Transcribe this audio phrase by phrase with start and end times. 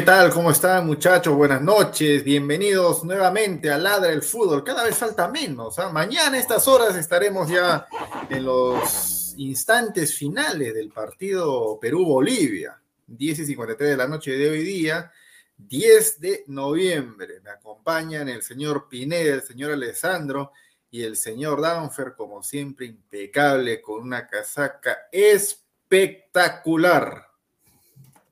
[0.00, 0.32] ¿Qué tal?
[0.32, 1.34] ¿Cómo están muchachos?
[1.34, 4.64] Buenas noches, bienvenidos nuevamente a Ladra el Fútbol.
[4.64, 5.78] Cada vez falta menos.
[5.78, 5.90] ¿ah?
[5.90, 7.86] Mañana a estas horas estaremos ya
[8.30, 12.80] en los instantes finales del partido Perú-Bolivia.
[13.08, 15.12] 10 y 53 de la noche de hoy día,
[15.58, 17.42] 10 de noviembre.
[17.44, 20.52] Me acompañan el señor Pineda, el señor Alessandro
[20.90, 27.26] y el señor Danfer, como siempre, impecable, con una casaca espectacular.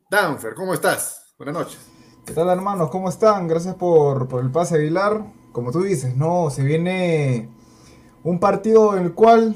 [0.09, 1.18] Danfer, ¿cómo estás?
[1.39, 1.79] Buenas noches.
[2.25, 2.91] ¿Qué tal hermanos?
[2.91, 3.47] ¿Cómo están?
[3.47, 5.25] Gracias por, el pase Aguilar.
[5.53, 7.49] Como tú dices, no, se viene
[8.25, 9.55] un partido en el cual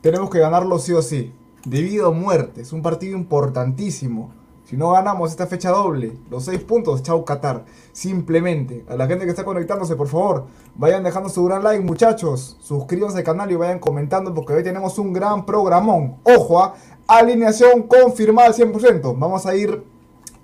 [0.00, 1.34] tenemos que ganarlo sí o sí.
[1.66, 2.62] de vida o muerte.
[2.62, 4.32] Es un partido importantísimo.
[4.64, 7.66] Si no ganamos esta fecha doble, los seis puntos, chau Qatar.
[7.92, 12.56] Simplemente, a la gente que está conectándose, por favor, vayan dejando su gran like, muchachos.
[12.60, 16.16] Suscríbanse al canal y vayan comentando porque hoy tenemos un gran programón.
[16.22, 16.76] Ojo, ¿ah?
[17.06, 19.18] alineación confirmada al 100%.
[19.18, 19.99] Vamos a ir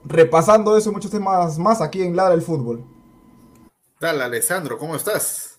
[0.09, 2.85] repasando eso y muchos temas más aquí en Ladra el Fútbol.
[4.01, 5.59] Dale, Alessandro, ¿cómo estás?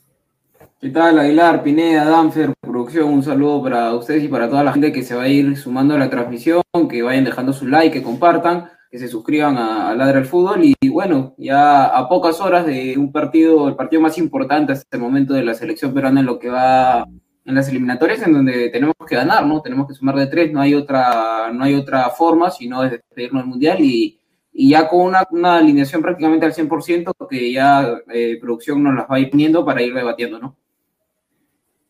[0.79, 3.09] ¿Qué tal, Aguilar, Pineda, Danfer, producción?
[3.09, 5.95] Un saludo para ustedes y para toda la gente que se va a ir sumando
[5.95, 9.95] a la transmisión, que vayan dejando su like, que compartan, que se suscriban a, a
[9.95, 10.61] Ladra el Fútbol.
[10.63, 14.97] Y bueno, ya a pocas horas de un partido, el partido más importante hasta este
[14.97, 17.05] momento de la selección peruana en lo que va
[17.47, 19.61] en las eliminatorias, en donde tenemos que ganar, ¿no?
[19.61, 23.43] Tenemos que sumar de tres, no hay otra, no hay otra forma, sino es despedirnos
[23.43, 24.16] del Mundial y
[24.59, 29.05] y ya con una, una, alineación prácticamente al 100%, que ya eh, producción nos las
[29.05, 30.57] va a ir poniendo para ir debatiendo, ¿no?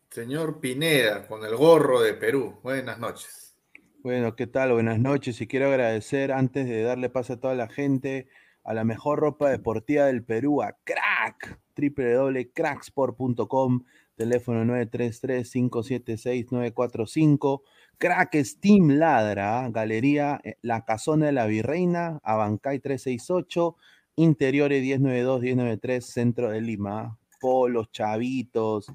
[0.09, 3.55] Señor Pineda, con el gorro de Perú, buenas noches.
[4.03, 4.73] Bueno, ¿qué tal?
[4.73, 8.27] Buenas noches y quiero agradecer antes de darle paso a toda la gente
[8.65, 13.85] a la mejor ropa deportiva del Perú, a Crack, www.cracksport.com,
[14.17, 17.61] teléfono 933-576-945
[17.99, 23.75] Crack Steam Ladra, Galería eh, La Casona de la Virreina, Abancay 368,
[24.17, 27.17] Interiores 1092-1093, Centro de Lima.
[27.39, 28.87] Polos, chavitos,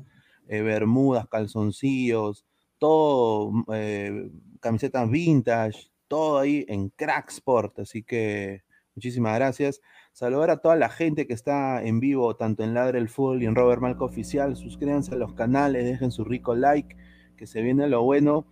[0.48, 2.44] eh, bermudas, calzoncillos,
[2.78, 7.80] todo, mm, eh, camisetas vintage, todo ahí en Crack Sport.
[7.80, 8.62] Así que
[8.94, 9.80] muchísimas gracias.
[10.12, 13.46] Saludar a toda la gente que está en vivo, tanto en Ladra el Fútbol y
[13.46, 14.56] en Robert Malco Oficial.
[14.56, 16.96] Suscríbanse a los canales, dejen su rico like,
[17.36, 18.46] que se viene lo bueno.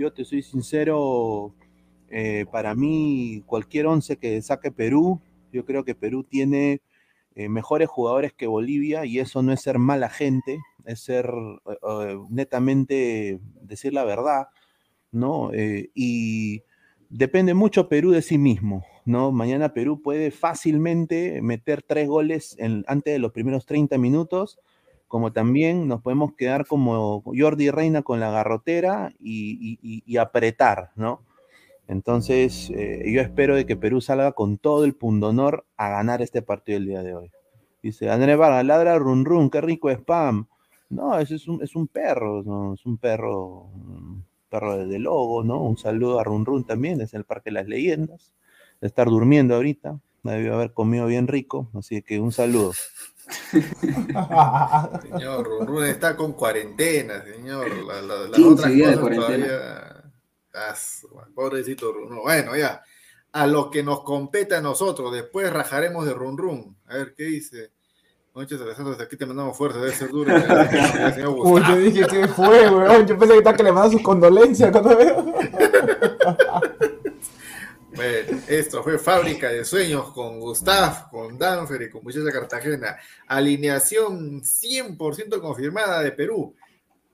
[0.00, 1.54] Yo te soy sincero,
[2.08, 5.20] eh, para mí cualquier once que saque Perú,
[5.52, 6.80] yo creo que Perú tiene
[7.34, 11.30] eh, mejores jugadores que Bolivia y eso no es ser mala gente, es ser
[11.66, 14.46] eh, netamente decir la verdad,
[15.12, 15.50] ¿no?
[15.52, 16.62] y
[17.10, 19.32] depende mucho Perú de sí mismo, ¿no?
[19.32, 22.56] Mañana Perú puede fácilmente meter tres goles
[22.86, 24.60] antes de los primeros 30 minutos
[25.10, 31.22] como también nos podemos quedar como Jordi Reina con la garrotera y, apretar, ¿no?
[31.88, 36.42] Entonces, eh, yo espero de que Perú salga con todo el pundonor a ganar este
[36.42, 37.32] partido el día de hoy.
[37.82, 40.46] Dice, Andrés Vargas, ladra run run, qué rico spam.
[40.90, 43.66] No, ese es un, perro, es un perro,
[44.48, 45.60] perro de, logo, ¿no?
[45.60, 48.32] Un saludo a Run Run también, es el Parque de las Leyendas.
[48.80, 52.72] De estar durmiendo ahorita, debió haber comido bien rico, así que un saludo.
[55.02, 57.70] señor, Run está con cuarentena, señor.
[57.84, 60.02] La, la, las otras cosas todavía.
[60.54, 60.74] Ah,
[61.34, 62.82] pobrecito Run Bueno, ya.
[63.32, 65.12] A lo que nos compete a nosotros.
[65.12, 66.76] Después rajaremos de Run Run.
[66.86, 67.72] A ver qué dice.
[68.34, 70.32] Noches, Alessandro, desde aquí te mandamos fuerza, debe ser duro.
[71.42, 73.06] Uy, yo dije que fue, weón.
[73.06, 75.34] Yo pensé que estaba que le mandaba sus condolencias cuando veo.
[77.94, 82.96] Bueno, esto fue Fábrica de Sueños con Gustav, con Danfer y con Muchacha Cartagena.
[83.26, 86.54] Alineación 100% confirmada de Perú.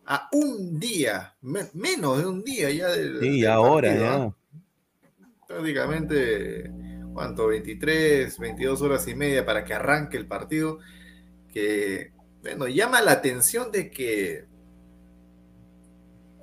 [0.05, 3.21] A un día, menos de un día ya del.
[3.21, 4.35] Sí, ahora ya.
[5.49, 6.71] Prácticamente,
[7.13, 7.47] ¿cuánto?
[7.49, 10.79] 23, 22 horas y media para que arranque el partido.
[11.53, 14.45] Que, bueno, llama la atención de que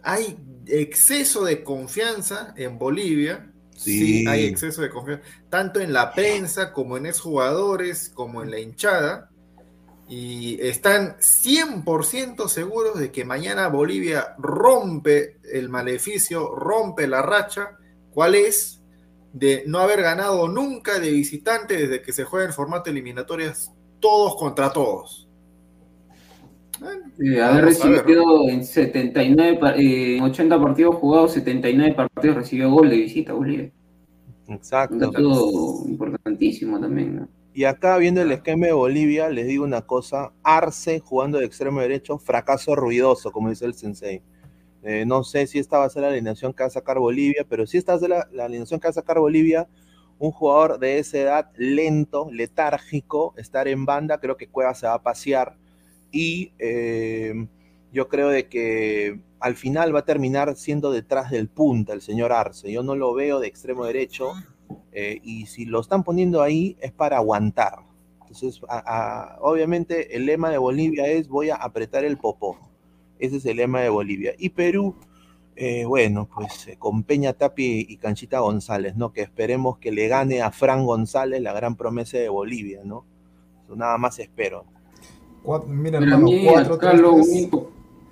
[0.01, 4.25] hay exceso de confianza en Bolivia Sí.
[4.27, 9.29] hay exceso de confianza, tanto en la prensa como en exjugadores, como en la hinchada,
[10.07, 17.77] y están 100% seguros de que mañana Bolivia rompe el maleficio, rompe la racha,
[18.11, 18.81] ¿cuál es?
[19.31, 24.35] De no haber ganado nunca de visitante desde que se juega en formato eliminatorias todos
[24.35, 25.22] contra todos.
[27.41, 33.33] Haber recibido en 79, eh, en 80 partidos jugados, 79 partidos recibió gol de visita
[33.33, 33.71] Bolivia.
[34.47, 35.11] Exacto.
[35.11, 40.99] Todo importantísimo también, Y acá viendo el esquema de Bolivia, les digo una cosa, Arce
[40.99, 44.21] jugando de extremo derecho, fracaso ruidoso, como dice el sensei.
[44.81, 47.45] Eh, no sé si esta va a ser la alineación que va a sacar Bolivia,
[47.47, 49.67] pero si esta es la, la alineación que va a sacar Bolivia,
[50.19, 54.95] un jugador de esa edad lento, letárgico, estar en banda, creo que Cueva se va
[54.95, 55.57] a pasear
[56.13, 57.47] y eh,
[57.91, 62.31] yo creo de que al final va a terminar siendo detrás del punta el señor
[62.31, 62.71] Arce.
[62.71, 64.31] Yo no lo veo de extremo derecho
[64.93, 67.79] eh, y si lo están poniendo ahí es para aguantar.
[68.21, 68.61] Entonces,
[69.41, 72.57] obviamente el lema de Bolivia es voy a apretar el popó.
[73.19, 74.33] Ese es el lema de Bolivia.
[74.37, 74.95] Y Perú,
[75.55, 79.11] eh, bueno, pues con Peña Tapi y Canchita González, ¿no?
[79.11, 83.05] Que esperemos que le gane a Fran González la gran promesa de Bolivia, ¿no?
[83.63, 84.65] Eso nada más espero.
[85.43, 87.01] Cuatro, mira, hermano, cuatro, tres,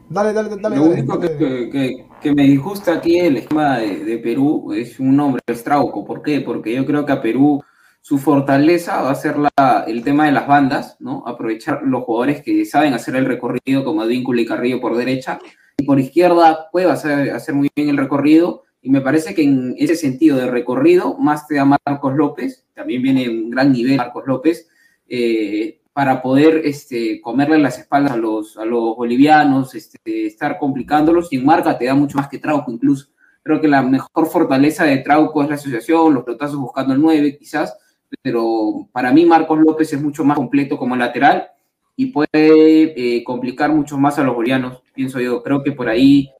[0.09, 0.75] Dale, dale, dale.
[0.75, 1.37] Lo dale, único dale.
[1.37, 5.63] que, que- que me disgusta aquí el esquema de, de Perú es un nombre, es
[5.63, 6.05] Trauco.
[6.05, 6.41] ¿Por qué?
[6.41, 7.63] Porque yo creo que a Perú
[8.01, 11.23] su fortaleza va a ser la, el tema de las bandas, ¿no?
[11.25, 15.39] Aprovechar los jugadores que saben hacer el recorrido, como Advíncula y Carrillo por derecha,
[15.77, 19.73] y por izquierda Cueva sabe hacer muy bien el recorrido, y me parece que en
[19.79, 23.97] ese sentido de recorrido, más te da Marcos López, también viene en un gran nivel
[23.97, 24.67] Marcos López,
[25.07, 31.31] eh, para poder este, comerle las espaldas a los, a los bolivianos, este, estar complicándolos,
[31.31, 33.09] y en marca te da mucho más que Trauco incluso.
[33.43, 37.37] Creo que la mejor fortaleza de Trauco es la asociación, los pelotazos buscando el 9
[37.37, 37.77] quizás,
[38.19, 41.51] pero para mí Marcos López es mucho más completo como lateral
[41.95, 45.43] y puede eh, complicar mucho más a los bolivianos, pienso yo.
[45.43, 46.31] Creo que por ahí,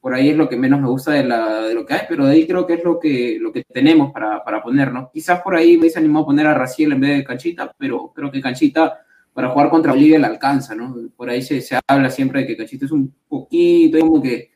[0.00, 2.24] por ahí es lo que menos me gusta de, la, de lo que hay, pero
[2.24, 5.10] de ahí creo que es lo que, lo que tenemos para, para ponernos.
[5.12, 8.12] Quizás por ahí me hubiese animado a poner a Raciel en vez de Canchita, pero
[8.14, 9.00] creo que Canchita
[9.38, 10.96] para jugar contra Bolivia le alcanza, ¿no?
[11.16, 14.50] Por ahí se, se habla siempre de que Canchita es un poquito, como que,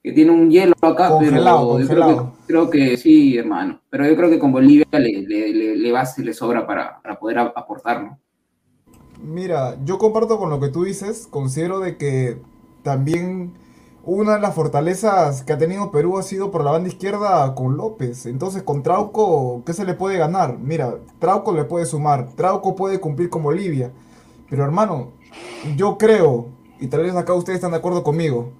[0.00, 3.80] que tiene un hielo acá, Congelado, pero yo creo que, creo que sí, hermano.
[3.90, 7.18] Pero yo creo que con Bolivia le, le, le, le va, le sobra para, para
[7.18, 8.20] poder aportar, ¿no?
[9.20, 12.36] Mira, yo comparto con lo que tú dices, considero de que
[12.84, 13.54] también
[14.04, 17.76] una de las fortalezas que ha tenido Perú ha sido por la banda izquierda con
[17.76, 18.26] López.
[18.26, 20.58] Entonces con Trauco, ¿qué se le puede ganar?
[20.60, 23.90] Mira, Trauco le puede sumar, Trauco puede cumplir con Bolivia.
[24.52, 25.12] Pero hermano,
[25.78, 28.50] yo creo, y tal vez acá ustedes están de acuerdo conmigo,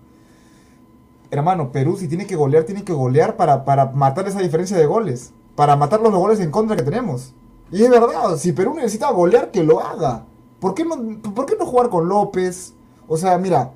[1.31, 4.87] hermano, Perú si tiene que golear, tiene que golear para, para matar esa diferencia de
[4.87, 7.35] goles, para matar los goles en contra que tenemos.
[7.71, 10.25] Y es verdad, si Perú necesita golear, que lo haga.
[10.61, 10.97] ¿Por qué no,
[11.35, 12.73] por qué no jugar con López?
[13.07, 13.73] O sea, mira,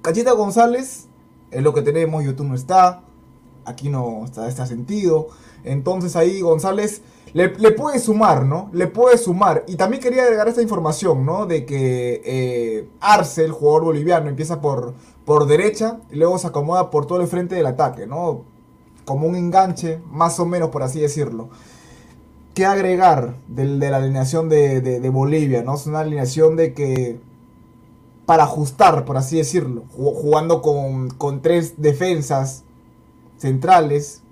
[0.00, 1.08] Cachita González
[1.50, 3.02] es lo que tenemos, YouTube no está,
[3.66, 5.28] aquí no está, está sentido.
[5.62, 7.02] Entonces ahí González
[7.34, 8.70] le, puede sumar, ¿no?
[8.72, 9.64] Le puede sumar.
[9.66, 11.46] Y también quería agregar esta información, ¿no?
[11.46, 14.94] De que eh, Arce, el jugador boliviano, empieza por,
[15.26, 18.42] por derecha y luego se acomoda por todo el frente del ataque, ¿no?
[19.04, 21.48] Como un enganche, más o menos por así decirlo.
[22.54, 25.74] ¿Qué agregar del- de, la alineación de, de- de Bolivia, ¿no?
[25.74, 27.18] Es una alineación de que
[28.26, 32.64] para ajustar, por así decirlo, ju- jugando con, con tres defensas
[33.38, 34.22] centrales.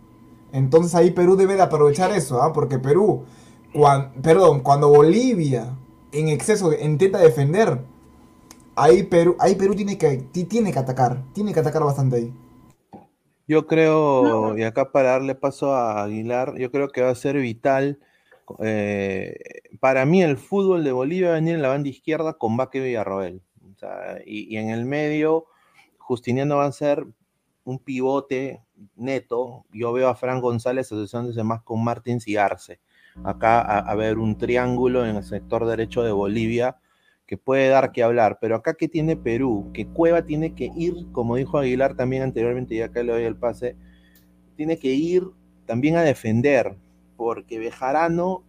[0.53, 2.53] Entonces ahí Perú debe de aprovechar eso, ¿ah?
[2.53, 3.25] porque Perú,
[3.73, 5.75] cuan- perdón, cuando Bolivia
[6.13, 7.81] en exceso intenta defender,
[8.77, 12.33] ahí Perú, ahí Perú tiene que, ti- tiene que atacar, tiene que atacar bastante ahí.
[13.49, 17.37] Yo creo, y acá para darle paso a Aguilar, yo creo que va a ser
[17.39, 17.99] vital.
[18.59, 19.37] eh,
[19.81, 22.81] para mí el fútbol de Bolivia va a venir en la banda izquierda con Baque
[22.81, 23.43] Villarroel.
[23.75, 25.47] O sea, y, y en el medio,
[25.99, 27.07] Justiniano va a ser
[27.65, 28.61] un pivote
[28.97, 29.65] neto.
[29.73, 32.81] Yo veo a Fran González asociándose más con Martins y Arce.
[33.25, 36.77] Acá a, ver un triángulo en el sector derecho de Bolivia
[37.27, 41.07] que puede dar que hablar, pero acá que tiene Perú, que Cueva tiene que ir,
[41.13, 43.77] como dijo Aguilar también anteriormente, y acá le doy el pase,
[44.57, 45.25] tiene que ir
[45.67, 46.77] también a defender,
[47.17, 48.43] porque Bejarano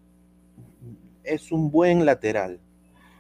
[1.23, 2.59] es un buen lateral.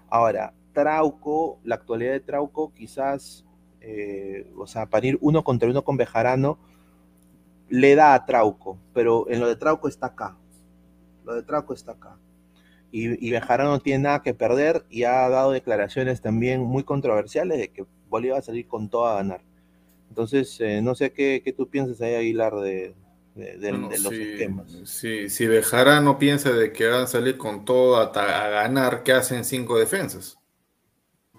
[0.09, 3.45] Ahora, Trauco, la actualidad de Trauco, quizás,
[3.81, 6.59] eh, o sea, para ir uno contra uno con Bejarano,
[7.81, 10.37] le da a Trauco, pero en lo de Trauco está acá.
[11.25, 12.17] Lo de Trauco está acá
[12.91, 17.57] y, y Bejarano no tiene nada que perder y ha dado declaraciones también muy controversiales
[17.59, 19.41] de que Bolivia va a salir con todo a ganar.
[20.09, 22.95] Entonces, eh, no sé qué, qué tú piensas ahí, Aguilar, de,
[23.35, 24.83] de, de- Bueno, de los si, esquemas.
[24.85, 28.11] si, si Bejarano piensa de que van a salir con todo a
[28.49, 30.39] ganar, ¿qué hacen cinco defensas?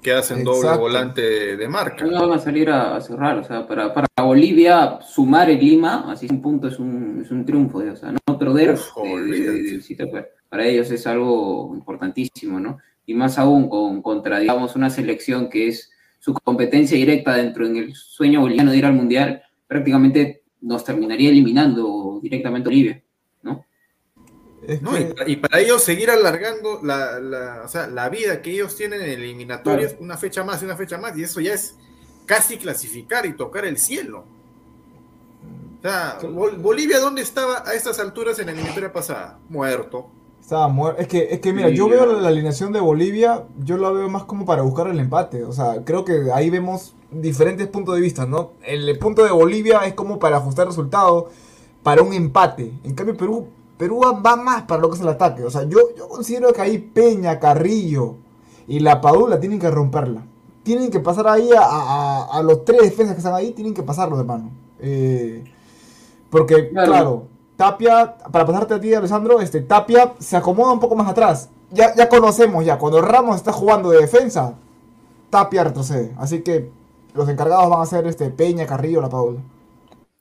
[0.05, 2.05] ¿Qué hacen doble volante de, marca?
[2.05, 6.13] No van a salir a, a cerrar, o sea, para, para Bolivia sumar en Lima,
[6.13, 10.67] así un punto es un, es un triunfo, o sea, no perder Uf, pues, para
[10.67, 12.77] ellos es algo importantísimo, ¿no?
[13.07, 17.77] Y más aún con, contra, digamos, una selección que es su competencia directa dentro en
[17.77, 23.04] el sueño boliviano de ir al Mundial, prácticamente nos terminaría eliminando directamente a Bolivia.
[24.80, 28.50] No, y, para, y para ellos seguir alargando la, la- o sea, la vida que
[28.52, 31.76] ellos tienen en eliminatorias, una fecha más y una fecha más, y eso ya es
[32.26, 34.25] casi clasificar y tocar el cielo.
[35.78, 39.38] O sea, Bol- Bolivia, ¿dónde estaba a estas alturas en la eliminatoria pasada?
[39.49, 40.06] Muerto.
[40.40, 41.00] Estaba muerto.
[41.00, 44.09] Es que, es que mira, Sí, yo veo la alineación de Bolivia, yo la veo
[44.09, 45.44] más como para buscar el empate.
[45.44, 48.52] O sea, creo que ahí vemos diferentes puntos de vista, ¿no?
[48.62, 51.26] El punto de Bolivia es como para ajustar resultados,
[51.83, 52.73] para un empate.
[52.83, 55.43] En cambio, Perú, Perú va- más para lo que es el ataque.
[55.45, 58.14] O sea, yo, yo considero que ahí Peña, Carrillo
[58.66, 60.23] y la Padula tienen que romperla.
[60.62, 63.83] Tienen que pasar ahí a, a- a los tres defensas que están ahí, tienen que
[63.83, 64.50] pasarlo de mano.
[64.81, 65.45] Eh,
[66.31, 66.90] porque, Claro.
[66.93, 67.23] claro,
[67.57, 71.49] Tapia, para pasarte a ti, Alessandro, este, Tapia se acomoda un poco más atrás.
[71.71, 74.54] Ya, ya conocemos ya, cuando Ramos está jugando de defensa,
[75.31, 76.12] Tapia retrocede.
[76.19, 76.71] Así que
[77.14, 79.40] los encargados van a ser este Peña, Carrillo, La Paula.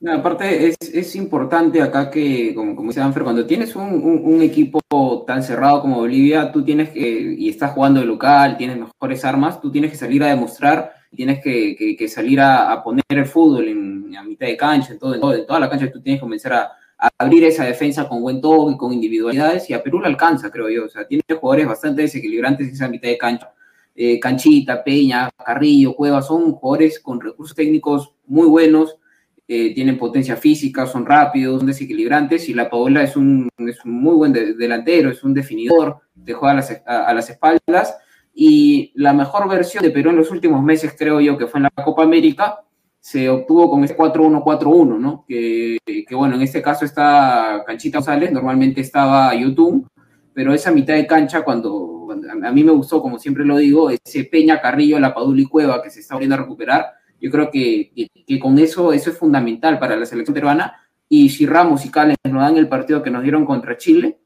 [0.04, 4.22] No, aparte, es, es importante acá que, como, como dice Danfer, cuando tienes un, un-
[4.26, 4.82] un equipo
[5.26, 7.00] tan cerrado como Bolivia, tú tienes que,
[7.38, 11.42] y estás jugando de local, tienes mejores armas, tú tienes que salir a demostrar, tienes
[11.42, 15.00] que, que- que salir a, a poner el fútbol en, a mitad de cancha, en,
[15.00, 17.64] todo, en, todo- en toda la cancha, tú tienes que comenzar a, a abrir esa
[17.64, 20.86] defensa con buen toque, con individualidades, y a Perú le alcanza, creo yo.
[20.86, 23.54] O sea, tiene jugadores bastante desequilibrantes en esa mitad de cancha.
[23.96, 28.98] Eh, Canchita, Peña, Carrillo, Cueva, son jugadores con recursos técnicos muy buenos,
[29.48, 33.92] eh, tienen potencia física, son rápidos, son desequilibrantes y la Paola es un, es un
[34.02, 37.98] muy buen de- delantero, es un definidor, te juega a las, a- a las espaldas
[38.34, 41.64] y la mejor versión de Perú en los últimos meses creo yo que fue en
[41.76, 42.60] la Copa América
[43.00, 45.26] se obtuvo con ese 4-1-4-1, ¿no?
[45.28, 49.86] Que, que, bueno, en este caso está Canchita González, normalmente estaba YouTube,
[50.34, 52.08] pero esa mitad de cancha cuando,
[52.46, 55.82] a mí me gustó, como siempre lo digo, ese Peña, Carrillo, La Padula y Cueva
[55.84, 56.86] que se está volviendo a recuperar,
[57.24, 57.94] yo creo que,
[58.28, 60.76] que, con eso, eso es fundamental para la selección peruana.
[61.08, 64.18] Y si Ramos y Cales nos dan el partido que nos dieron contra Chile,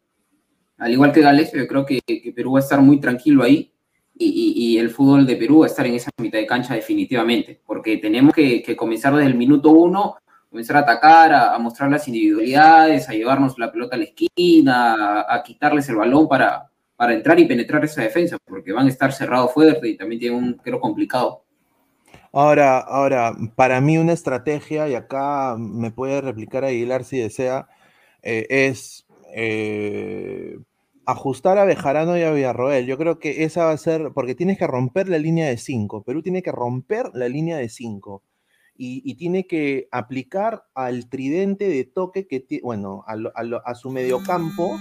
[0.80, 2.02] al igual que Gales, yo creo que,
[2.36, 3.72] Perú va a estar muy tranquilo ahí
[4.18, 7.62] y, y- el fútbol de Perú va a estar en esa mitad de cancha definitivamente,
[7.64, 10.16] porque tenemos que, comenzar desde el minuto uno,
[10.50, 15.36] comenzar a atacar, a, mostrar las individualidades, a llevarnos la pelota a la esquina, a,
[15.36, 19.14] a quitarles el balón para, para entrar y penetrar esa defensa, porque van a estar
[19.14, 21.44] cerrados fuerte y también tienen un creo complicado.
[22.40, 27.68] Ahora, ahora, para mí una estrategia, y acá me puede replicar Aguilar si desea,
[28.22, 30.60] eh, es eh,
[31.08, 32.86] ajustar a Bejarano y a Villarroel.
[32.86, 36.04] Yo creo que esa va a ser, porque tienes que romper la línea de 5.
[36.04, 38.22] Perú tiene que romper la línea de 5.
[38.80, 43.74] Y, tiene que aplicar al tridente de toque que tiene, bueno, a, lo- a a
[43.76, 44.78] su mediocampo,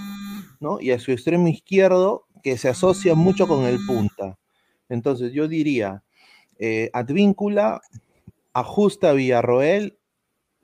[0.59, 0.79] ¿no?
[0.79, 4.37] Y a su extremo izquierdo, que se asocia mucho con el punta.
[4.89, 6.03] Entonces, yo diría,
[6.59, 7.81] eh, Advíncula
[8.53, 9.99] ajusta Villarroel,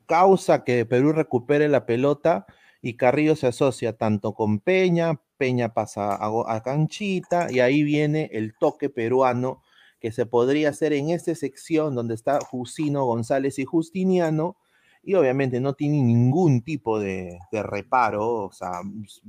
[0.06, 2.46] causa que Perú recupere la pelota
[2.82, 8.54] y Carrillo se asocia tanto con Peña, Peña pasa a Canchita y ahí viene el
[8.58, 9.62] toque peruano
[10.00, 14.56] que se podría hacer en esta sección donde está Jusino, González y Justiniano
[15.02, 18.80] y obviamente no tiene ningún tipo de, de reparo, o sea,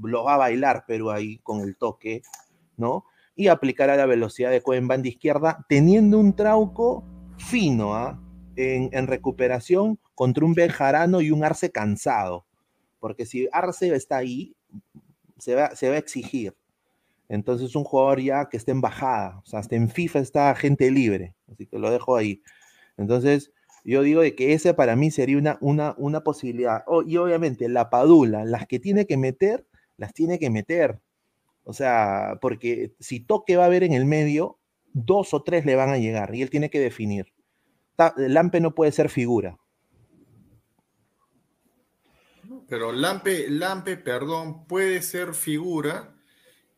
[0.01, 2.23] lo va a bailar Perú ahí con el toque,
[2.77, 3.05] ¿no?
[3.35, 7.03] Y aplicará la velocidad de Cueva en banda izquierda, teniendo un trauco
[7.37, 8.21] fino ¿ah?
[8.55, 12.45] en, recuperación contra un Bejarano y un Arce cansado.
[12.99, 14.55] Porque si Arce está ahí,
[15.37, 16.55] se va, se va a exigir.
[17.27, 20.91] Entonces, un jugador ya que esté en bajada, o sea, hasta en FIFA está gente
[20.91, 22.41] libre, así que lo dejo ahí.
[22.97, 23.51] Entonces,
[23.83, 26.83] yo digo de que ese para mí sería una, una, una posibilidad.
[27.05, 29.65] Y obviamente, la Padula, las que tiene que meter,
[29.97, 30.99] las tiene que meter.
[31.65, 34.59] O sea, porque si toque va a haber en el medio,
[34.93, 37.33] dos o tres le van a llegar y él tiene que definir.
[38.17, 39.57] Lampe no puede ser figura.
[42.67, 46.15] Pero Lampe, Lampe, perdón, puede ser figura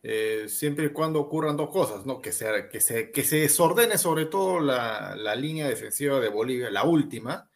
[0.03, 2.21] eh, siempre y cuando ocurran dos cosas, ¿no?
[2.21, 6.69] Que se, que se, que se desordene sobre todo la, la línea defensiva de Bolivia,
[6.69, 7.49] la última,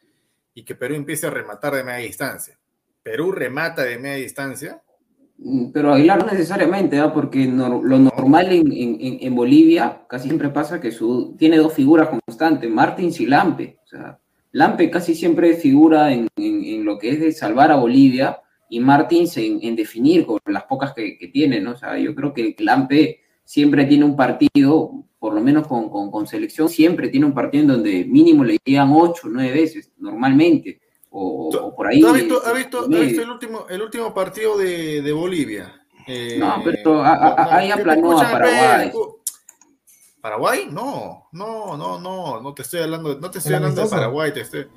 [0.53, 2.59] y que Perú empiece a rematar de media distancia.
[3.03, 4.83] Perú remata de media distancia.
[5.43, 7.11] Mm, Pero Aguilar no necesariamente, ¿ah?
[7.13, 12.09] porque lo normal en, en- en- Bolivia casi siempre pasa que su, tiene dos figuras
[12.09, 13.79] constantes, Martins y Lampe.
[13.83, 14.19] O sea,
[14.51, 19.35] Lampe casi siempre figura en, en- lo que es de salvar a Bolivia y Martins
[19.37, 21.71] en, definir con las pocas que, que tiene, ¿no?
[21.71, 26.11] O sea, yo creo que Lampe siempre tiene un partido, por lo menos con, con-
[26.11, 30.80] con selección, siempre tiene un partido en donde mínimo le llegan ocho, nueve veces, normalmente,
[31.11, 31.99] o, o por ahí.
[32.01, 33.03] ¿Tú has visto, has visto- medio.
[33.03, 35.85] visto el, último, el último partido de, de Bolivia?
[36.07, 38.91] Eh, No, pero a- a- a- ahí no, aplanó a Paraguay.
[40.21, 40.67] ¿Paraguay?
[40.71, 43.89] No, no, no, no, no te estoy hablando, no te estoy ¿El hablando de?
[43.89, 44.67] Paraguay, te estoy-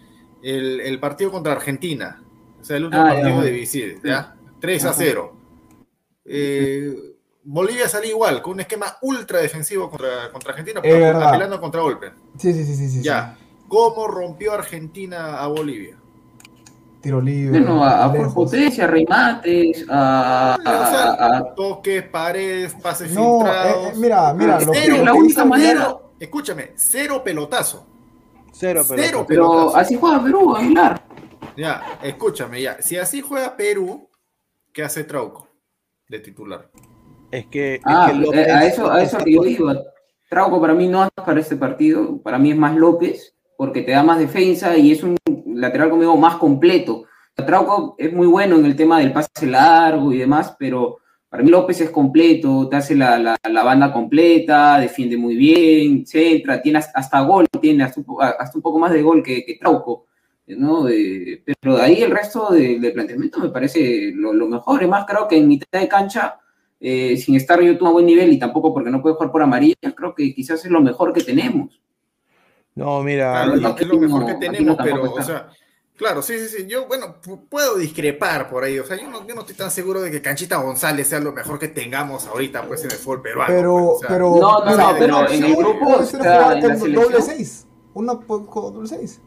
[0.42, 2.22] el, el partido contra Argentina,
[2.60, 3.42] o sea, el último Ah, partido ya.
[3.42, 4.36] de visita, ¿ya?
[4.60, 4.96] 3 a Ajá.
[4.98, 5.36] 0.
[6.24, 6.94] Eh,
[7.42, 11.28] Bolivia salió igual, con un esquema ultra defensivo contra, contra Argentina, verdad.
[11.28, 12.12] apelando contra golpe.
[12.38, 13.02] Sí, sí, sí, sí, sí.
[13.02, 13.36] Ya.
[13.68, 15.98] ¿Cómo rompió Argentina a Bolivia?
[17.04, 17.60] Tiro libre.
[17.60, 23.76] Bueno, a, a por potencia, remates, a, a- a- toques, paredes, pases No, filtrados.
[23.76, 27.86] eh, eh, mira, mira, lo que- cero, la única manera- cero, escúchame, cero pelotazo.
[28.52, 29.76] Cero, pero Cero pero pelotazo.
[29.76, 31.04] así juega Perú, Aguilar.
[31.58, 32.80] Ya, escúchame, ya.
[32.80, 34.08] Si así juega Perú,
[34.72, 35.46] ¿qué hace Trauco
[36.08, 36.70] de titular?
[37.30, 39.74] es que, es Ah, que López- eh, a eso, a eso que yo iba.
[40.30, 43.92] Trauco para mí no es para este partido, para mí es más López, porque te
[43.92, 45.16] da más defensa y es un
[45.54, 47.04] lateral conmigo más completo.
[47.34, 51.50] Trauco es muy bueno en el tema del pase largo y demás, pero Para mí
[51.50, 57.20] López es completo, te hace la, la- banda completa, defiende muy bien, centra, tiene hasta,
[57.22, 60.06] gol, tiene hasta un, poco más de gol que, que Trauco,
[60.46, 60.84] ¿no?
[61.60, 64.82] Pero de ahí el resto de- del planteamiento me parece lo, mejor.
[64.84, 66.38] Es más, creo que en mitad de cancha,
[66.78, 69.92] eh, sin estar yo a buen nivel y tampoco porque no puede jugar por amarilla,
[69.94, 71.80] creo que quizás es lo mejor que tenemos.
[72.74, 75.48] No, mira, Claro, es lo- es lo mejor que tenemos, pero, o sea,
[75.96, 76.66] claro, sí, sí, sí.
[76.66, 78.78] Yo, bueno, pu- puedo discrepar por ahí.
[78.80, 81.32] O sea, yo no, yo no estoy tan seguro de que Canchita González sea lo
[81.32, 83.54] mejor que tengamos ahorita, pues, en el fútbol peruano.
[83.54, 86.56] Pero, pues, o sea, pero, No, no, pero una en el grupo puede ser jugar
[86.56, 87.66] en doble seis.
[87.94, 89.20] Una doble seis.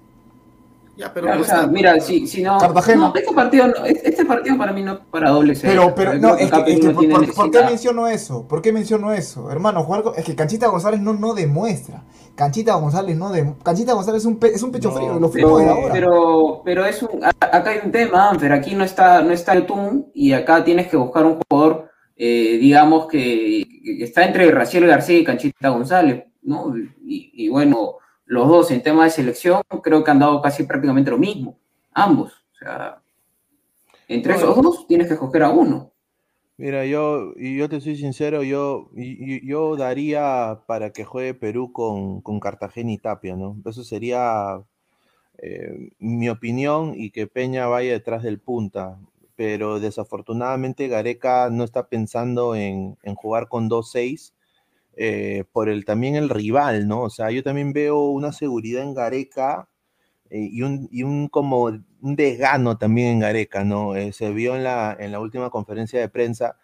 [0.97, 2.97] Ya, pero Claro, o sea, mira, si, si no, Cartagena.
[3.09, 5.71] no, este partido, este partido para mí no es para doble seis.
[5.73, 8.47] Pero, pero, no, es que, es que no ¿por, por- ¿por qué menciono eso?
[8.47, 9.51] ¿Por qué menciono eso?
[9.51, 12.03] Hermano, jugar con- es que Canchita González no, no demuestra.
[12.35, 13.63] Canchita González no demuestra.
[13.63, 15.93] Canchita González es un, pe- es un pecho No, frío, lo Pero, desde ahora.
[15.93, 20.07] pero, pero es un, acá hay un tema, pero aquí no está, no está Yotun
[20.13, 25.19] y acá tienes que buscar un jugador, eh, digamos, que, que está entre Raciel García
[25.19, 26.73] y Canchita González, ¿no?
[27.05, 27.93] Y, y bueno,
[28.27, 31.57] los dos en tema de selección creo que han dado casi prácticamente lo mismo,
[31.93, 32.33] ambos.
[32.53, 33.01] O sea,
[34.07, 35.91] entre esos dos tienes que escoger a uno.
[36.57, 42.39] Mira, yo, yo te soy sincero, yo, yo daría para que juegue Perú con, con
[42.39, 43.57] Cartagena y Tapia, ¿no?
[43.65, 44.63] Eso sería
[45.37, 48.99] eh, mi opinión y que Peña vaya detrás del punta.
[49.35, 54.33] Pero desafortunadamente Gareca no está pensando en, en jugar con 2-6
[54.97, 57.03] eh, por el, también el rival, ¿no?
[57.03, 59.69] O sea, yo también veo una seguridad en Gareca
[60.29, 63.95] eh, y, un, y un como un desgano también en Gareca, ¿no?
[63.95, 66.57] Eh, se vio en la, en la última conferencia de prensa.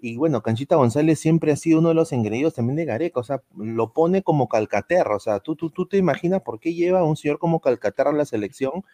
[0.00, 3.24] Y bueno, Canchita González siempre ha sido uno de los engreídos también de Gareca, o
[3.24, 7.02] sea, lo pone como Calcaterra, o sea, tú, tú, tú te imaginas por qué lleva
[7.04, 8.84] un señor como Calcaterra a la selección,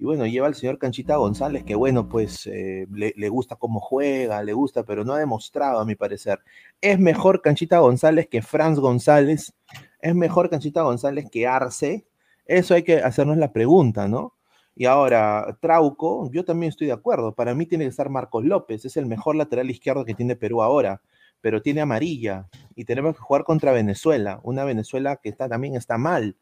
[0.00, 4.42] y bueno, lleva al señor Canchita González, que bueno, pues eh, le, gusta cómo juega,
[4.42, 6.40] le gusta, pero no ha demostrado, a mi parecer.
[6.80, 9.52] Es mejor Canchita González que Franz González,
[10.00, 12.06] es mejor Canchita González que Arce,
[12.46, 14.32] eso hay que hacernos la pregunta, ¿no?
[14.74, 17.34] Y ahora, Trauco, yo también estoy de acuerdo.
[17.34, 20.62] Para mí tiene que estar Marcos López, es el mejor lateral izquierdo que tiene Perú
[20.62, 21.02] ahora,
[21.42, 25.98] pero tiene amarilla y tenemos que jugar contra Venezuela, una Venezuela que está, también está
[25.98, 26.36] mal,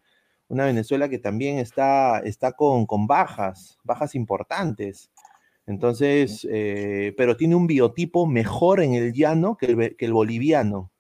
[0.48, 5.11] una Venezuela que también está, está con, con bajas, bajas importantes.
[5.66, 10.90] Entonces, eh, pero tiene un biotipo mejor en el llano que el, boliviano.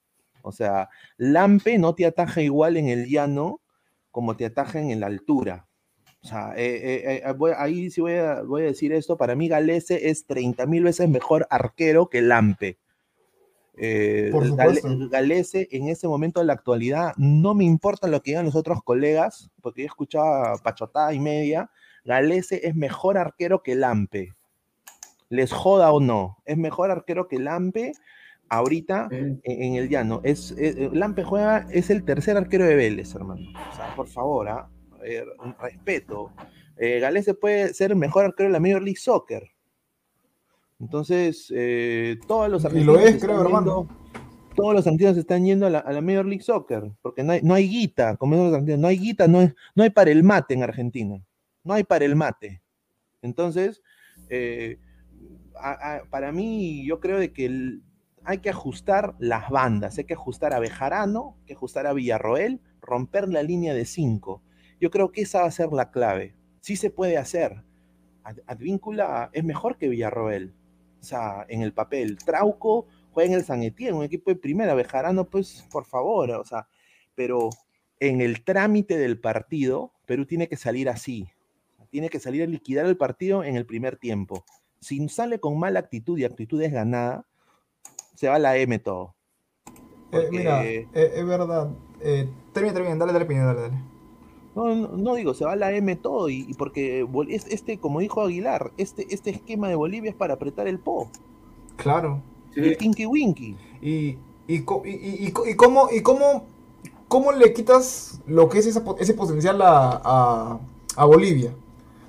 [0.42, 3.62] O sea, Lampe no te ataja igual en el llano
[4.10, 5.66] como te atajan en la altura.
[6.22, 9.16] O sea, eh, eh, ahí sí voy a, voy a decir esto.
[9.16, 12.76] Para mí, Galese es 30 mil veces mejor arquero que Lampe.
[13.80, 14.56] Eh, Por.
[15.08, 18.82] Galese en ese momento de la actualidad, no me importa lo que digan los otros
[18.82, 21.70] colegas, porque yo escuchaba pachotada y media.
[22.04, 24.34] Galese es mejor arquero que Lampe.
[25.28, 27.92] Les joda o no, es mejor arquero que Lampe
[28.48, 30.20] ahorita en, en el llano.
[30.24, 33.42] Es, eh, Lampe juega, es el tercer arquero de Vélez, hermano.
[33.70, 34.68] O sea, por favor, ¿ah?
[35.04, 35.24] Eh,
[35.60, 36.32] respeto.
[36.76, 39.50] Eh, Galese puede ser el mejor arquero de la Major League Soccer.
[40.80, 43.88] Entonces, eh, todos los Y argentinos lo es, creo, hermano.
[44.54, 47.42] todos los argentinos están yendo a la, a la Major League Soccer, porque no hay,
[47.42, 50.10] no hay guita, como dicen los argentinos, no hay guita, no hay, no hay para
[50.10, 51.20] el mate en Argentina,
[51.64, 52.62] no hay para el mate.
[53.22, 53.82] Entonces,
[54.30, 54.78] eh,
[55.60, 57.82] a- a- para mí, yo creo de que el-
[58.24, 62.60] hay que ajustar las bandas, hay que ajustar a Bejarano, hay que ajustar a Villarroel,
[62.80, 64.42] romper la línea de cinco.
[64.80, 66.34] Yo creo que esa va a ser la clave.
[66.60, 67.64] Sí se puede hacer.
[68.22, 70.52] Ad- Advíncula es mejor que Villarroel.
[71.00, 72.18] O sea, en el papel.
[72.18, 74.74] Trauco juega en el San Etienne, un equipo de primera.
[74.74, 76.30] Bejarano, pues, por favor.
[76.30, 76.68] O sea,
[77.14, 77.50] pero
[78.00, 81.28] en el trámite del partido, Perú tiene que salir así.
[81.90, 84.44] Tiene que salir a liquidar el partido en el primer tiempo.
[84.80, 87.26] Si sale con mala actitud y actitud desganada,
[88.14, 89.14] se va a la M todo.
[90.12, 91.70] Eh, mira, eh, es verdad.
[92.02, 93.97] Eh, termina, termina, dale, dale, dale, dale.
[94.58, 98.00] No, no, no digo, se va a la M todo y, y porque este, como
[98.00, 101.08] dijo Aguilar, este, este esquema de Bolivia es para apretar el po,
[101.76, 102.20] Claro.
[102.56, 103.56] el kinky winky.
[103.80, 104.16] Y,
[104.48, 106.42] y, co- y, y- y co- y cómo, y cómo,
[107.06, 110.58] cómo le quitas lo que es esa ese potencial a, a,
[110.96, 111.54] a Bolivia.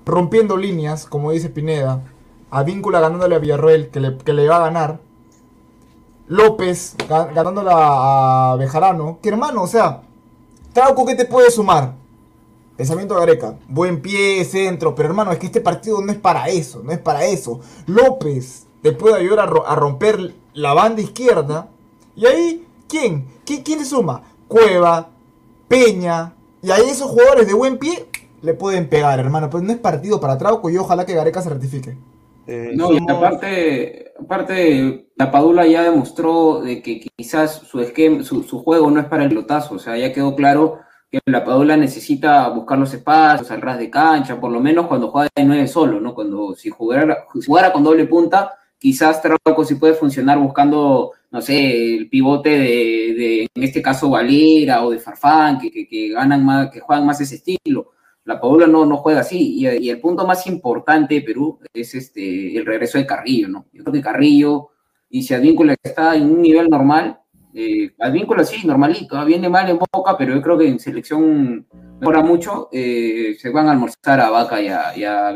[0.06, 2.02] Rompiendo líneas, como dice Pineda.
[2.50, 5.00] A Víncula ganándole a Villarroel, que le, que le va a ganar.
[6.28, 9.20] López ga- ganándole a, a Bejarano.
[9.22, 10.02] Que hermano, o sea,
[10.74, 11.99] Trauco, ¿qué te puede sumar?
[12.80, 13.56] Pensamiento de Gareca.
[13.68, 14.96] Buen pie, centro.
[14.96, 16.82] Pero hermano, es que este partido no es para eso.
[16.82, 17.60] No es para eso.
[17.88, 21.68] López te puede ayudar a, ro- a romper la banda izquierda.
[22.16, 23.26] Y ahí, ¿quién?
[23.46, 24.24] ¿Qui- ¿Quién se suma?
[24.48, 25.10] Cueva,
[25.68, 26.34] Peña.
[26.62, 28.06] Y ahí esos jugadores de buen pie
[28.42, 29.50] le pueden pegar, hermano.
[29.50, 31.98] Pero no es partido para Trauco y ojalá que Gareca se rectifique.
[32.48, 38.44] Eh, No, y aparte, aparte, la Padula ya demostró de que quizás su esquema, su,
[38.44, 41.76] su juego no es para el pelotazo, o sea, ya quedó claro que la Padula
[41.76, 45.68] necesita buscar los espacios al ras de cancha, por lo menos cuando juega de nueve
[45.68, 46.14] solo, ¿no?
[46.14, 51.96] Cuando si jugara, jugara con doble punta, quizás Trauco sí puede funcionar buscando, no sé,
[51.96, 52.58] el pivote de,
[53.18, 57.20] de, en este caso, Valera o de Farfán, que, que, ganan más, que juegan más
[57.22, 57.92] ese estilo.
[58.26, 59.56] La Padula no, no juega así.
[59.60, 63.66] Y, y el punto más importante de Perú es este, el regreso de Carrillo, ¿no?
[63.74, 64.70] Yo creo que Carrillo,
[65.10, 67.20] y si Advíncula está en un nivel normal,
[67.62, 71.66] eh, Advíncula sí, normalito, viene mal en boca, pero yo creo que en selección
[72.00, 72.70] mejora mucho.
[72.72, 75.32] eh, se van a almorzar a Vaca y a, y a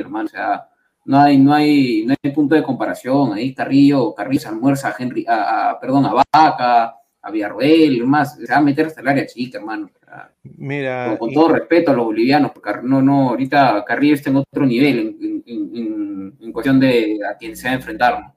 [0.00, 0.26] hermano.
[0.26, 0.66] O sea,
[1.04, 3.32] no hay, no hay, no hay punto de comparación.
[3.32, 8.36] Ahí Carrillo, Carrillo se almuerza a Henry, a, a- perdón, a Vaca, a Villarroel, más,
[8.36, 9.86] se va a meter hasta el área chica, hermano.
[9.94, 13.84] O sea, Mira, con, con y- todo respeto a los bolivianos, porque no, no, ahorita
[13.86, 17.72] Carrillo está en otro nivel en, en- en- en cuestión de a quien se va
[17.72, 18.20] a enfrentar.
[18.20, 18.34] ¿no?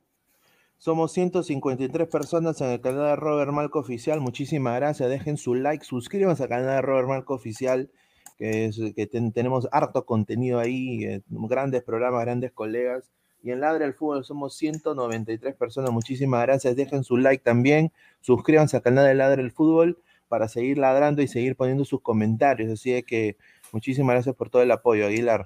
[0.84, 4.20] Somos 153 personas en el canal de Robert Malco Oficial.
[4.20, 5.08] Muchísimas gracias.
[5.08, 7.90] Dejen su like, suscríbanse al canal de Robert Malco Oficial,
[8.38, 13.10] que, es, que ten- tenemos harto contenido ahí, eh, grandes programas, grandes colegas.
[13.42, 15.92] Y en Ladre el Fútbol somos 193 personas.
[15.92, 16.76] Muchísimas gracias.
[16.76, 17.94] Dejen su like también.
[18.20, 22.70] Suscríbanse al canal de Ladre el Fútbol para seguir ladrando y seguir poniendo sus comentarios.
[22.70, 23.38] Así de que
[23.72, 25.46] muchísimas gracias por todo el apoyo, Aguilar.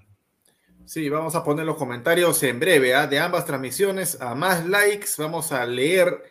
[0.88, 3.08] Sí, vamos a poner los comentarios en breve ¿ah?
[3.08, 4.19] de ambas transmisiones.
[4.21, 6.23] A más likes, vamos a leer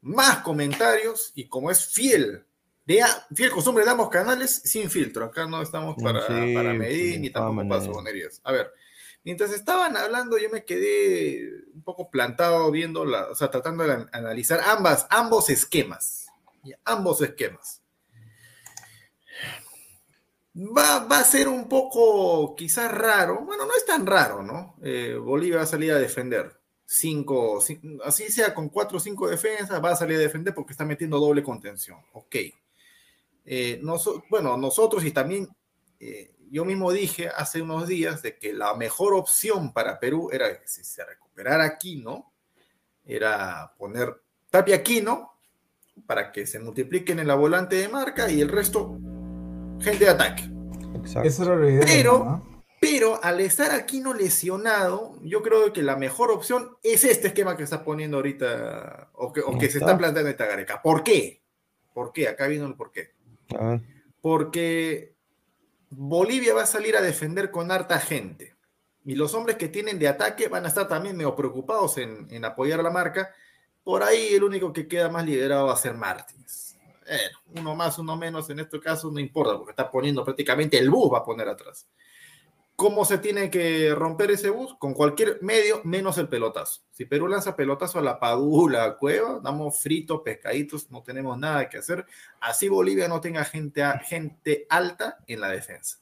[0.00, 2.44] más comentarios y como es fiel,
[2.84, 3.02] de
[3.34, 5.24] fiel costumbre de ambos canales, sin filtro.
[5.24, 8.40] Acá no estamos para, Sí, para sí, medir ni de todas tampoco para sobonerías.
[8.44, 8.72] A ver,
[9.24, 13.92] mientras estaban hablando, yo me quedé un poco plantado viendo, la, o sea, tratando de
[13.94, 16.26] an- analizar ambas, ambos esquemas.
[16.84, 17.82] Ambos esquemas.
[20.58, 24.76] Va, va a ser un poco quizás raro, bueno, no es tan raro, ¿no?
[24.82, 26.58] Eh, Bolivia va a salir a defender.
[26.86, 30.72] Cinco, cin- así sea con cuatro o cinco defensas, va a salir a defender porque
[30.72, 31.98] está metiendo doble contención.
[32.12, 32.36] Ok.
[33.44, 33.82] Eh,
[34.30, 35.46] bueno, nosotros y también
[36.00, 40.58] eh, yo mismo dije hace unos días de que la mejor opción para Perú era
[40.58, 42.32] que si se recuperara Aquino,
[43.04, 45.32] era poner Tapia Aquino
[46.06, 48.98] para que se multipliquen en la volante de marca y el resto
[49.80, 50.50] gente de ataque.
[51.24, 51.82] Esa era la idea.
[51.86, 52.62] Pero, ¿no?
[52.80, 57.62] pero al estar Aquino lesionado, yo creo que la mejor opción es este esquema que
[57.62, 59.96] está poniendo ahorita o que, o Ahí que se está.
[59.96, 60.82] planteando en Tagareca.
[60.82, 61.42] ¿Por qué?
[61.94, 62.28] ¿Por qué?
[62.28, 63.12] Acá viene el por qué.
[63.58, 63.80] A ver.
[64.20, 65.14] Porque
[65.90, 68.54] Bolivia va a salir a defender con harta gente.
[69.04, 72.44] Y los hombres que tienen de ataque van a estar también medio preocupados en, en
[72.44, 73.32] apoyar a la marca.
[73.84, 76.65] Por ahí el único que queda más liderado va a ser Martins.
[77.06, 80.90] Bueno, uno más, uno menos, en este caso no importa, porque está poniendo prácticamente el
[80.90, 81.88] bus, va a poner atrás.
[82.76, 84.74] ¿Cómo se tiene que romper ese bus?
[84.78, 86.82] Con cualquier medio, menos el pelotazo.
[86.90, 91.70] Si Perú lanza pelotazo a la Padula, a Cueva, damos fritos, pescaditos, no tenemos nada
[91.70, 92.04] que hacer.
[92.38, 96.00] Así Bolivia no tenga gente, gente alta en la defensa.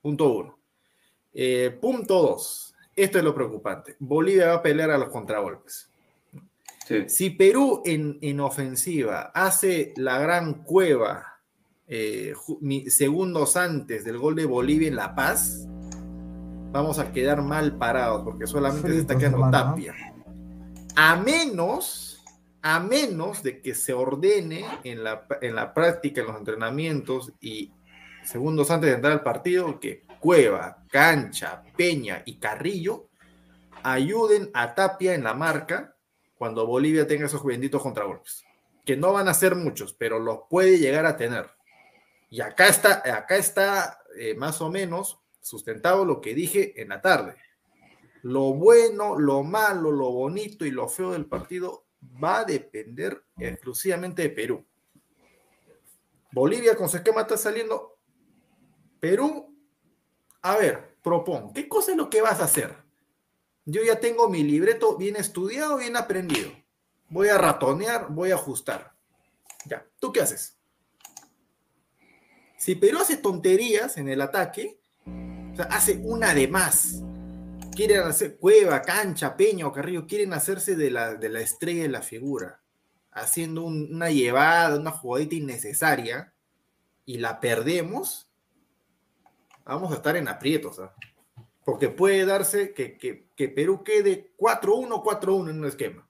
[0.00, 0.58] Punto uno.
[1.34, 2.74] Eh, punto dos.
[2.94, 3.96] Esto es lo preocupante.
[3.98, 5.90] Bolivia va a pelear a los contragolpes.
[7.08, 11.40] Si Perú en, en ofensiva hace la gran cueva
[11.88, 12.32] eh,
[12.88, 15.66] segundos antes del gol de Bolivia en La Paz,
[16.70, 19.94] vamos a quedar mal parados porque solamente se está quedando tapia.
[20.94, 22.22] A menos,
[22.62, 27.72] a menos de que se ordene en la, en la práctica, en los entrenamientos y
[28.22, 33.08] segundos antes de entrar al partido, que Cueva, Cancha, Peña y Carrillo
[33.82, 35.95] ayuden a Tapia en la marca
[36.36, 38.44] cuando Bolivia tenga esos benditos contragolpes.
[38.84, 41.50] Que no van a ser muchos, pero los puede llegar a tener.
[42.30, 47.00] Y acá está, acá está eh, más o menos sustentado lo que dije en la
[47.00, 47.36] tarde.
[48.22, 51.86] Lo bueno, lo malo, lo bonito y lo feo del partido
[52.22, 54.66] va a depender exclusivamente de Perú.
[56.32, 57.98] Bolivia con su esquema está saliendo.
[59.00, 59.56] Perú,
[60.42, 62.85] a ver, propon, ¿qué cosa es lo que vas a hacer?
[63.66, 66.50] Yo ya tengo mi libreto bien estudiado, bien aprendido.
[67.08, 68.94] Voy a ratonear, voy a ajustar.
[69.64, 70.56] Ya, ¿tú qué haces?
[72.56, 74.80] Si Perú hace tonterías en el ataque,
[75.52, 77.02] o sea, hace una de más.
[77.74, 81.88] Quieren hacer Cueva, Cancha, Peña o Carrillo, quieren hacerse de la, de la estrella de
[81.90, 82.62] la figura,
[83.12, 86.32] haciendo un- una llevada, una jugadita innecesaria,
[87.04, 88.30] y la perdemos,
[89.64, 90.78] vamos a estar en aprietos.
[90.78, 90.94] ¿ah?
[91.64, 96.08] Porque puede darse que- que Perú quede 4-1, 4-1 en un esquema.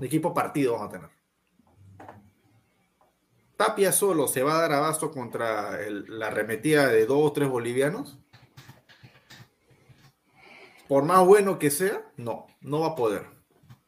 [0.00, 1.10] De equipo partido vamos a tener.
[3.56, 8.18] Tapia solo se va a dar abasto contra la arremetida de dos o tres bolivianos.
[10.88, 13.22] por más bueno que sea, no, no va a poder.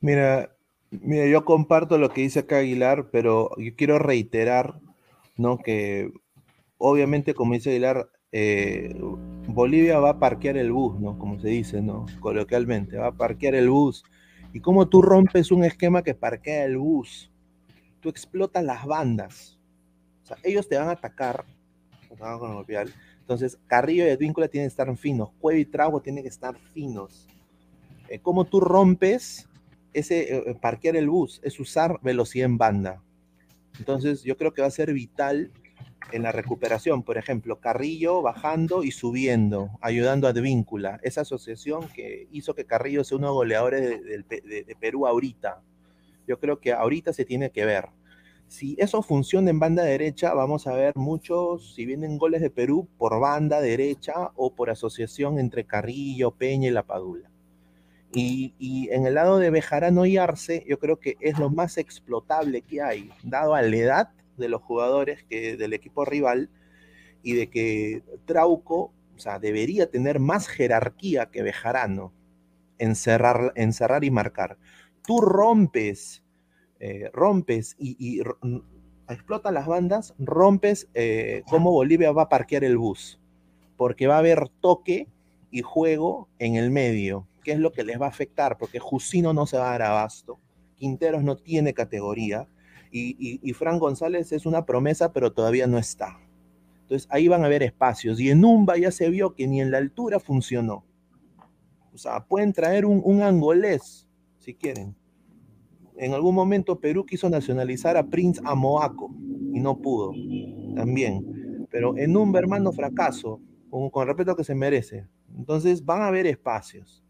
[0.00, 0.56] Mira,
[0.90, 4.80] mira, yo comparto lo que dice acá Aguilar, pero yo quiero reiterar,
[5.36, 5.58] ¿no?
[5.58, 6.12] Que
[6.78, 8.94] obviamente, como dice Aguilar, eh,
[9.54, 11.16] Bolivia va a parquear el bus, ¿no?
[11.16, 12.06] Como se dice, ¿no?
[12.18, 14.04] Coloquialmente, va a parquear el bus.
[14.52, 17.30] ¿Y cómo tú rompes un esquema que parquea el bus?
[18.00, 19.58] Tú explotas las bandas.
[20.24, 21.44] O sea, ellos te van a atacar.
[23.20, 25.30] Entonces, Carrillo y Advíncula tienen que estar finos.
[25.40, 27.28] Cueva y Trago tienen que estar finos.
[28.08, 29.48] Eh, ¿Cómo tú rompes
[29.92, 31.40] ese eh, parquear el bus?
[31.44, 33.02] Es usar velocidad en banda.
[33.78, 35.52] Entonces, yo creo que va a ser vital
[36.12, 37.02] en la recuperación.
[37.02, 41.00] Por ejemplo, Carrillo bajando y subiendo, ayudando a Advíncula.
[41.02, 45.62] Esa asociación que hizo que Carrillo sea uno de los goleadores de, Perú ahorita.
[46.26, 47.86] Yo creo que ahorita se tiene que ver.
[48.46, 52.88] Si eso funciona en banda derecha, vamos a ver muchos, si vienen goles de Perú,
[52.98, 57.30] por banda derecha o por asociación entre Carrillo, Peña y La Padula.
[58.12, 61.78] Y, y en el lado de Bejarano y Arce, yo creo que es lo más
[61.78, 66.50] explotable que hay, dado a la edad de los jugadores que, del equipo rival
[67.22, 72.12] y de que Trauco, o sea, debería tener más jerarquía que Bejarano
[72.78, 74.58] en cerrar, y marcar.
[75.06, 76.22] Tú rompes,
[76.80, 78.62] eh, rompes y, y r- n-
[79.08, 83.20] explota las bandas, rompes eh, cómo Bolivia va a parquear el bus,
[83.76, 85.08] porque va a haber toque
[85.50, 89.32] y juego en el medio, que es lo que les va a afectar, porque Jusino
[89.32, 90.40] no se va a dar abasto,
[90.76, 92.48] Quinteros no tiene categoría,
[92.96, 96.20] y, y, Fran González es una promesa, pero todavía no está.
[96.82, 99.72] Entonces ahí van a haber espacios, y en Umba ya se vio que ni en
[99.72, 100.84] la altura funcionó.
[101.92, 104.06] O sea, pueden traer un, un angolés,
[104.38, 104.94] si quieren.
[105.96, 109.12] En algún momento Perú quiso nacionalizar a Prince Amoaco
[109.52, 110.12] y no pudo,
[110.76, 111.66] también.
[111.70, 115.08] Pero en un hermano fracaso, con, con el respeto que se merece.
[115.36, 117.02] Entonces van a haber espacios.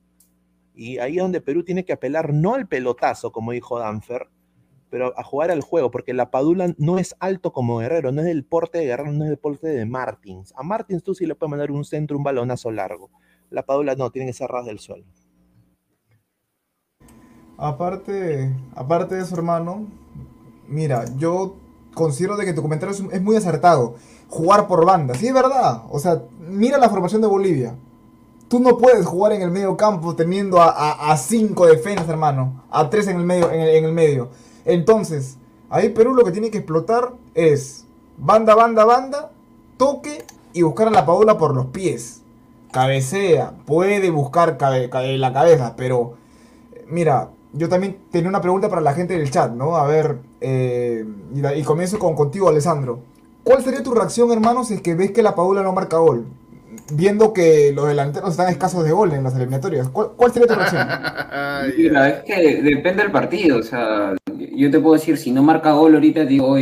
[0.74, 4.28] Y ahí es donde Perú tiene que apelar no al pelotazo, como dijo Danfer,
[4.94, 8.28] pero a jugar al juego, porque la Padula no es alto como Guerrero, no es
[8.28, 10.54] del porte de Guerrero, no es del porte de Martins.
[10.56, 13.10] A Martins tú sí le puedes mandar un centro, un balonazo largo.
[13.50, 15.04] La Padula no, tiene que ser ras del suelo.
[17.58, 19.88] Aparte, aparte de eso, hermano,
[20.68, 21.56] mira, yo
[21.94, 23.96] considero de que tu comentario es, muy acertado.
[24.28, 25.82] Jugar por banda, sí es verdad.
[25.90, 27.74] O sea, mira la formación de Bolivia.
[28.46, 32.62] Tú no puedes jugar en el medio campo teniendo a, a- a cinco defensas, hermano.
[32.70, 34.30] A tres en el medio, en el, en el medio.
[34.64, 35.36] Entonces,
[35.70, 39.30] ahí Perú lo que tiene que explotar es banda, banda, banda,
[39.76, 42.22] toque y buscar a la Padula por los pies.
[42.72, 46.16] Cabecea, puede buscar la cabeza, pero
[46.88, 49.76] Mira, yo también tenía una pregunta para la gente del chat, ¿no?
[49.76, 53.00] A ver, eh, y, comienzo con contigo, Alessandro.
[53.42, 56.26] ¿Cuál sería tu reacción, hermano, si es que ves que la Padula no marca gol?
[56.92, 59.88] Viendo que los delanteros están escasos de gol en las eliminatorias.
[59.88, 60.88] ¿Cuál, cuál sería tu reacción?
[61.78, 64.14] Mira, es que depende del partido, o sea,
[64.56, 66.56] yo te puedo decir, si no marca gol ahorita, digo,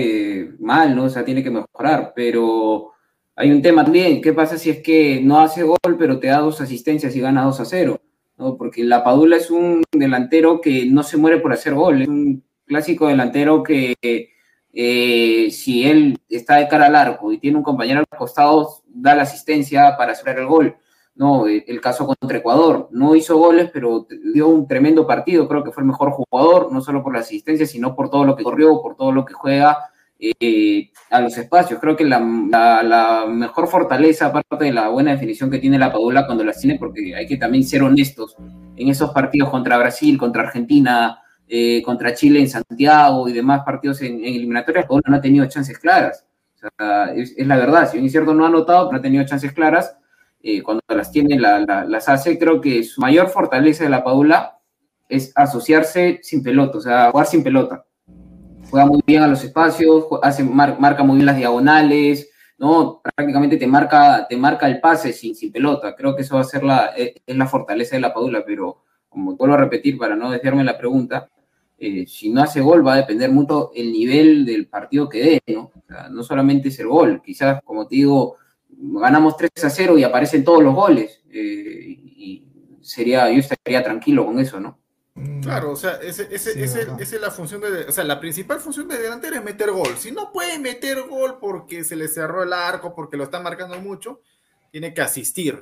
[0.59, 1.05] mal, ¿no?
[1.05, 2.93] O sea, tiene que mejorar, pero
[3.35, 6.39] hay un tema también, ¿qué pasa si es que no hace gol, pero te da
[6.39, 8.01] dos asistencias y gana 2 a 0?
[8.37, 8.57] ¿no?
[8.57, 12.45] Porque la Padula es un delantero que no se muere por hacer gol, es un
[12.67, 13.95] clásico delantero que
[14.75, 19.15] eh, si él está de cara al arco y tiene un compañero al costado, da
[19.15, 20.77] la asistencia para hacer el gol.
[21.15, 25.63] No, el el caso contra Ecuador, no hizo goles, pero dio un tremendo partido, creo
[25.63, 28.45] que fue el mejor jugador, no solo por la asistencia, sino por todo lo que
[28.45, 29.91] corrió, por todo lo que juega
[30.25, 31.81] eh, a los espacios.
[31.81, 32.21] Creo que la,
[33.29, 37.17] mejor fortaleza, aparte de la buena definición que tiene la Padula cuando las tiene, porque
[37.17, 38.37] hay que también ser honestos,
[38.77, 44.01] en esos partidos contra Brasil, contra Argentina, eh, contra Chile en Santiago y demás partidos
[44.03, 46.25] en, eliminatorias, no ha tenido chances claras.
[46.55, 49.25] O sea, es, la verdad, si bien es cierto no ha anotado, no ha tenido
[49.25, 49.97] chances claras,
[50.43, 54.03] eh, cuando las tiene la- la- las hace, creo que su mayor fortaleza de la
[54.05, 54.59] Padula
[55.09, 57.85] es asociarse sin pelota, o sea, jugar sin pelota.
[58.71, 63.01] Juega muy bien a los espacios, hace, mar- marca muy bien las diagonales, ¿no?
[63.03, 65.95] Prácticamente te marca, te marca el pase sin, sin pelota.
[65.95, 68.83] Creo que eso va a ser la, es, es la fortaleza de la Padula, pero
[69.09, 71.29] como vuelvo a repetir para no desviarme la pregunta,
[71.79, 75.53] eh, si no hace gol va a depender mucho el nivel del partido que dé,
[75.53, 75.71] ¿no?
[75.77, 78.37] O sea, no solamente es el gol, quizás, como te digo,
[78.85, 81.21] ganamos 3 a 0 y aparecen todos los goles.
[81.35, 82.45] eh, y
[82.83, 84.79] sería, yo estaría tranquilo con eso, ¿no?
[85.43, 87.01] Claro, o sea, ese, ese, Sí, ese- verdad.
[87.01, 89.95] esa es la función de, o sea, la principal función de delantero es meter gol.
[89.99, 93.79] Si no puede meter gol porque se le cerró el arco, porque lo están marcando
[93.81, 94.21] mucho,
[94.71, 95.61] tiene que asistir.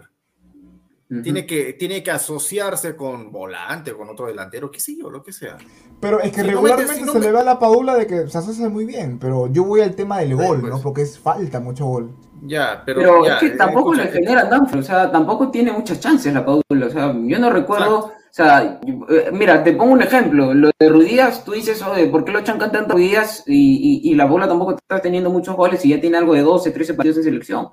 [1.24, 5.32] Tiene que, tiene que asociarse con volante, con otro delantero, qué sé yo, lo que
[5.32, 5.58] sea.
[6.00, 7.58] Pero es que Si no regularmente metes- si no se me- le ve a la
[7.58, 10.60] Padula de que se asocia muy bien, pero yo voy al tema del Sí, gol,
[10.60, 10.72] pues.
[10.72, 10.80] ¿no?
[10.80, 12.14] Porque es falta mucho gol.
[12.42, 15.72] Ya, pero, Pero, ya, es que eh, tampoco le genera Danfer, o sea, tampoco tiene
[15.72, 19.92] muchas chances la Padula, o sea, yo no recuerdo, o sea, eh, mira, te pongo
[19.92, 23.44] un ejemplo, lo de Ruidías, tú dices, oye, ¿por qué lo chancan tanto a Ruidías
[23.46, 26.40] y, y, y la bola tampoco está teniendo muchos goles y ya tiene algo de
[26.42, 27.68] 12, 13 partidos en selección?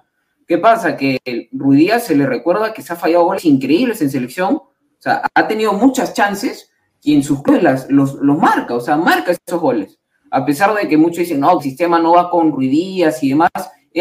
[0.46, 0.98] ¿Qué pasa?
[0.98, 4.72] Que el Ruidías se le recuerda que se ha fallado goles increíbles en selección, o
[5.00, 6.72] sea, ha tenido muchas chances
[7.04, 9.98] y en sus clubes las- los, los marca, o sea, marca esos goles.
[10.32, 13.50] A pesar de que muchos dicen, no, el sistema no va con Ruidías y demás,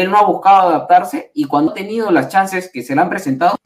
[0.01, 3.09] él no ha buscado adaptarse y cuando ha tenido las chances que se le han
[3.09, 3.57] presentado,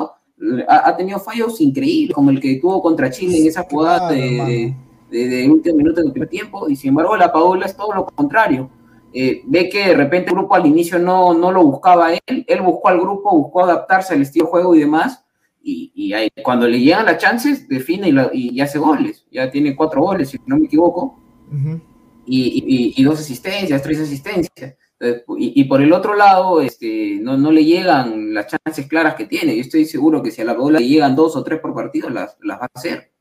[0.68, 4.14] ha, ha tenido fallos increíbles, como el que tuvo contra Chile en esa jugada Claro,
[4.16, 4.76] de,
[5.12, 8.06] de, de- último minuto del primer tiempo, y sin embargo la Paola es todo lo
[8.06, 8.70] contrario.
[9.14, 12.62] Eh, ve que de repente el grupo al inicio no, no lo buscaba él, él
[12.62, 15.26] buscó al grupo, buscó adaptarse al estilo de juego y demás,
[15.62, 19.26] y, y ahí, cuando le llegan las chances, define y, la- y- y hace goles.
[19.32, 21.20] Ya tiene cuatro goles, si no me equivoco
[21.52, 21.80] Ujú.
[22.26, 24.76] y, y- y dos asistencias, tres asistencias.
[25.02, 29.26] Entonces, Y, por el otro lado, este, no, no le llegan las chances claras que
[29.26, 29.56] tiene.
[29.56, 32.10] Yo estoy seguro que si a la bola le llegan dos o tres por partido,
[32.10, 33.12] las, las va a hacer.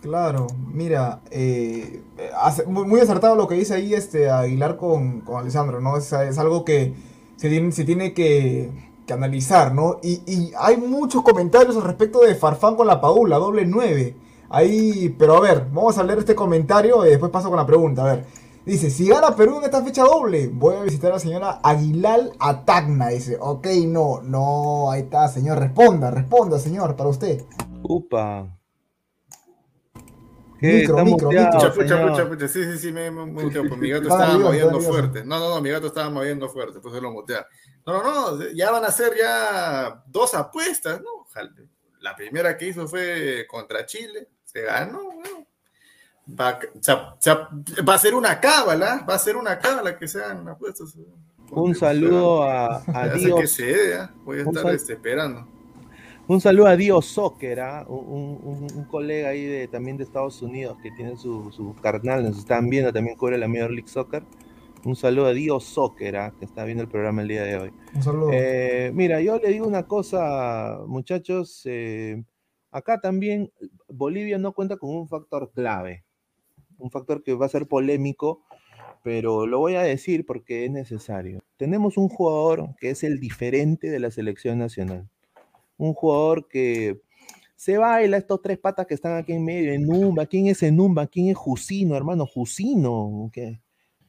[0.00, 2.00] Claro, mira, eh,
[2.68, 5.96] muy acertado lo que dice ahí este Aguilar con, con Alessandro, ¿no?
[5.96, 6.94] Es, es algo que
[7.34, 8.70] se tiene, se tiene que,
[9.04, 9.98] que analizar, ¿no?
[10.00, 14.14] Y, y hay muchos comentarios al respecto de Farfán con la Paula, doble 9.
[14.50, 18.02] Ahí, pero a ver, vamos a leer este comentario y después paso con la pregunta.
[18.02, 18.24] A ver,
[18.68, 22.30] dice, si gana Perú en esta fecha doble, voy a visitar a la señora Aguilar
[22.38, 23.08] Atacna.
[23.08, 27.44] Dice, ok, no, no, ahí está, señor, responda, responda, señor, para usted.
[27.82, 28.54] Upa.
[30.60, 30.80] ¿Qué?
[30.80, 32.48] Micro, micro, muteado, Pucha, pucha, pucha, pucha.
[32.48, 34.86] Sí, sí, sí, me, me, pues mi gato estaba Dios, moviendo Dios.
[34.86, 35.24] fuerte.
[35.24, 37.46] No, no, no, mi gato estaba moviendo fuerte, pues se lo mutea.
[37.86, 41.26] No, no, no, ya van a ser ya dos apuestas, ¿no?
[42.00, 45.37] La primera que hizo fue contra Chile, se ganó, ¿no?
[46.28, 47.48] Va, a- o sea, o sea,
[47.88, 50.94] va a ser una cábala, va a ser una cábala que sean apuestas.
[51.50, 53.58] Un saludo a, a Hace que Dios.
[54.24, 55.46] Voy a Un estar sal- este, esperando.
[56.26, 57.86] Un saludo a Dio Soccer, ¿ah?
[57.88, 62.22] un, un- un colega ahí de, también de Estados Unidos que tiene su, su carnal,
[62.22, 64.22] nos están viendo, también cubre la Major League Soccer.
[64.84, 66.34] Un saludo a Dio Soccer, ¿ah?
[66.38, 67.72] que está viendo el programa el día de hoy.
[67.94, 68.30] Un saludo.
[68.34, 71.62] Eh, mira, yo le digo una cosa, muchachos.
[71.64, 72.22] eh,
[72.70, 73.50] acá también
[73.88, 76.04] Bolivia no cuenta con un factor clave,
[76.78, 78.42] un factor que va a ser polémico,
[79.02, 81.40] pero lo voy a decir porque es necesario.
[81.56, 85.08] Tenemos un jugador que es el diferente de la selección nacional.
[85.76, 87.00] Un jugador que
[87.58, 91.08] se baila estos tres patas que están aquí en medio, Enumba, ¿quién es Enumba?
[91.08, 92.24] ¿Quién es Jusino, hermano?
[92.24, 93.60] Jusino, que,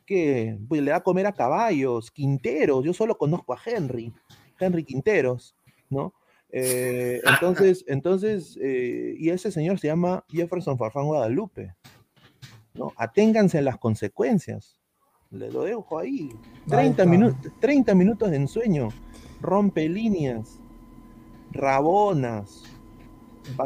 [0.05, 4.13] que pues, le da a comer a caballos, Quinteros, yo solo conozco a Henry,
[4.59, 5.55] Henry Quinteros,
[5.89, 6.13] ¿no?
[6.51, 11.73] Eh, entonces, entonces, eh, y ese señor se llama Jefferson Farfán Guadalupe,
[12.73, 12.93] ¿no?
[12.97, 14.77] Aténganse a las consecuencias,
[15.31, 16.29] le lo dejo ahí,
[16.67, 17.05] 30, está.
[17.05, 18.89] minutos 30 minutos de ensueño,
[19.41, 20.59] rompe líneas,
[21.51, 22.63] rabonas,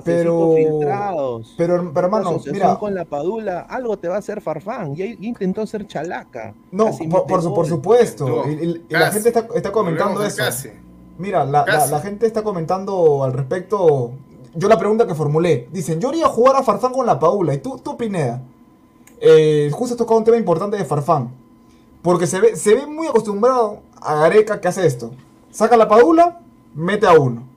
[0.05, 2.77] Pero- filtrados, pero- pero, hermano, mira.
[2.79, 6.53] con la padula, algo te va a hacer Farfán, ya intentó hacer chalaca.
[6.71, 8.43] No, por, por su- por supuesto.
[8.49, 10.37] Y, y- y la gente está, está comentando eso.
[10.37, 10.69] casi.
[11.17, 14.11] Mira, la, la- la gente está comentando al respecto.
[14.55, 15.67] Yo la pregunta que formulé.
[15.71, 17.53] Dicen, yo iría a jugar a Farfán con la Paula.
[17.53, 18.41] ¿Y tú, tú Pineda?
[19.25, 21.31] Eh, justo has tocado un tema importante de Farfán.
[22.01, 25.11] Porque se ve, se ve muy acostumbrado a Gareca que hace esto.
[25.49, 26.41] Saca la Padula,
[26.73, 27.47] mete a uno.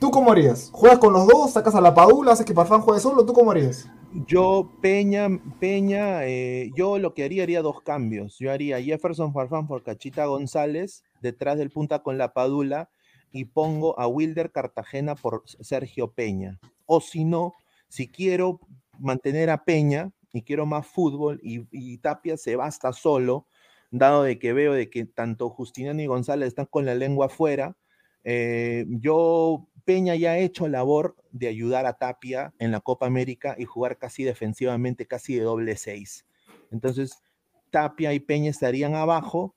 [0.00, 0.70] ¿Tú cómo harías?
[0.72, 1.52] ¿Juegas con los dos?
[1.52, 2.32] ¿Sacas a la Padula?
[2.32, 3.24] ¿Haces que Farfán juegue solo?
[3.24, 3.88] ¿Tú cómo harías?
[4.26, 5.28] Yo, Peña,
[5.60, 8.36] Peña, eh, yo lo que haría, haría dos cambios.
[8.40, 12.90] Yo haría Jefferson Farfán por Cachita González, detrás del punta con la Padula,
[13.30, 16.58] y pongo a Wilder Cartagena por Sergio Peña.
[16.84, 17.54] O si no,
[17.86, 18.58] si quiero
[18.98, 23.46] mantener a Peña y quiero más fútbol y, Tapia se basta solo,
[23.90, 27.76] dado de que veo de que tanto Justiniano y González están con la lengua afuera,
[28.24, 33.56] eh, yo, Peña ya ha hecho labor de ayudar a Tapia en la Copa América
[33.58, 36.24] y jugar casi defensivamente, casi de doble seis.
[36.70, 37.22] Entonces,
[37.70, 39.54] Tapia y Peña estarían abajo,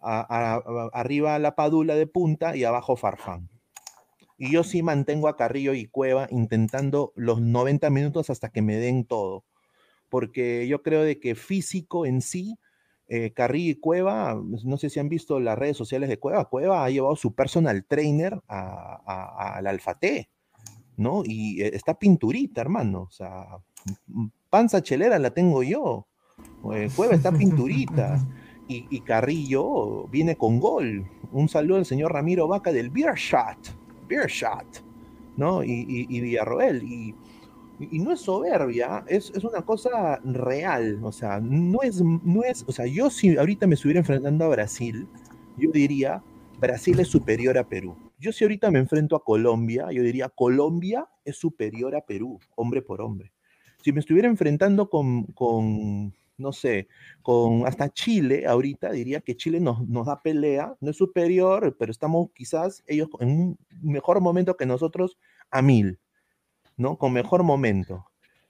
[0.00, 3.48] arriba la Padula de punta y abajo Farfán.
[4.38, 8.76] Y yo sí mantengo a Carrillo y Cueva intentando los 90 minutos hasta que me
[8.76, 9.44] den todo.
[10.08, 12.58] Porque yo creo de que físico en sí,
[13.08, 16.84] eh, Carrillo y Cueva, no sé si han visto las redes sociales de Cueva, Cueva
[16.84, 20.28] ha llevado su personal trainer al Alfa T,
[20.96, 21.22] ¿no?
[21.24, 23.02] Y eh, está pinturita, hermano.
[23.02, 23.46] O sea,
[24.50, 26.08] panza chelera la tengo yo.
[26.74, 28.18] Eh, Cueva está pinturita.
[28.68, 31.08] Y, Carrillo viene con gol.
[31.30, 33.58] Un saludo al señor Ramiro Vaca del Beer Shot.
[34.08, 34.84] Beer Shot.
[35.36, 35.62] ¿No?
[35.62, 36.82] Y, y, y Villarroel.
[36.82, 37.14] Y,
[37.78, 40.98] y no es soberbia, es, es una cosa real.
[41.02, 42.64] O sea, no es, no es.
[42.66, 45.06] O sea, yo si ahorita me estuviera enfrentando a Brasil,
[45.58, 46.22] yo diría
[46.58, 47.96] Brasil es superior a Perú.
[48.18, 52.80] Yo si ahorita me enfrento a Colombia, yo diría Colombia es superior a Perú, hombre
[52.80, 53.32] por hombre.
[53.82, 56.88] Si me estuviera enfrentando con, con no sé,
[57.22, 61.92] con hasta Chile, ahorita diría que Chile nos, nos da pelea, no es superior, pero
[61.92, 65.18] estamos quizás ellos en un mejor momento que nosotros
[65.50, 65.98] a mil,
[66.76, 66.98] ¿no?
[66.98, 68.06] Con mejor momento.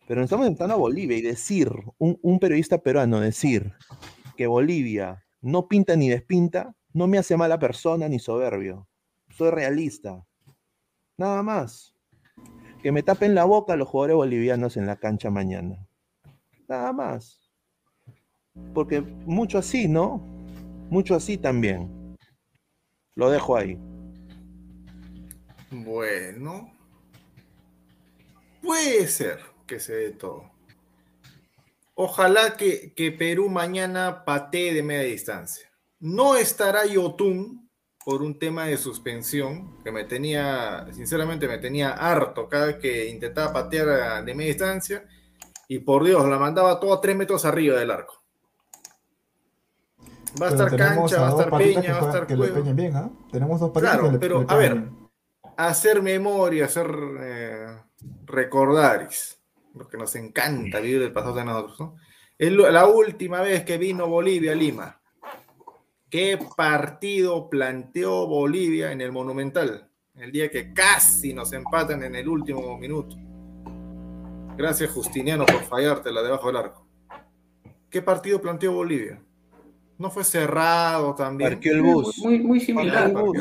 [0.07, 3.73] Pero nos estamos enfrentando a Bolivia y decir, un, un periodista peruano decir
[4.37, 8.89] que Bolivia no pinta ni despinta, no me hace mala persona ni soberbio.
[9.31, 10.25] Soy realista.
[11.19, 11.95] Nada más.
[12.83, 15.87] Que me tapen la boca los jugadores bolivianos en la cancha mañana.
[16.69, 17.51] Nada más.
[18.75, 20.23] Porque mucho así, ¿no?
[20.91, 22.17] Mucho así también.
[23.15, 23.79] Lo dejo ahí.
[25.71, 26.76] Bueno.
[28.67, 30.51] Puede ser que se dé todo.
[31.95, 35.71] Ojalá que, que Perú mañana patee de media distancia.
[36.01, 37.71] No estará Yotun
[38.05, 43.07] por un tema de suspensión que me tenía, sinceramente me tenía harto cada vez que
[43.09, 45.05] intentaba patear de media distancia
[45.69, 48.23] y por Dios, la mandaba todo a tres metros arriba del arco.
[50.41, 52.73] Va a Pero estar cancha, va a estar peña, que va a estar que le
[52.75, 53.11] bien, ¿ah?
[53.33, 54.89] Tenemos dos que Claro, le- pero le a ver,
[55.57, 56.87] hacer memoria, hacer
[57.21, 57.66] eh,
[58.27, 59.41] recordaris,
[59.75, 61.97] lo que nos encanta vivir del pasado de nosotros, ¿no?
[62.39, 65.01] Es la última vez que vino Bolivia a Lima.
[66.11, 69.91] ¿Qué partido planteó Bolivia en el Monumental?
[70.15, 73.17] El día que casi nos empatan en el último minuto.
[74.57, 76.87] Gracias, Justiniano, por fallártela debajo del arco.
[77.91, 79.23] ¿Qué partido planteó Bolivia?
[79.99, 81.51] ¿No fue cerrado también?
[81.53, 82.19] Parqueó el bus.
[82.19, 83.13] Muy, muy similar.
[83.13, 83.33] Parqueó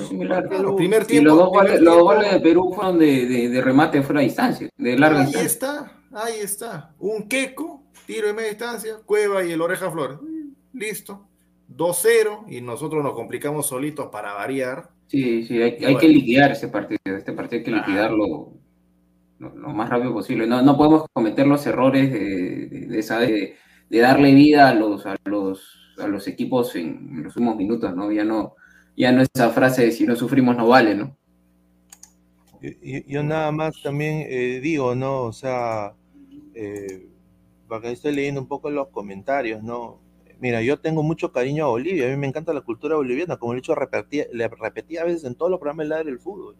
[0.60, 0.76] el bus.
[0.78, 4.02] primer Y tiempo, los dos goles, los goles de Perú fueron de, de, de remate
[4.04, 5.48] fuera de distancia, de larga Ahí distancia.
[5.52, 6.96] está, ahí está.
[7.00, 10.18] Un queco, tiro de media distancia, Cueva y el Oreja Flores.
[10.22, 11.28] Mm, Listo.
[11.76, 14.90] 2-0 y nosotros nos complicamos solitos para variar.
[15.08, 17.00] Sí, sí, hay, Y hay que liquidar ese partido.
[17.06, 18.54] Este partido hay que liquidarlo
[19.40, 20.48] lo, lo más rápido posible.
[20.48, 23.56] No, no podemos cometer los errores de, de, de esa- de-
[23.90, 27.96] de darle vida a los, a los, a los equipos en, en los últimos minutos,
[27.96, 28.12] ¿no?
[28.12, 28.56] Ya no,
[28.96, 31.16] ya no esa frase de si no sufrimos no vale, ¿no?
[33.08, 35.24] Yo, nada más también eh, digo, ¿no?
[35.24, 35.94] O sea,
[36.56, 37.08] eh,
[37.68, 40.00] porque estoy leyendo un poco los comentarios, ¿no?
[40.40, 43.54] Mira, yo tengo mucho cariño a Bolivia, a mí me encanta la cultura boliviana, como
[43.54, 46.56] le he dicho, repetía, le repetía a veces en todos los programas del del fútbol.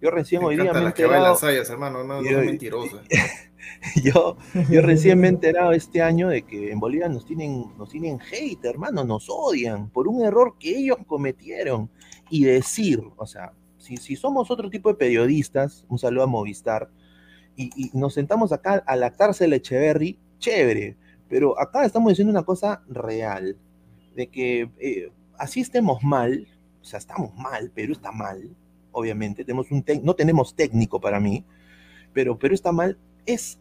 [0.00, 1.38] Yo recién Me hoy día me he las que enterado,
[1.70, 3.00] hermano, no, son mentirosas.
[4.04, 4.36] yo,
[4.70, 8.18] yo recién me he enterado este año de que en Bolivia nos tienen, nos tienen
[8.20, 11.90] hate, hermano, nos odian por un error que ellos cometieron.
[12.28, 16.90] Y decir, o sea, si, si somos otro tipo de periodistas, un saludo a Movistar,
[17.56, 20.96] y, y nos sentamos acá a lactarse el Echeverry, chévere,
[21.28, 23.56] pero acá estamos diciendo una cosa real,
[24.14, 26.46] de que eh, así estemos mal,
[26.80, 28.56] o sea, estamos mal, Perú está mal,
[28.92, 31.44] obviamente, tenemos un no tenemos técnico para mí,
[32.12, 33.58] pero Perú está mal, es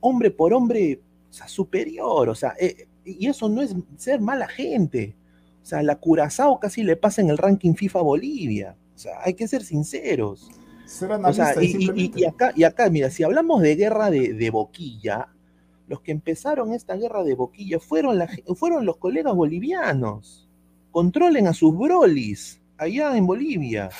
[0.00, 4.46] hombre por hombre, o sea, superior, o sea, eh, y eso no es ser mala
[4.48, 5.16] gente.
[5.62, 8.76] O sea, la Curazao casi le pasa en el ranking FIFA a Bolivia.
[8.94, 10.50] O sea, hay que ser sinceros.
[10.86, 15.28] Ser O sea, y, acá, y acá, mira, si hablamos de guerra de, de boquilla,
[15.86, 20.48] los que empezaron esta guerra de boquilla fueron, la fueron los colegas bolivianos.
[20.90, 23.90] Controlen a sus brolis allá en Bolivia.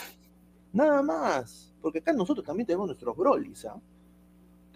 [0.73, 1.73] Nada más.
[1.81, 3.81] Porque acá nosotros también tenemos nuestros brolis, ¿ah?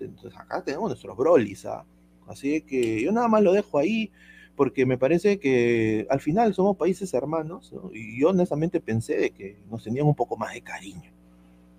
[0.01, 1.85] Entonces acá tenemos nuestros brolis, ¿ah?
[2.27, 4.11] Así que yo nada más lo dejo ahí
[4.57, 7.91] porque me parece que al final somos países hermanos ¿no?
[7.93, 11.13] y yo honestamente pensé de que nos tenían un poco más de cariño.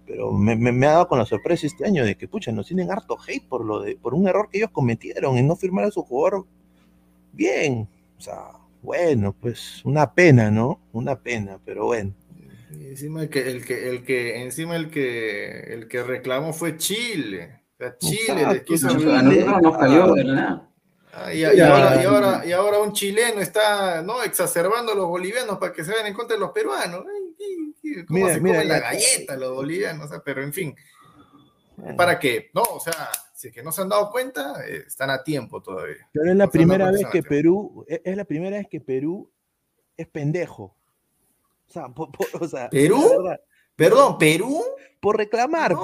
[0.05, 2.67] Pero me, me- me ha dado con la sorpresa este año de que, pucha, nos
[2.67, 5.85] tienen harto hate por, lo de, por un error que ellos cometieron en no firmar
[5.85, 6.45] a su jugador
[7.33, 7.87] bien.
[8.17, 8.51] O sea,
[8.81, 10.79] bueno, pues una pena, ¿no?
[10.93, 12.13] Una pena, pero bueno.
[12.69, 17.61] Encima el que, el que, el que, encima el que, el que reclamó fue Chile.
[17.99, 19.15] Chile les Exacto, quiso Chile.
[19.17, 20.69] A nosotros nos cayó de la nada.
[21.13, 24.21] Ah, y, y ahora, y, ahora, y ahora un chileno está ¿no?
[24.23, 27.03] exacerbando a los bolivianos para que se vayan en contra de los peruanos.
[27.05, 30.05] ¿Cómo Mira, se mira, comen la galleta los bolivianos?
[30.07, 30.75] O sea, pero en fin.
[31.97, 32.49] ¿para qué?
[32.53, 35.61] No, o sea, si es que no se han dado cuenta, eh, están a tiempo
[35.61, 36.07] todavía.
[36.11, 37.21] Pero es la primera vez que.
[37.23, 39.29] Perú, es es la primera vez que Perú
[39.95, 40.75] es pendejo.
[41.67, 43.01] O sea, por, por- o sea, ¿Perú?
[43.75, 44.61] Perdón, ¿Perú?
[45.01, 45.81] por reclamar, No,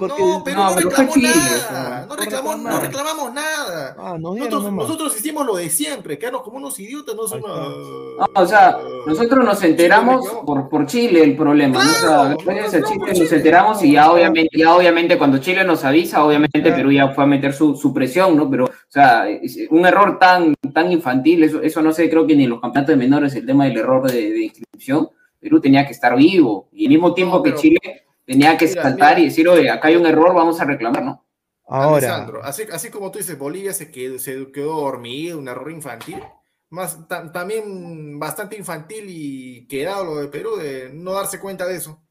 [0.00, 0.10] pues.
[0.10, 1.46] Porque- no, Perú No, no, pero reclamó Chile, nada.
[1.46, 2.82] o sea, no, por reclamó, no reclamar.
[2.82, 3.96] reclamamos nada.
[3.96, 7.48] Ah, nos Nosotros, nosotros hicimos lo de siempre, quedarnos como unos idiotas, no somos.
[7.48, 8.76] No, o sea,
[9.06, 11.88] nosotros nos enteramos por, por Chile el problema, ¿no?
[11.88, 15.18] O sea, Claro, gracias a no, Chile por nos enteramos y ya obviamente, ya obviamente
[15.18, 16.76] cuando Chile nos avisa, obviamente Claro.
[16.78, 18.50] Perú ya fue a meter su, su presión, ¿no?
[18.50, 19.24] Pero, o sea,
[19.70, 22.94] un error tan, tan infantil, eso, eso no sé, creo que ni en los campeonatos
[22.94, 26.68] de menores el tema del error de, de inscripción, Perú tenía que estar vivo.
[26.72, 27.78] Y al mismo tiempo que Chile
[28.24, 29.20] tenía que Mira, saltar mira.
[29.20, 31.24] y decir, oye, acá hay un error, vamos a reclamar, ¿no?
[31.66, 35.70] Ahora, Alessandro, así, así como tú dices, Bolivia se quedó, se quedó dormido, un error
[35.70, 36.18] infantil.
[36.70, 41.76] Más, ta- también bastante infantil y quedado lo de Perú de no darse cuenta de
[41.76, 42.02] eso.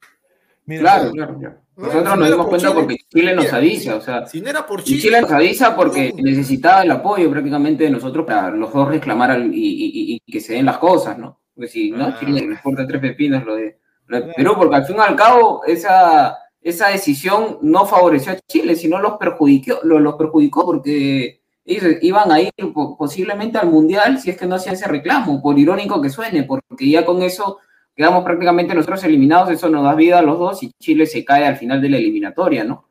[0.66, 1.56] mira, Claro, claro, claro.
[1.76, 4.02] No, Nosotros si nos no dimos por cuenta Chile, porque Chile nos mira, avisa, o
[4.02, 6.24] sea, Si no era por y Chile, Chile nos avisa porque no.
[6.24, 10.32] necesitaba el apoyo prácticamente de nosotros para los dos reclamar al- y, y- y- y
[10.32, 11.40] que se den las cosas, ¿no?
[11.58, 12.18] Porque si no, Ah.
[12.20, 15.16] Chile le importa tres pepinos lo de, lo de Perú, porque al fin y al
[15.16, 21.42] cabo esa, esa decisión no favoreció a Chile, sino los perjudicó, lo- los perjudicó porque
[21.66, 25.42] ellos iban a ir po- posiblemente al Mundial si es que no hacían ese reclamo,
[25.42, 27.58] por irónico que suene, porque ya con eso
[27.96, 31.46] quedamos prácticamente nosotros eliminados, eso nos da vida a los dos y Chile se cae
[31.46, 32.86] al final de la eliminatoria, ¿no?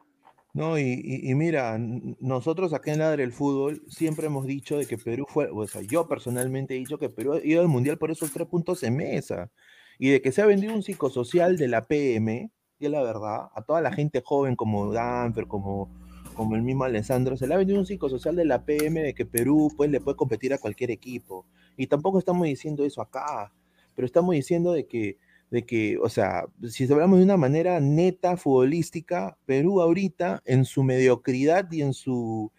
[0.56, 4.86] No, y, y- y mira, nosotros acá en Ladre el Fútbol siempre hemos dicho de
[4.86, 7.98] que Perú fue, o sea, yo personalmente he dicho que Perú ha ido al Mundial
[7.98, 9.50] por esos tres puntos en mesa,
[9.98, 13.48] y de que se ha vendido un psicosocial de la PM, y es la verdad,
[13.54, 15.90] a toda la gente joven como Danfer, como,
[16.34, 19.26] como el mismo Alessandro, se le ha vendido un psicosocial de la PM de que
[19.26, 21.44] Perú pues le puede competir a cualquier equipo,
[21.76, 23.52] y tampoco estamos diciendo eso acá,
[23.94, 25.18] pero estamos diciendo de que
[25.50, 30.82] de que, o sea, si hablamos de una manera neta futbolística, Perú ahorita en su
[30.82, 32.50] mediocridad y en su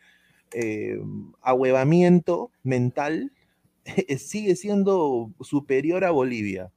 [0.53, 0.99] eh,
[1.41, 3.33] ahuevamiento mental
[4.17, 6.71] sigue siendo superior a Bolivia.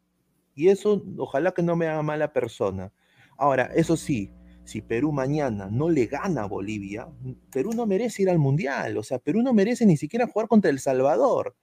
[0.55, 2.93] Y eso ojalá que no me haga mala persona.
[3.39, 4.33] Ahora, eso sí,
[4.65, 7.09] si Perú mañana no le gana a Bolivia,
[7.53, 8.99] Perú no merece ir al Mundial.
[8.99, 11.57] O sea, Perú no merece ni siquiera jugar contra El Salvador.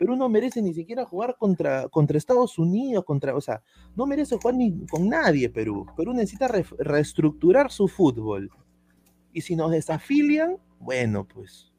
[0.00, 3.62] Perú no merece ni siquiera jugar contra, contra Estados Unidos, contra, o sea,
[3.94, 5.84] no merece jugar ni con nadie Perú.
[5.94, 8.50] Perú necesita re- reestructurar su fútbol.
[9.34, 11.70] Y si nos desafilian, bueno, pues.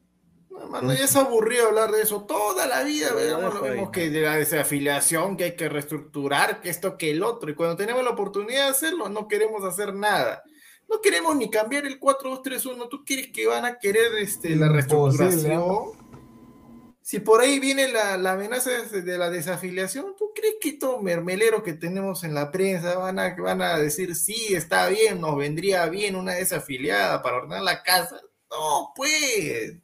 [0.48, 2.22] No, mano, ya es aburrido hablar de eso.
[2.22, 6.96] Toda la vida veamos lo que de la desafiliación, que hay que reestructurar, que esto,
[6.96, 7.50] que el otro.
[7.50, 10.44] Y cuando tenemos la oportunidad de hacerlo, no queremos hacer nada.
[10.88, 12.88] No queremos ni cambiar el 4-2-3-1.
[12.88, 16.01] ¿Tú quieres que van a querer este, la Imposible, reestructuración?
[17.02, 21.62] Si por ahí viene la, la amenaza de, la desafiliación, ¿tú crees que estos mermeleros
[21.64, 25.86] que tenemos en la prensa van a, van a decir, sí, está bien, nos vendría
[25.86, 28.20] bien una desafiliada para ordenar la casa?
[28.50, 29.74] No, pues.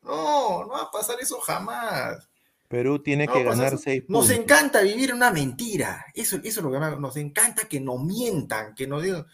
[0.00, 2.28] No, no va a pasar eso jamás.
[2.68, 4.42] Perú tiene No que ganar seis Nos puntos.
[4.42, 6.06] encanta vivir una mentira.
[6.14, 9.26] Eso, eso es lo que nos encanta que nos mientan, que nos digan,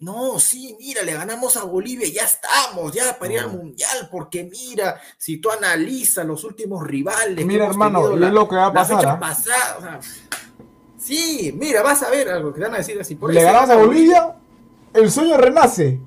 [0.00, 4.44] no, sí, mira, le ganamos a Bolivia, ya estamos, ya para ir al mundial, porque
[4.44, 7.44] mira, si tú analizas los últimos rivales.
[7.44, 9.18] Mira, hermano, la- es lo que va a pasar, ¿ah?
[9.18, 10.00] pasada, o sea,
[10.98, 13.14] sí, mira, vas a ver algo que te van a decir así.
[13.14, 14.36] por Le ganamos gana a Bolivia,
[14.94, 16.00] el sueño renace.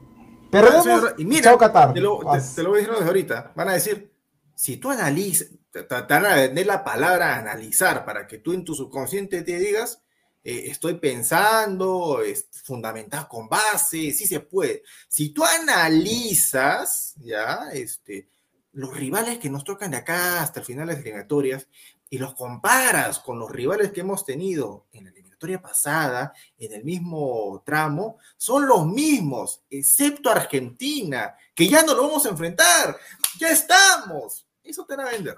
[0.50, 1.94] Perdemos, y mira, chao Qatar.
[1.94, 3.52] Te lo, te- te lo voy a decir desde ahorita.
[3.56, 4.12] Van a decir,
[4.54, 8.52] si tú analizas, te, te- te van a vender la palabra analizar para que tú
[8.54, 10.02] en tu subconsciente te digas,
[10.44, 14.84] eh, estoy pensando, es fundamentado con base, sí se puede.
[15.08, 18.28] Si tú analizas, ya, este,
[18.74, 21.68] los rivales que nos tocan de acá hasta el final de las eliminatorias
[22.10, 26.84] y los comparas con los rivales que hemos tenido en la eliminatoria pasada, en el
[26.84, 32.98] mismo tramo, son los mismos, excepto Argentina, que ya no lo vamos a enfrentar,
[33.40, 34.48] ya estamos.
[34.64, 35.38] Eso te van a vender.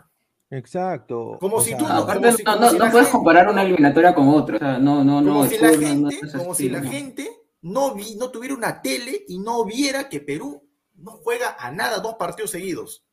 [0.58, 1.38] Exacto.
[1.40, 2.92] Como o si sea, tú no- Aparte, como si- no, como no- si no la
[2.92, 4.56] puedes gente- comparar una eliminatoria con otra.
[4.56, 5.32] O sea, no, no, no.
[5.32, 6.90] como el si la no- no gente, es como si la ¿no?
[6.92, 7.30] gente
[7.62, 10.64] no, vi, no tuviera una tele y no viera que Perú
[10.96, 13.04] no juega a nada dos partidos seguidos.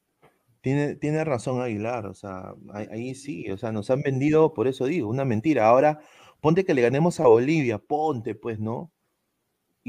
[0.61, 4.68] Tiene, tiene razón Aguilar, o sea, ahí, ahí sí, o sea, nos han vendido, por
[4.68, 5.66] eso digo, una mentira.
[5.66, 6.01] Ahora,
[6.41, 8.93] ponte que le ganemos a Bolivia, ponte, pues, ¿no?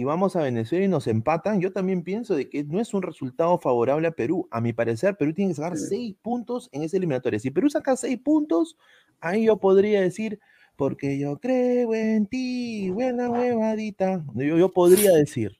[0.02, 1.62] Y vamos a Venezuela y nos empatan.
[1.62, 4.48] Yo también pienso de que no es un resultado favorable a Perú.
[4.50, 7.38] A mi parecer, Perú tiene que sacar seis puntos en esa eliminatoria.
[7.38, 8.78] Si Perú saca seis puntos,
[9.20, 10.40] ahí yo podría decir,
[10.76, 14.26] porque yo creo en ti, buena huevadita.
[14.34, 15.52] Yo, yo podría decir.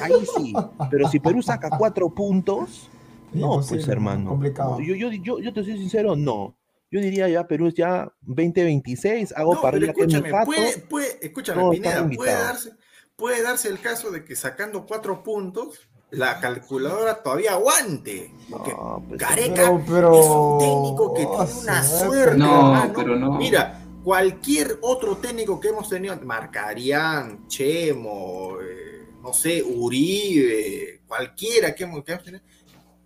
[0.00, 0.52] Ahí sí.
[0.88, 2.88] Pero si Perú saca cuatro puntos,
[3.32, 4.28] no, pues Imposible, hermano.
[4.30, 4.78] complicado.
[4.80, 6.56] Yo, yo, yo, yo te soy sincero, no.
[6.92, 10.46] Yo diría ya Perú es ya 2026, hago No, parrilla con mi escúchame, pato.
[10.46, 12.70] puede, puede- escúchame, todos Pineda, puede darse,
[13.16, 18.32] puede darse el caso de que sacando cuatro puntos, la calculadora todavía aguante.
[18.50, 20.20] Porque No, pues, Gareca Pero, pero.
[20.20, 22.92] es un técnico que tiene una se ve suerte, No, hermano.
[22.94, 23.32] pero no.
[23.38, 31.84] Mira, cualquier otro técnico que hemos tenido, Marcarián, Chemo, eh, no sé, Uribe, cualquiera que
[31.84, 32.42] hemos, que hemos tenido,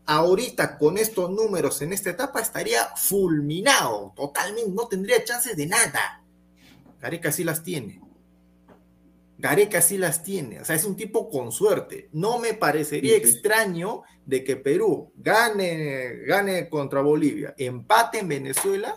[0.06, 6.22] ahorita con estos números en esta etapa estaría fulminado, totalmente, no tendría chances de nada.
[7.00, 8.00] Gareca sí las tiene.
[9.38, 12.08] Gareca sí las tiene, o sea, es un tipo con suerte.
[12.12, 13.28] No me parecería Sí, sí.
[13.32, 18.94] extraño de que Perú gane, gane contra Bolivia, empate en Venezuela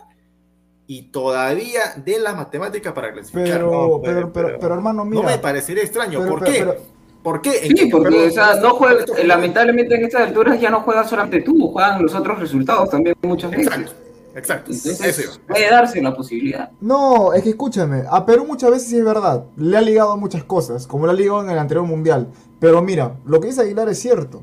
[0.86, 3.44] y todavía de las matemáticas para clasificar.
[3.44, 5.22] Pero, No, pero, pero, pero, hermano, mira.
[5.22, 6.18] no me parecería extraño.
[6.20, 6.58] Pero- ¿Por pero- qué?
[6.60, 7.50] pero- ¿Por qué?
[7.50, 11.10] Sí, porque o sea, esto- no juega, esto- lamentablemente en estas alturas ya no juegas
[11.10, 13.66] solamente tú, juegan los otros resultados también muchas veces.
[13.66, 13.92] Exacto,
[14.34, 14.72] exacto.
[14.72, 16.70] Entonces, puede darse la posibilidad.
[16.80, 20.16] No, es que escúchame, a Perú muchas veces sí es verdad, le ha ligado a
[20.16, 22.28] muchas cosas, como le ha ligado en el anterior mundial.
[22.58, 24.42] Pero mira, lo que dice Aguilar es cierto.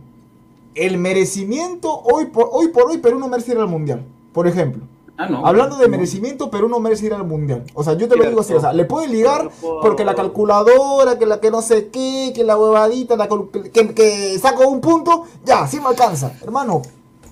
[0.75, 4.83] El merecimiento, hoy por hoy, por hoy Perú no merece ir al mundial, por ejemplo.
[5.19, 5.45] Ah, no.
[5.47, 7.63] Hablando de merecimiento, Perú no merece ir al mundial.
[7.73, 9.49] O sea, yo te lo digo así, o sea, le puede ligar
[9.81, 14.37] porque la calculadora, que la que no sé qué, que la huevadita, la que, que
[14.37, 16.33] saco un punto, ya, sí me alcanza.
[16.43, 16.83] Hermano,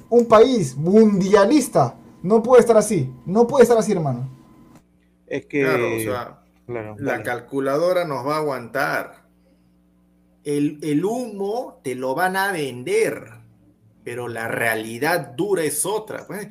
[0.09, 1.95] un país mundialista
[2.25, 4.29] no puede estar así, no puede estar así, hermano.
[5.27, 5.61] Es que.
[5.61, 9.25] Claro, o sea, Claro, la calculadora nos va a aguantar.
[10.43, 13.23] El, el humo te lo van a vender,
[14.03, 16.25] pero la realidad dura es otra.
[16.25, 16.47] Pues,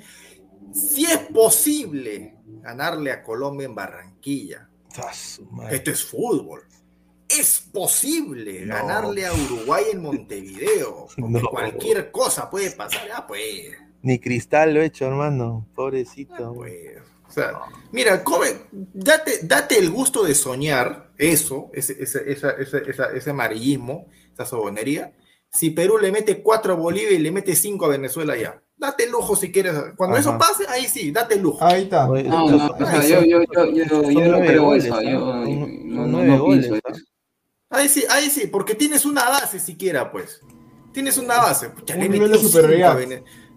[0.73, 4.69] si es posible ganarle a Colombia en Barranquilla,
[5.71, 6.63] esto es fútbol.
[7.29, 8.75] Es posible No.
[8.77, 11.07] ganarle a Uruguay en Montevideo.
[11.17, 11.49] Porque No.
[11.49, 13.09] cualquier cosa puede pasar.
[13.13, 13.77] Ah, pues.
[14.05, 15.67] Ni cristal lo he hecho, hermano.
[15.75, 16.53] Pobrecito.
[16.55, 17.53] Pues, o sea,
[17.91, 24.07] mira, come, date, date el gusto de soñar eso, ese, ese, esa- esa- ese amarillismo,
[24.33, 25.13] esa sobonería.
[25.51, 28.61] Si Perú le mete cuatro a Bolivia y le mete cinco a Venezuela ya.
[28.77, 29.73] Date el lujo si quieres.
[29.97, 30.21] Cuando Ajá.
[30.31, 31.65] eso pase, ahí sí, date el lujo.
[31.65, 32.07] Ahí está.
[32.07, 34.95] No, no, son- o sea, yo, yo, yo, yo, yo no creo goles, eso.
[34.97, 35.03] ¿ah?
[35.03, 36.91] Yo no, no, no pienso goles, ¿ah?
[36.93, 37.05] eso.
[37.71, 40.41] Ahí sí, ahí sí, porque tienes una base siquiera, pues.
[40.93, 41.71] Tienes una base.
[41.71, 42.99] Pucha, Un le nivel de metido cinco a superioridad.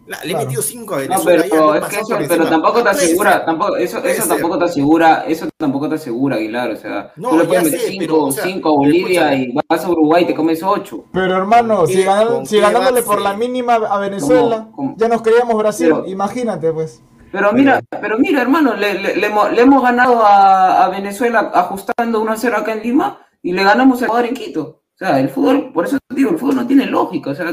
[0.08, 0.46] La- Le he Claro.
[0.46, 1.44] metido cinco a No, Venezuela.
[1.44, 4.58] ya, pero no es que eso, pero tampoco te No asegura, tampoco, eso, eso tampoco
[4.58, 7.88] te asegura, eso tampoco te asegura, Aguilar, o sea, No, tú le puedes meter sé,
[7.90, 11.04] 5 pero, o sea, a Bolivia y vas a Uruguay y te comes 8.
[11.12, 14.76] Pero hermano, si, ganan- si ganándole por la mínima a Venezuela, ¿Cómo?
[14.76, 14.96] ¿Cómo?
[14.98, 17.04] ya nos creíamos Brasil, Pero- imagínate pues.
[17.30, 21.52] Pero mira, pero mira, hermano, le, le- le hemos, le hemos ganado a, a Venezuela
[21.54, 24.82] ajustando 1 a 0 acá en Lima y le ganamos a Ecuador en Quito.
[25.00, 27.30] O sea, el fútbol, por eso te digo, el fútbol no tiene lógica.
[27.30, 27.52] O sea,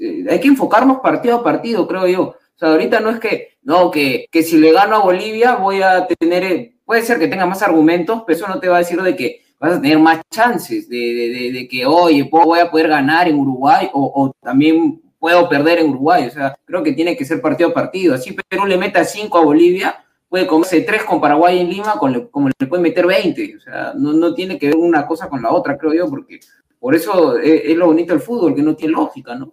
[0.00, 2.22] eh, hay que enfocarnos partido a partido, creo yo.
[2.24, 5.80] O sea, ahorita no es que, no, que, que si le gano a Bolivia voy
[5.80, 8.80] a tener, eh, puede ser que tenga más argumentos, pero eso no te va a
[8.80, 12.58] decir de que vas a tener más chances de, de- de- de que, oye, voy
[12.60, 16.26] a poder ganar en Uruguay o, o también puedo perder en Uruguay.
[16.26, 18.14] O sea, creo que tiene que ser partido a partido.
[18.14, 22.12] Así Perú le meta 5 a Bolivia, puede comerse 3 con Paraguay en Lima, con
[22.12, 23.56] le- como le puede meter 20.
[23.56, 26.40] O sea, no, no tiene que ver una cosa con la otra, creo yo, porque
[26.82, 29.52] por eso es, es lo bonito del fútbol, que no tiene lógica, ¿no?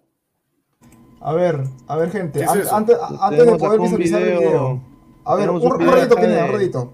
[1.20, 4.80] A ver, a ver gente, antes, antes de poder visualizar el video.
[5.24, 6.92] A ver, un, un ratito, Pineda, un ratito.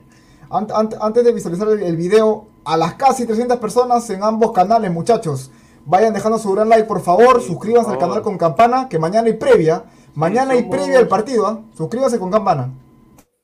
[0.51, 4.53] Ant- ant- antes de visualizar el, el video, a las casi 300 personas en ambos
[4.53, 5.51] canales, muchachos,
[5.87, 8.15] vayan dejando su gran like, por favor, Sí, suscríbanse por al favor.
[8.17, 9.85] canal con campana, que mañana hay previa.
[10.15, 11.61] Mañana hay somos- previa al partido, ¿ah?
[11.75, 12.75] Suscríbanse con campana.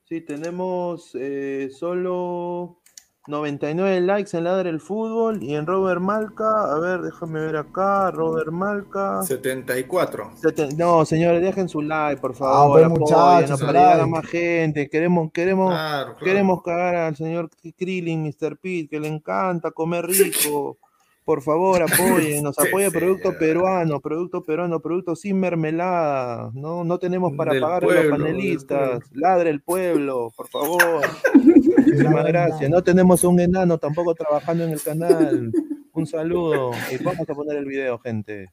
[0.04, 2.81] Sí, tenemos eh, solo
[3.28, 6.72] 99 likes en Ladre el Fútbol y en Robert Malca.
[6.72, 8.10] A ver, déjame ver acá.
[8.10, 9.22] Robert Malca.
[9.22, 10.32] 74.
[10.42, 12.72] Seten- No, señores, dejen su like, por Ah, favor.
[12.72, 14.10] pues, apoyen, muchachos, para llegar a like.
[14.10, 14.88] más gente.
[14.90, 16.24] Queremos, queremos, Claro, claro.
[16.24, 17.48] queremos cagar al señor
[17.78, 18.56] Krillin, Mr.
[18.58, 20.78] Pete, que le encanta comer rico.
[21.24, 26.50] Por favor, apoyen, nos apoya sí, producto peruano, producto peruano, producto sin mermelada.
[26.54, 29.00] No, no tenemos para pagar a los panelistas.
[29.12, 31.02] Ladre el pueblo, por favor.
[31.34, 32.70] Muchísimas gracias.
[32.70, 35.52] No tenemos un enano tampoco trabajando en el canal.
[35.92, 36.72] Un saludo.
[36.90, 38.50] Y vamos a poner el video, gente.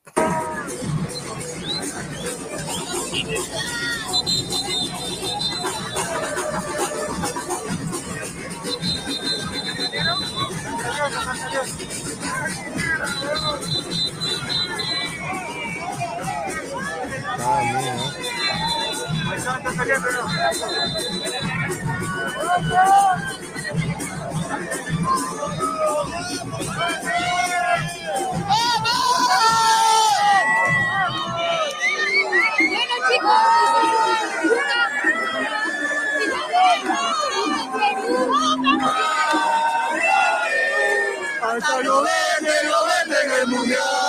[41.41, 44.08] Hasta lo vende, lo vende en el mundial.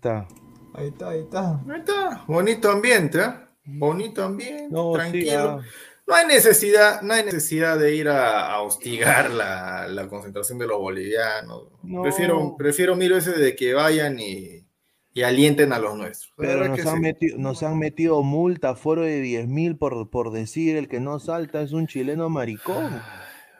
[0.00, 0.26] Está.
[0.74, 1.60] Ahí está, ahí está.
[1.68, 2.24] Ahí está.
[2.26, 3.34] Bonito ambiente, ¿eh?
[3.64, 5.38] Bonito ambiente, No, sí, tranquilo.
[5.38, 5.60] ah.
[6.06, 10.66] No hay necesidad, no hay necesidad de ir a, a hostigar la, la concentración de
[10.66, 11.68] los bolivianos.
[11.84, 12.02] No.
[12.02, 14.66] Prefiero, prefiero mil veces de que vayan y,
[15.12, 16.32] y alienten a los nuestros.
[16.36, 17.00] Pero nos que han, sí.
[17.00, 21.20] metido, nos han metido multa, foro de 10 mil por, por decir el que no
[21.20, 23.00] salta es un chileno maricón.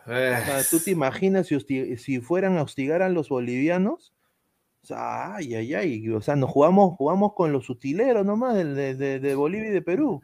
[0.09, 4.13] Eh, O sea, ¿tú te imaginas si, si fueran a hostigar a los bolivianos?
[4.83, 6.09] O sea, ay, ay, ay.
[6.11, 9.83] O sea, nos jugamos, jugamos con los utileros nomás de, de- de- Bolivia y de
[9.83, 10.23] Perú.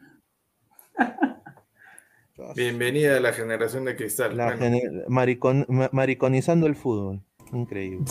[2.55, 4.35] Bienvenida a la generación de cristal.
[4.35, 7.21] La Bueno, gene- maricon- ma- mariconizando el fútbol.
[7.53, 8.05] Increíble.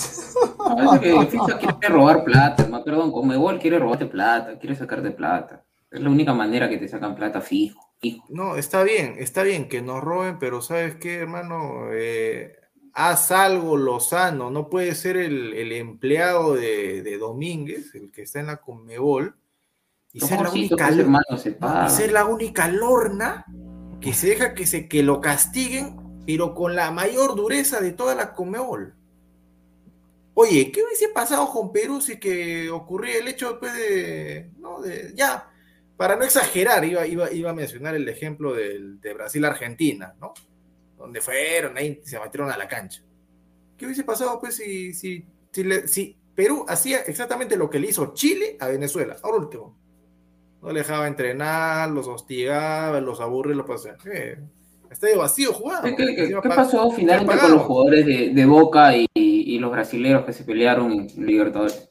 [0.58, 5.62] Parece que FIFA quiere robar plata, ma, perdón, Comebol quiere robarte plata, quiere sacarte plata.
[5.90, 8.24] Es la única manera que te sacan plata fijo, fijo.
[8.30, 11.88] No, está bien, está bien que nos roben, pero ¿sabes qué, hermano?
[11.92, 12.56] Eh,
[12.96, 14.50] haz algo lozano.
[14.50, 19.36] No puede ser el, el empleado de, de Domínguez, el que está en la Conmebol,
[20.12, 20.88] y ser la única,
[21.28, 23.44] pues, y ser la única lorna
[24.00, 28.14] que se deja que, se, que lo castiguen, pero con la mayor dureza de toda
[28.14, 28.94] la Conmebol.
[30.32, 35.12] Oye, ¿qué hubiese pasado con Perú si que ocurría el hecho después de, no, de,
[35.14, 35.50] ya,
[35.96, 40.34] para no exagerar, iba, iba, iba a mencionar el ejemplo del- de Brasil-Argentina, ¿no?
[41.06, 43.00] Donde fueron, ahí se metieron a la cancha.
[43.76, 47.88] ¿Qué hubiese pasado pues si, si, si, le- si Perú hacía exactamente lo que le
[47.88, 49.16] hizo Chile a Venezuela?
[49.22, 49.78] Ahora último.
[50.62, 53.96] No le dejaba entrenar, los hostigaba, los aburría, los pasaba.
[54.12, 54.38] Eh,
[54.90, 55.94] estadio vacío jugando.
[55.96, 60.42] ¿Qué, pasó finalmente con los jugadores de, de Boca y, y los brasileños que se
[60.44, 61.88] pelearon en Libertadores?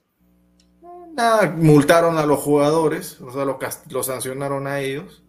[1.14, 5.24] Nada, multaron a los jugadores, o sea, los, cast- los sancionaron a ellos.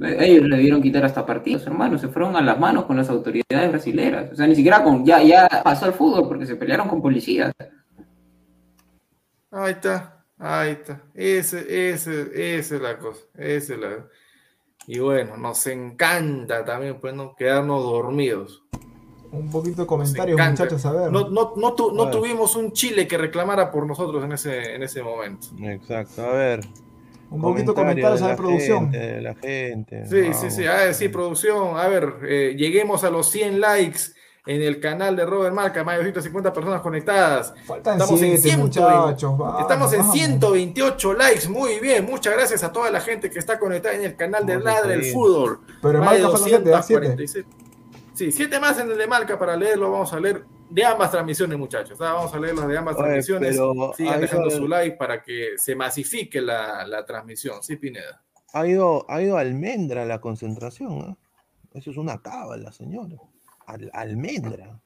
[0.00, 3.70] Ellos le dieron quitar hasta partidos, hermano, se fueron a las manos con las autoridades
[3.70, 4.32] brasileras.
[4.32, 7.52] O sea, ni siquiera con, ya, ya pasó el fútbol porque se pelearon con policías.
[9.50, 11.02] Ahí está, ahí está.
[11.14, 13.20] Ese, ese, esa es la cosa.
[13.36, 14.06] Esa es la...
[14.86, 17.36] Y bueno, nos encanta también pues, ¿no?
[17.36, 18.64] quedarnos dormidos.
[19.30, 21.12] Un poquito de comentarios, muchachos, a ver.
[21.12, 22.14] No, no, no, tu- no A ver.
[22.14, 25.46] tuvimos un Chile que reclamara por nosotros en ese, en ese momento.
[25.62, 26.60] Exacto, a ver.
[27.32, 28.80] Un poquito de comentarios, a de la producción.
[28.92, 30.06] gente, de la gente.
[30.06, 30.36] Sí, vamos.
[30.40, 30.66] sí, sí.
[30.66, 31.76] A ver, sí, producción.
[31.78, 34.00] A ver, eh, lleguemos a los 100 likes
[34.44, 37.54] en el canal de Robert Marca, más de 250 personas conectadas.
[37.64, 38.98] Faltan Estamos en siete, 120.
[38.98, 39.38] muchachos.
[39.38, 40.14] vamos, Estamos en vamos.
[40.14, 42.04] 128 likes, muy bien.
[42.04, 45.00] Muchas gracias a toda la gente que está conectada en el canal de Ladra el
[45.00, 45.14] seguir.
[45.14, 45.60] Fútbol.
[45.80, 46.38] Pero en Más de Marca.
[46.38, 46.70] Siete.
[46.70, 47.48] 247.
[48.14, 49.90] Sí, siete más en el de Marca para leerlo.
[49.90, 52.00] Vamos a leer de ambas transmisiones, muchachos.
[52.00, 52.14] ¿ah?
[52.14, 53.56] Vamos a leer los de ambas Oye, transmisiones.
[53.96, 57.62] Sigan dejando su like para que se masifique la, la transmisión.
[57.62, 58.22] Sí, Pineda.
[58.54, 61.00] Ha ido, ha ido almendra la concentración.
[61.02, 61.16] ¿ah?
[61.74, 63.16] Eso es una cábala, señora.
[63.66, 64.80] Al- almendra.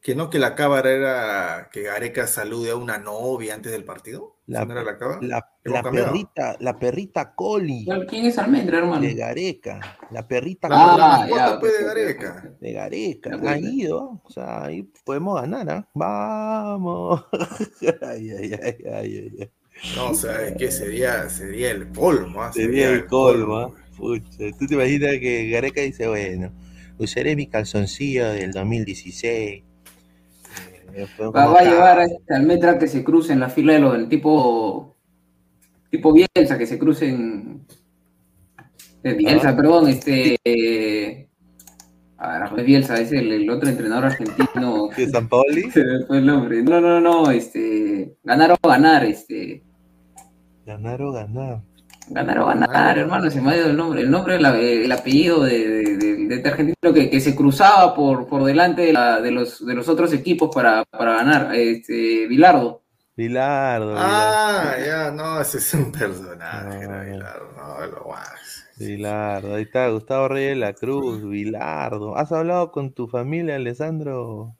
[0.00, 4.36] Que no que la cámara era que Gareca salude a una novia antes del partido.
[4.46, 5.20] La, ¿Esa no era la cábara?
[5.64, 9.02] la, perrita, la perrita Coli ¿Quién es Almendra, hermano?
[9.02, 9.80] de Gareca.
[10.10, 12.56] La perrita Ah, Coli ¿Cuánto ya, ok, Gareca?
[12.60, 13.34] de Gareca.
[13.34, 13.62] Ha pues.
[13.62, 14.22] ido.
[14.24, 15.88] O sea, ahí podemos ganar, ¿ah?
[15.94, 17.24] Vamos.
[18.02, 19.50] ay, ay, ay, ay, ay, ay.
[19.96, 22.42] No, o sea, es que sería, sería el colmo.
[22.42, 22.52] ¿ah?
[22.52, 23.70] Sería el colmo, ¿ah?
[23.96, 26.52] Pucha, tú te imaginas que Gareca dice, bueno,
[26.98, 29.64] usaré mi calzoncillo del 2016.
[31.34, 34.08] Va, a llevar a este Almendra que se cruce en la fila de los del
[34.08, 34.96] tipo
[35.90, 37.66] tipo Bielsa, que se crucen
[39.02, 39.56] eh, Bielsa, Ah.
[39.56, 41.28] perdón, este eh,
[42.18, 44.88] a ver, no es Bielsa, es el, el otro entrenador argentino.
[44.96, 45.62] ¿De San Paoli?
[45.70, 46.62] Se me fue el nombre.
[46.62, 49.62] No, no, no, este ganar o ganar, este
[50.66, 51.62] Ganar o ganar.
[52.10, 55.42] Ganar o ganar, hermano, se me ha ido el nombre, el nombre, la- el apellido
[55.44, 59.20] de, de- de- de este argentino que, que se cruzaba por, por delante de, la-
[59.20, 62.82] de los de los otros equipos para, para ganar, este Bilardo.
[63.16, 63.94] Bilardo.
[63.98, 66.66] Ah, ya, no, ese es un personaje.
[66.66, 67.10] No, era no.
[67.12, 68.64] Bilardo, no, lo guas.
[68.76, 72.16] Bilardo, ahí está Gustavo Reyes de la Cruz, Bilardo.
[72.16, 74.54] ¿Has hablado con tu familia, Alessandro,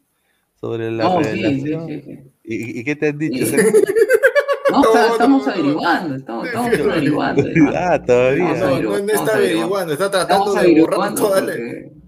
[0.61, 1.87] sobre la No, revelación?
[1.87, 2.31] sí, sí, sí.
[2.43, 3.45] ¿Y, y qué te han dicho?
[4.71, 5.53] No, No, está- no, estamos no.
[5.53, 7.43] averiguando, estamos, estamos averiguando.
[7.77, 8.45] ah, todavía.
[8.55, 11.55] No, está averiguando, está tratando de borrar toda la,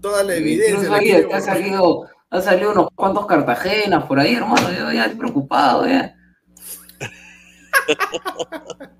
[0.01, 0.89] toda la evidencia.
[1.35, 4.71] Ha salido, ha salido unos cuantos Cartagenas por ahí, hermano.
[4.71, 6.15] Yo ya estoy preocupado, ya.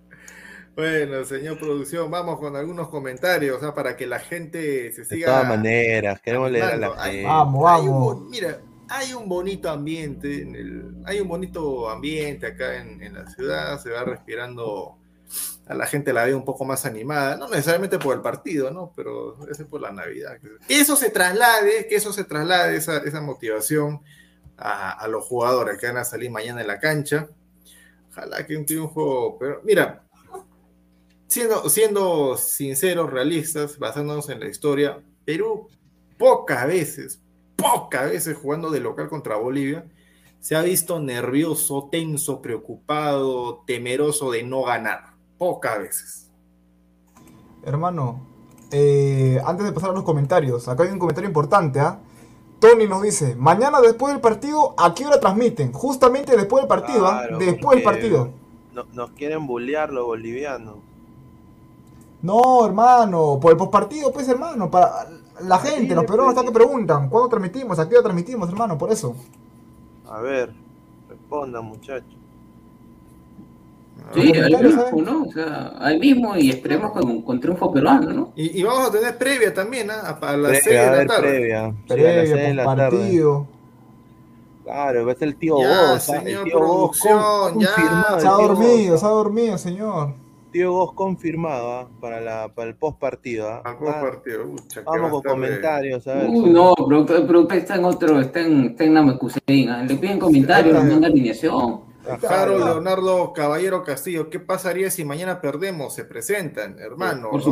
[0.74, 3.76] Bueno, señor producción, vamos con algunos comentarios ¿ah?
[3.76, 5.28] para que la gente se De siga.
[5.28, 7.24] todas maneras, queremos leer a la gente.
[7.26, 8.22] Vamos, vamos.
[8.30, 8.58] mira,
[8.92, 10.46] hay un bonito ambiente,
[11.06, 14.98] hay un bonito ambiente acá en, la ciudad, se va respirando,
[15.66, 18.92] a la gente la ve un poco más animada, no necesariamente por el partido, ¿no?
[18.96, 20.38] Pero es por la Navidad.
[20.68, 24.02] Que eso se traslade, que eso se traslade, esa, motivación
[24.58, 27.30] a, a los jugadores que van a salir mañana en la cancha.
[28.10, 30.04] Ojalá que un triunfo, pero mira,
[31.28, 35.70] siendo, siendo sinceros, realistas, basándonos en la historia, Perú
[36.18, 37.21] pocas veces,
[37.62, 39.86] pocas veces jugando de local contra Bolivia,
[40.40, 45.14] se ha visto nervioso, tenso, preocupado, temeroso de no ganar.
[45.38, 46.30] Pocas veces.
[47.64, 48.22] Hermano,
[48.72, 52.00] eh, antes de pasar a los comentarios, acá hay un comentario importante, ¿ah?
[52.60, 55.72] Tony nos dice, mañana después del partido, ¿a qué hora transmiten?
[55.74, 57.22] Justamente después del partido, ¿ah?
[57.28, 58.30] Claro, Después del partido.
[58.74, 60.78] no- nos quieren bullear los bolivianos.
[62.22, 65.08] No, hermano, por el postpartido, pues, hermano, para
[65.42, 67.80] la gente, los peruanos están que preguntan, ¿cuándo transmitimos?
[67.80, 68.78] ¿A qué hora transmitimos, hermano?
[68.78, 69.16] Por eso.
[70.10, 70.52] A ver,
[71.10, 72.16] respondan, muchachos.
[74.14, 75.24] Sí, ahí mismo, ¿no?
[75.24, 78.32] O sea, ahí mismo y esperemos con, con triunfo peruano, ¿no?
[78.36, 80.18] Y, y vamos a tener previa también, ¿ah?
[80.22, 81.22] a las Previa, 6 de la tarde.
[81.30, 81.74] previa.
[81.88, 82.84] Previa, seis de la tarde.
[82.90, 83.48] postpartido.
[84.64, 85.94] Claro, va a ser el tío Ya, ¿ah?
[85.96, 88.20] el señor tío Goz con- ya.
[88.20, 90.14] Se ha dormido, se ha dormido, señor.
[90.52, 91.90] Tío Goz confirmado ¿ah?
[92.02, 93.50] para, la, para el post partido.
[93.66, 93.96] Al post
[94.78, 96.30] a Vamos con comentarios, a ver.
[96.30, 99.84] Uy, no, productor, productor está en otro, está en, está en Namekusei, ¿ah?
[99.88, 101.82] Le piden comentarios, le manda alineación.
[102.28, 105.94] Harold Leonardo Caballero Castillo, ¿qué pasaría si mañana perdemos?
[105.94, 107.30] Se presentan, hermano.
[107.30, 107.44] Por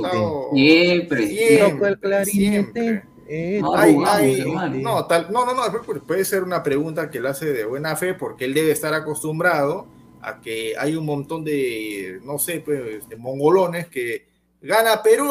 [0.00, 0.44] ¿no?
[0.52, 2.30] Siempre, Siempre, clarinete.
[2.30, 3.02] siempre.
[3.26, 4.44] Eh, No, Hay- hay-
[4.82, 7.96] no, tal- no, no, no, pu- puede ser una pregunta que él hace de buena
[7.96, 9.86] fe porque él debe estar acostumbrado
[10.22, 14.26] a que hay un montón de, no sé, pues, de mongolones que
[14.60, 15.30] gana Perú,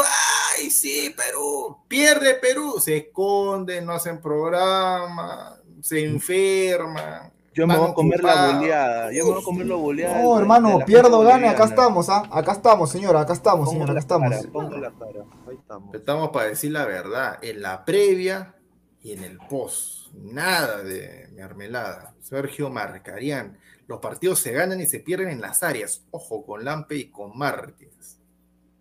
[0.58, 1.78] ¡ay, sí, Perú!
[1.88, 7.32] Pierde Perú, se esconden, no hacen programa, se enferman.
[7.54, 9.12] Yo me voy a comer la boleada.
[9.12, 10.22] Yo me voy a comer la boleada.
[10.22, 12.24] No, hermano, pierdo, gane, acá estamos, ¿ah?
[12.32, 14.16] Acá estamos, señora, acá estamos, señora, acá.
[14.16, 15.94] Ahí estamos.
[15.94, 18.56] Estamos para decir la verdad, en la previa
[19.02, 20.14] y en el post.
[20.14, 22.14] Nada de mermelada.
[22.22, 23.58] Sergio Marcarián.
[23.90, 26.06] Los partidos se ganan y se pierden en las áreas.
[26.12, 27.32] Ojo con Lampe y con.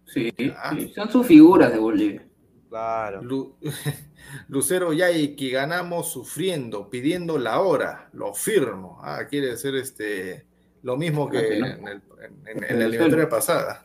[0.05, 0.75] Sí, Ah.
[0.77, 2.27] sí, son sus figuras de Bolivia.
[2.69, 3.23] Claro.
[3.23, 3.57] Lu-
[4.49, 8.11] Lucero Yay, que ganamos sufriendo, pidiendo la hora.
[8.13, 9.01] Lo firmo.
[9.03, 10.45] Ah, quiere decir este,
[10.83, 11.67] lo mismo que no.
[11.67, 13.83] en, el- en- en- en la eliminatoria pasada.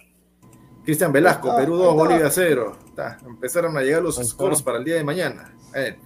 [0.83, 2.03] Cristian Velasco, está, Perú ahí 2, está.
[2.03, 2.77] Bolivia 0.
[2.87, 5.55] Está, Empezaron a llegar los scores para el día de mañana.
[5.73, 5.97] Eh.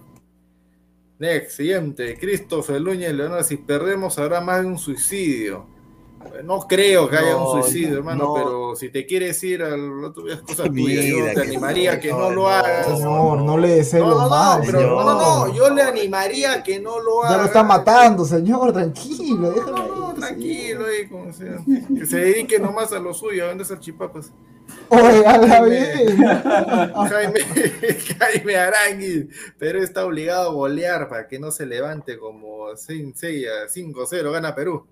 [1.20, 2.16] Next, siguiente.
[2.20, 5.66] Christopher Luñez Leonardo, si perdemos habrá más de un suicidio.
[6.36, 8.34] Eh, No creo que haya un suicidio, hermano, no.
[8.36, 11.02] pero si te quieres ir al otro es cosa tuya.
[11.04, 12.86] Yo te animaría a que no, lo hagas.
[12.98, 15.06] Señor, no le desee No, lo no, no, mal, pero señor.
[15.06, 17.32] no, no, no, yo le animaría a que no lo haga.
[17.36, 21.58] Ya lo está matando, señor, tranquilo, no, ir, tranquilo ahí, como sea.
[21.98, 24.32] Que se dedique nomás a lo suyo, a vender salchipapas.
[24.90, 25.70] Oye, habla Jaime.
[25.70, 26.18] bien.
[27.10, 27.40] Jaime,
[28.20, 33.14] Jaime Arangui, pero está obligado a golear para que no se levante como 6
[33.48, 34.88] a 5-0, gana Perú.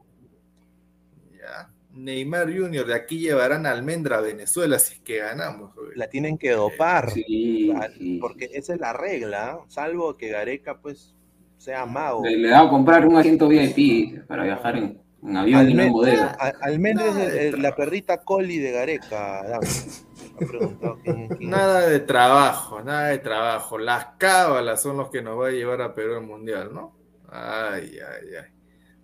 [1.38, 1.70] Ya.
[1.92, 5.74] Neymar Junior, de aquí llevarán almendra a Venezuela si es que ganamos.
[5.76, 5.92] güey.
[5.96, 7.12] La tienen que dopar.
[7.12, 8.18] Sí, sí.
[8.20, 11.16] Porque esa es la regla, salvo que Gareca pues
[11.58, 12.24] sea mago.
[12.26, 15.82] Le, le da a comprar un asiento VIP para viajar en, en avión y no
[15.84, 16.24] en Almen- modelo.
[16.24, 19.44] a- Almendra es el- el- la perrita Coli de Gareca.
[19.48, 19.68] dame.
[20.40, 23.78] Me ha preguntado quién- quién- Nada de trabajo, nada de trabajo.
[23.78, 26.96] Las cábalas son los que nos va a llevar a Perú al Mundial, ¿no?
[27.30, 28.52] Ay, ay, ay.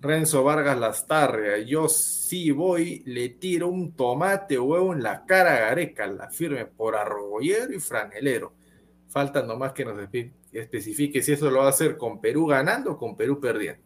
[0.01, 5.59] Renzo Vargas Lastarria, yo sí voy, le tiro un tomate huevo en la cara a
[5.59, 8.53] Gareca, la firme por arrollero y franelero.
[9.09, 12.93] Falta nomás que nos espe- especifique si eso lo va a hacer con Perú ganando
[12.93, 13.83] o con Perú perdiendo.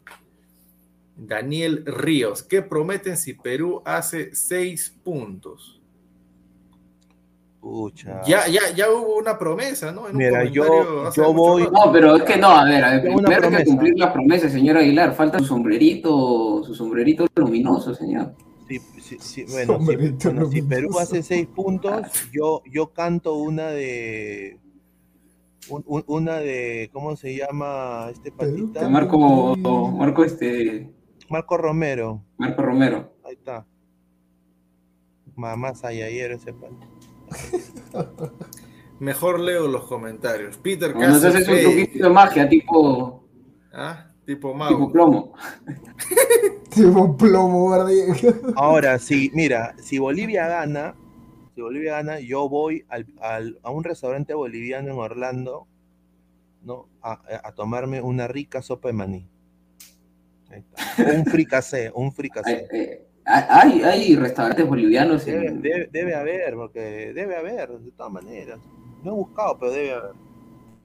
[1.16, 5.80] Daniel Ríos, ¿qué prometen si Perú hace seis puntos?
[7.60, 8.20] Pucha.
[8.26, 10.06] Ya, ya, ya hubo una promesa, ¿no?
[10.08, 11.64] En un Mira, yo- yo voy-.
[11.72, 14.52] No, pero es que no, a ver, a ver, primero hay que cumplir las promesas,
[14.52, 15.14] señor Aguilar.
[15.14, 18.34] Falta su sombrerito, su sombrerito luminoso, señor.
[18.68, 22.02] Sí, sí, sí, bueno, si, Sombrerito bueno, si Perú hace seis puntos,
[22.32, 24.58] yo, yo canto una de.
[25.68, 26.88] un- un- una de.
[26.92, 28.88] ¿Cómo se llama este patita?
[28.88, 30.90] Marco, Marco este,
[31.28, 32.22] Marco Romero.
[32.38, 33.12] Marco Romero.
[33.24, 33.66] Ahí está.
[35.34, 36.86] Mamá Sayayero ese pata.
[39.00, 40.56] Mejor leo los comentarios.
[40.58, 43.24] Peter Cuando se hace un Castle truquito de magia, tipo,
[43.72, 44.06] ¿Ah?
[44.24, 44.90] Tipo tipo mago.
[44.92, 45.32] plomo.
[46.74, 47.90] Tipo plomo, ¿verdad?
[48.56, 50.94] Ahora, sí, mira, si Bolivia gana,
[51.54, 55.66] si Bolivia gana, yo voy al- al- a un restaurante boliviano en Orlando,
[56.62, 56.88] ¿no?
[57.02, 59.28] A, a tomarme una rica sopa de maní.
[61.16, 62.66] Un fricasé, un Hay, fricasé.
[62.72, 68.12] eh, hay, hay restaurantes bolivianos Debe, en, debe- debe haber, porque debe haber, de todas
[68.12, 68.58] maneras.
[69.02, 70.12] No he buscado, pero debe haber.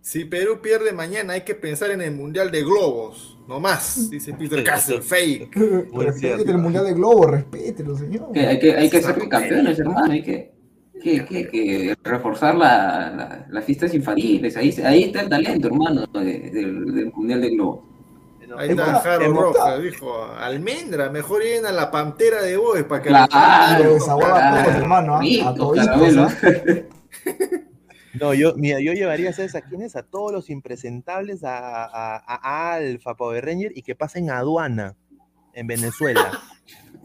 [0.02, 3.38] Si Perú pierde mañana, hay que pensar en el Mundial de Globos.
[3.48, 5.56] No más, dice Peter Castle, fake.
[5.94, 8.32] Respete el Mundial de Globo, respételo, señor.
[8.32, 10.12] Que hay que, hay que ser campeones, hermano.
[10.12, 10.52] Hay que,
[11.04, 14.58] que, que, que reforzar la, la- las fiestas infantiles.
[14.58, 17.56] Ahí, ahí está el talento, hermano, de- del, del Mundial de
[18.58, 23.10] Ahí está Jaro Roja, dijo, almendra, mejor lleven a la pantera de Boys para que
[23.10, 25.22] Claro, esa a todos, hermano, ¿ah?
[28.20, 29.96] No, yo, mira, yo llevaría, ¿sabes a quiénes?
[29.96, 34.96] A todos los impresentables, a, a, a Alfa, Power Ranger, y que pasen aduana
[35.54, 36.32] en Venezuela.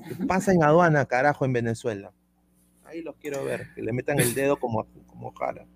[0.06, 2.12] Que pasen aduana, carajo, en Venezuela.
[2.84, 5.66] Ahí los quiero ver, que le metan el dedo como, como jara.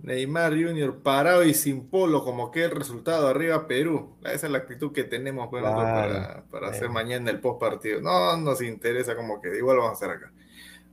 [0.00, 4.16] Neymar Junior parado y sin polo, como que el resultado arriba Perú.
[4.22, 6.92] Esa es la actitud que tenemos Claro, para, para hacer claro.
[6.94, 8.00] mañana el post partido.
[8.00, 10.32] No nos interesa como que igual lo vamos a hacer acá.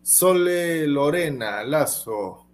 [0.02, 2.48] Sole Lorena, Lazo.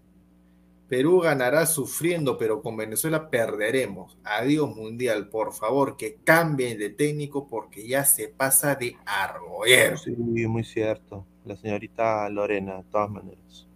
[0.88, 4.18] Perú ganará sufriendo, pero con Venezuela perderemos.
[4.24, 9.98] Adiós Mundial, por favor, que cambien de técnico porque ya se pasa de argollero.
[9.98, 11.26] Sí, muy cierto.
[11.46, 13.68] La señorita Lorena, de todas maneras.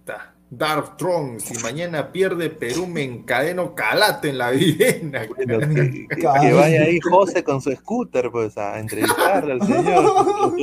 [0.00, 0.33] Está.
[0.56, 5.26] Dark Tron, si mañana pierde Perú, me encadeno calate en la vivienda.
[5.34, 10.54] Bueno, que, que- que vaya ahí José con su scooter, pues, a entrevistarle al señor.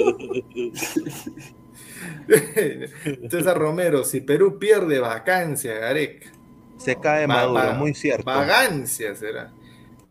[3.29, 6.31] César Romero, si Perú pierde vacancia, Garek.
[6.77, 8.23] Se cae Va- Maduro, va- muy cierto.
[8.25, 9.51] Vagancia será.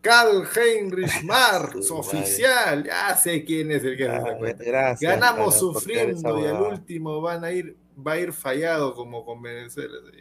[0.01, 2.85] Carl Heinrich Marx, oficial.
[2.85, 4.65] Ya sé quién es el que Ah, cuenta.
[4.65, 9.43] gracias Ganamos sufriendo y al último van a ir, va a ir fallado como con
[9.43, 9.95] Venezuela.
[10.13, 10.19] sí.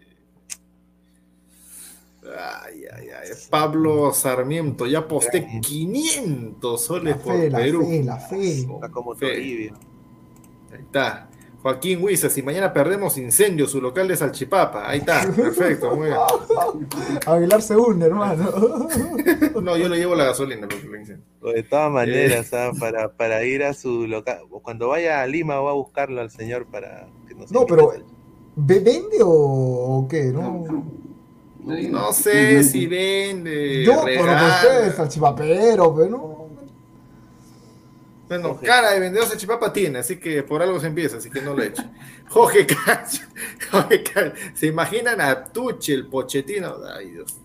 [2.37, 3.29] Ay, ay, ay.
[3.49, 7.87] Pablo Sarmiento, ya posté 500 soles La por fe, la Perú.
[7.87, 8.51] fe, la fe.
[8.59, 9.27] Está como Fe.
[9.33, 9.73] Toribio.
[10.73, 11.29] Ahí está.
[11.61, 14.89] Joaquín Huiza, si mañana perdemos incendio, su local de Salchipapa.
[14.89, 16.17] Ahí está, perfecto, muy bien.
[17.25, 18.49] Aguilar se hunde, hermano.
[19.61, 21.25] No, yo le llevo la gasolina porque lo incendio.
[21.53, 25.59] De todas maneras, ah, para, para ir a su local, o cuando vaya a Lima
[25.59, 27.09] voy a buscarlo al señor para
[27.49, 28.03] No, pero al-
[28.55, 30.25] ¿ve- ¿vende o, o qué?
[30.25, 30.65] No.
[31.63, 33.83] No sé si vende.
[33.83, 36.39] Yo, pero usted es salchipapero, pero no.
[38.27, 41.55] Bueno, cara de vendedor Salchipapa tiene, así que por algo se empieza, así que no
[41.55, 41.81] lo he hecho.
[42.29, 43.23] Jorge Cacho,
[43.71, 46.75] Jorge Cacho, ¿se imaginan a Tuchel, Pochettino?
[46.95, 47.37] Ay, Dios.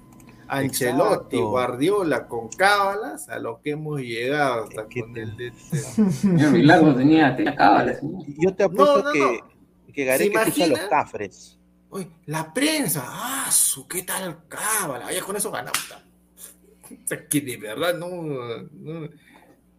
[0.47, 1.49] Ancelotti, Exacto.
[1.49, 5.79] Guardiola con cábalas, a lo que hemos llegado hasta con el de este.
[6.13, 8.01] Señor Milagro tenía, tenía cábalas.
[8.01, 8.23] señor.
[8.37, 9.54] Yo te apuesto no, que, no.
[9.95, 11.59] Que Gareca ¿Se escucha los cafres.
[12.27, 15.13] La prensa, ah, su, ¿qué tal cábala?
[15.13, 15.79] Ya con eso ganamos.
[16.91, 18.09] O sea, que de verdad no,
[18.73, 19.09] no-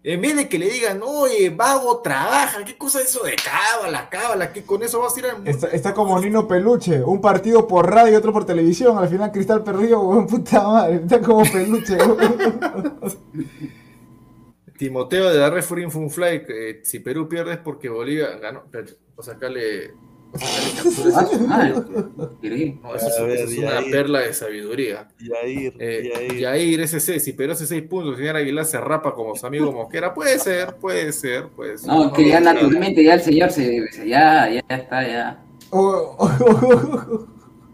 [0.01, 4.07] En vez de que le digan, oye, vago, trabaja, ¿qué cosa es eso de cábala,
[4.09, 4.53] cábala?
[4.53, 7.91] que con eso vas a ir al Está, está como Nino Peluche, un partido por
[7.91, 8.97] radio y otro por televisión.
[8.97, 10.95] Al final Cristal perdió, weón, puta madre.
[10.97, 11.97] Está como Peluche.
[14.77, 18.63] Timoteo de la Referee Funfly, que si Perú pierde es porque Bolivia ganó.
[19.15, 19.93] O sacarle.
[20.33, 21.73] o sacarle captura a Ah, ese- su madre.
[22.41, 22.79] Increíble.
[22.83, 23.91] No, eso es, A ver, eso es una Yair.
[23.91, 25.07] perla de sabiduría.
[25.19, 26.39] Yair, Eh, Yair.
[26.39, 29.71] Yair SC, si Perú hace 6 puntos, el señor Aguilar se rapa como su amigo
[29.71, 30.13] Mosquera.
[30.13, 31.87] Puede ser, puede ser, puede ser.
[31.87, 36.29] No, que ya naturalmente ya el señor se, se- ya, ya está, ya, Oh, oh,
[36.39, 37.27] oh,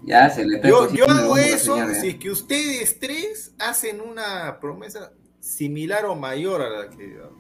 [0.03, 4.59] ya se le está Yo, yo hago eso si es que ustedes tres hacen una
[4.59, 7.31] promesa similar o mayor a la que yo.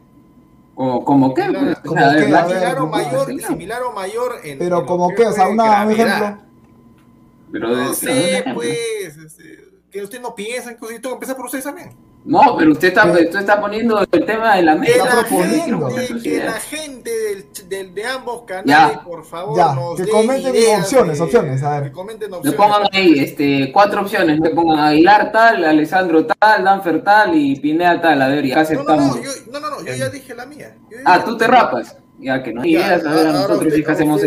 [0.75, 3.49] Como, como qué, Similar, pues, o qué, mayor, Similar.
[3.51, 4.57] similar o mayor en.
[4.59, 6.37] Pero en como que, o sea, una, un ejemplo.
[7.51, 9.17] pero de- No sé, pues.
[9.17, 11.91] este, que ustedes no piensan que que empezar por ustedes también.
[12.23, 14.91] No, pero usted está, Pero- usted está poniendo el tema de la Que mesa.
[14.97, 15.89] Está la, proponiendo.
[15.89, 16.53] gente, Sus que ideas.
[16.53, 19.03] la gente del, del- de ambos canales, Ya.
[19.03, 21.83] por favor, Ya, nos que comenten ideas opciones, de- opciones, a ver.
[21.89, 22.57] Que comenten Le opciones.
[22.59, 24.39] pongan ahí este, cuatro opciones.
[24.39, 28.21] Le pongan Aguilar tal, Alessandro tal, Danfer tal y Pineda tal.
[28.21, 29.15] A ver, ya No, no, aceptamos.
[29.17, 30.77] no, yo, no, no, no, yo ya dije la mía.
[31.05, 31.97] Ah, tú te rapas.
[32.19, 34.21] Ya que no hay ideas, a ver, a ahora nosotros sí que hacemos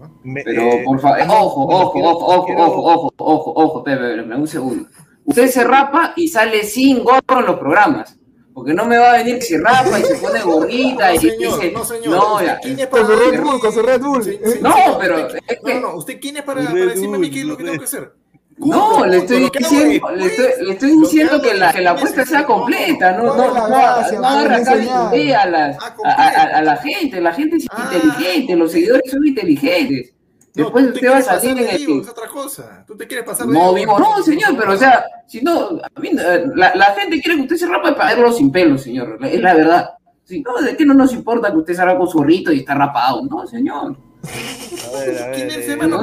[0.00, 0.10] ¿no?
[0.22, 4.20] Me- Pero por favor, no, ojo, no, ojo, ojo, ojo, ojo, ojo, ojo, ojo, Pepe,
[4.36, 4.88] un segundo.
[5.30, 8.16] Usted se rapa y sale sin gorro en los programas.
[8.52, 11.18] Porque no me va a venir que se rapa y se pone gorrita No, y
[11.18, 11.72] señor, dice.
[11.72, 12.08] no, señor.
[12.08, 12.58] No, ¿Usted ya.
[12.58, 14.24] ¿Quién es Con para su Red decirme- Bull, con su Red Bull.
[14.24, 15.94] Sí, sí, No, sí, pero usted- es No, que- no, no.
[15.96, 18.12] ¿Usted quién es para, para decirme a mí qué es lo que tengo que hacer?
[18.58, 22.28] No, le estoy diciendo, le estoy, le estoy diciendo que la, que la apuesta es-
[22.28, 26.62] sea completa, no, no, ¿Cuál es la no, no a, las- Ah, a, a- a
[26.62, 27.88] la gente, la gente es Ah.
[27.94, 30.12] inteligente, los seguidores son inteligentes.
[30.60, 32.84] No, Después tú te usted va a salir en el vivo, es otra cosa.
[32.86, 36.00] Tú te quieres pasar de No, vivo, no, señor, pero o sea, si no, a
[36.00, 39.18] mí, eh, la, la gente quiere que usted se rape para verlo sin pelo, señor,
[39.24, 39.90] es la verdad.
[40.24, 42.74] Si no, ¿de qué no nos importa que usted salga con su rito y está
[42.74, 43.22] rapado?
[43.28, 43.96] No, señor.
[44.22, 45.78] A ver, a ver, ¿Quién es eh?
[45.82, 45.96] Una,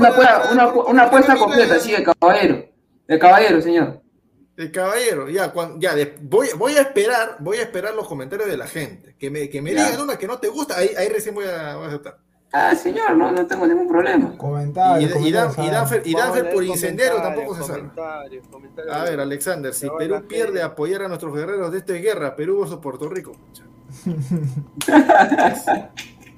[0.52, 2.66] una, una apuesta completa, sigue, caballero.
[3.08, 4.02] De caballero, señor.
[4.58, 8.58] El caballero, ya, ya de- voy, voy a esperar, voy a esperar los comentarios de
[8.58, 9.16] la gente.
[9.18, 11.76] Que me, que me digan una que no te gusta, ahí, ahí recién voy a,
[11.76, 12.18] voy a aceptar.
[12.60, 14.36] Ah, señor, no, no tengo ningún problema.
[14.36, 18.96] Comentarios, y, Danfer, por incendiario tampoco se comentarios, comentarios.
[18.96, 20.64] A ver, Alexander, si Perú pierde gente.
[20.64, 23.34] apoyar a nuestros guerreros de esta guerra, Perú versus Puerto Rico.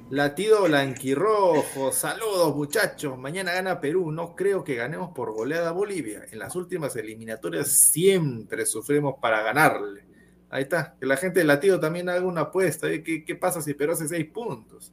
[0.10, 3.18] Latido blanquirrojo, saludos muchachos.
[3.18, 4.12] Mañana gana Perú.
[4.12, 6.24] No creo que ganemos por goleada a Bolivia.
[6.32, 10.04] En las últimas eliminatorias siempre sufrimos para ganarle.
[10.50, 10.98] Ahí está.
[11.00, 12.92] Que la gente de Latido también haga una apuesta.
[12.92, 13.04] ¿eh?
[13.04, 14.92] ¿Qué, qué pasa si Perú hace seis puntos?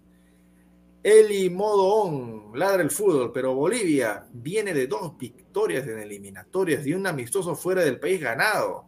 [1.09, 6.95] Eli modo on, ladra el fútbol, pero Bolivia viene de dos victorias en eliminatorias y
[6.95, 8.87] un amistoso fuera del país ganado.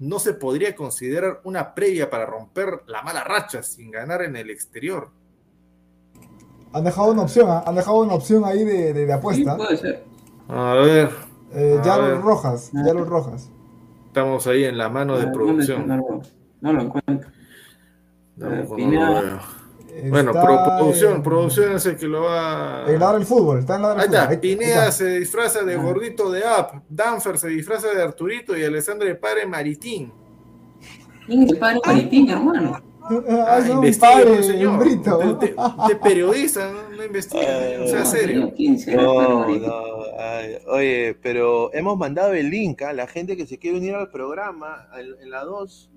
[0.00, 4.50] No se podría considerar una previa para romper la mala racha sin ganar en el
[4.50, 5.10] exterior.
[6.72, 7.62] Han dejado una opción, ¿ah?
[7.64, 9.52] han dejado una opción ahí de, de, de apuesta.
[9.52, 10.04] Sí, puede ser.
[10.48, 11.10] A ver,
[11.52, 12.20] Eh, A Yarol ver.
[12.20, 13.48] Rojas, Yarol Rojas.
[14.08, 15.86] estamos ahí en la mano de Ah, producción.
[15.86, 16.22] No, lo-
[16.62, 17.30] no lo encuentro.
[20.00, 20.10] Pineda.
[20.10, 22.84] Bueno, pro- producción, en- producción es el que lo va.
[22.88, 24.20] En ladra el fútbol, está en ladra el Ahí fútbol.
[24.20, 24.92] está, ahí- ahí Pineda está.
[24.92, 29.46] se disfraza de gordito de App, Danfer se disfraza de Arturito y Alessandro de Padre
[29.46, 30.12] Maritín.
[31.26, 32.80] ¿Quién es el padre Maritín, hermano?
[33.28, 34.72] Ah, es un padre, pues, señor.
[34.72, 35.18] un brito.
[35.18, 38.52] Usted periodista, no, no investiga, o sea, serio.
[38.56, 43.36] ¿Quién será el No, no, ay, oye, pero hemos mandado el link a la gente
[43.36, 45.89] que se quiere unir al programa en, en las dos,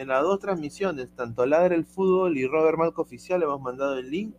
[0.00, 4.10] en las dos transmisiones, tanto Ladra el Fútbol y Robert Malco Oficial, hemos mandado el
[4.10, 4.34] link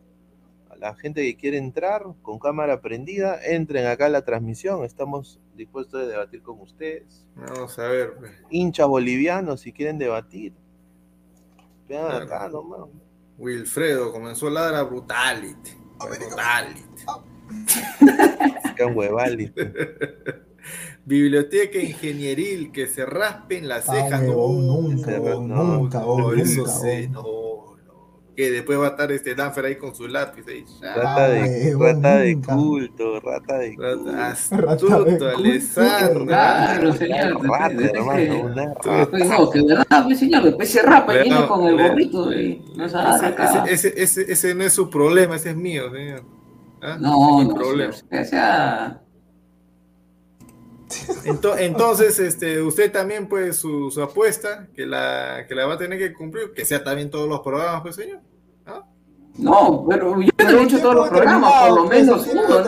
[0.72, 5.40] a la gente que quiere entrar con cámara prendida, entren acá a la transmisión, estamos
[5.54, 7.28] dispuestos a debatir con ustedes.
[7.36, 8.16] Vamos a ver.
[8.18, 8.32] pues.
[8.50, 10.54] Hinchas bolivianos, si quieren debatir.
[11.88, 12.26] Vean Claro.
[12.26, 12.90] acá nomás.
[13.38, 15.74] Wilfredo comenzó a ladrar brutality.
[16.00, 16.82] Brutality.
[18.76, 18.96] Can.
[21.06, 24.22] Biblioteca ingenieril, que se raspen las Ah, cejas.
[24.24, 26.04] no, nunca, nunca.
[28.36, 30.64] Que después va a estar este Danfer ahí con su lápiz ahí.
[30.82, 34.12] Rata de, huevón, rata de culto, rata de Rata, culto.
[34.12, 35.30] Rata Astuto, de culto.
[35.38, 36.26] Alessandro.
[36.26, 37.46] Claro, señor.
[37.46, 38.50] Rata, hermano.
[38.56, 40.44] No, que verdad, pues, señor.
[40.44, 42.32] Después se rapa y viene no, con el le- gorrito.
[42.32, 42.56] Ese,
[43.68, 46.24] ese, ese, ese, ese no es su problema, ese es mío, señor.
[46.82, 46.98] ¿Ah?
[47.00, 47.94] No, no, problema.
[48.24, 49.02] sea,
[51.60, 55.98] Entonces, este, usted también, pues, su, su apuesta, que la, que la va a tener
[56.00, 58.20] que cumplir, que sea también todos los programas, pues, señor.
[59.38, 62.36] no, pero yo Pero no he hecho todos los programas, por lo determinado, menos pues,
[62.36, 62.60] uno,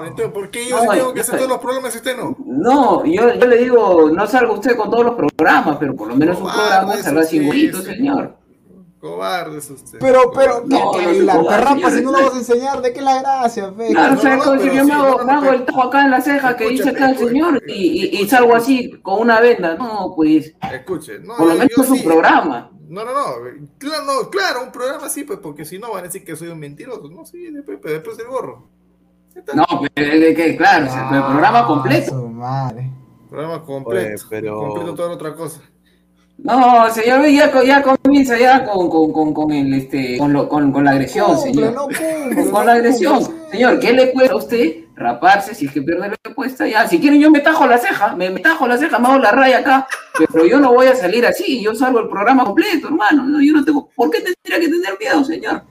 [0.00, 0.04] ¿no?
[0.06, 2.36] Entonces, ¿por qué yo No, tengo que hacer todos los programas y usted no?
[2.44, 6.16] No, yo, yo le digo, no salga usted con todos los programas, pero por lo
[6.16, 7.84] menos un Ah, programa salga sí, sin gorrito, sí.
[7.86, 8.36] señor.
[9.02, 9.98] Cobarde es usted.
[9.98, 10.62] Pero, pero.
[10.64, 12.82] No, ¿qué, no la perrapa señor, si no lo este- vas a enseñar?
[12.82, 13.88] ¿De qué la gracia, fe?
[13.88, 15.64] Claro, no, sea, no, como si yo me hago, no, no, me hago pero- el
[15.64, 18.92] tajo acá en la ceja que dice acá el señor y, y, y salgo así
[19.02, 19.74] con una venda.
[19.74, 22.04] No, pues, Escuche, no, por lo menos yo un sí.
[22.04, 22.70] programa.
[22.88, 23.24] No, no, no.
[23.78, 26.48] Claro, no, claro, un programa sí, pues, porque si no van a decir que soy
[26.48, 27.08] un mentiroso.
[27.10, 28.68] No, sí, después, pero después el gorro.
[29.52, 29.64] No,
[29.94, 32.10] pero de que, claro, el programa Ah, completo.
[32.20, 32.88] su madre.
[33.28, 34.10] Programa completo.
[34.14, 35.60] Oye, pero- Completo toda otra cosa.
[36.44, 40.72] No, señor, ya, ya comienza ya con, con, con, con el, este, con, lo, con,
[40.72, 41.72] con la agresión, Cumple, señor.
[41.74, 43.18] no cumple, Con no la agresión.
[43.24, 43.50] cumple, sí.
[43.52, 46.66] Señor, ¿qué le cuesta a usted raparse si es que pierde la apuesta?
[46.66, 49.18] Ya, si quieren yo me tajo la ceja, me, me tajo la ceja, me hago
[49.18, 49.86] la raya acá,
[50.32, 53.22] pero yo no voy a salir así, yo salgo el programa completo, hermano.
[53.24, 55.62] No, yo no tengo, ¿por qué tendría que tener miedo, señor?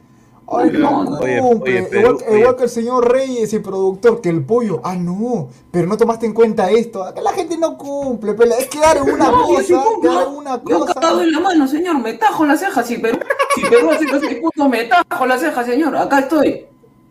[0.53, 1.80] Ay, no, No, oye, cumple.
[1.80, 2.40] oye, pero- igual, oye.
[2.40, 4.82] igual que el señor Reyes y productor, que el pollo.
[4.84, 7.03] Ah, no, pero no tomaste en cuenta esto.
[7.03, 8.57] Acá la gente no cumple, pela.
[8.57, 10.94] Es quedar en una No, yo sí cosa, una Yo cosa.
[10.94, 13.19] cagado en la mano, señor, me tajo la ceja, si Perú,
[13.56, 16.65] si Perú hace los seis puntos, me tajo la ceja, señor, acá estoy.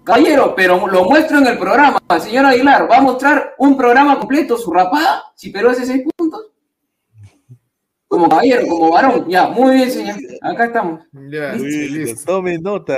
[0.05, 4.57] Caballero, pero lo muestro en el programa, señor Aguilar, va a mostrar un programa completo,
[4.57, 6.47] su rapada, si Perú hace seis puntos.
[8.11, 11.01] Como caballero, como varón, ya, muy bien, señor, acá estamos.
[11.31, 12.24] Ya, sí, listo.
[12.27, 12.93] Tome nota.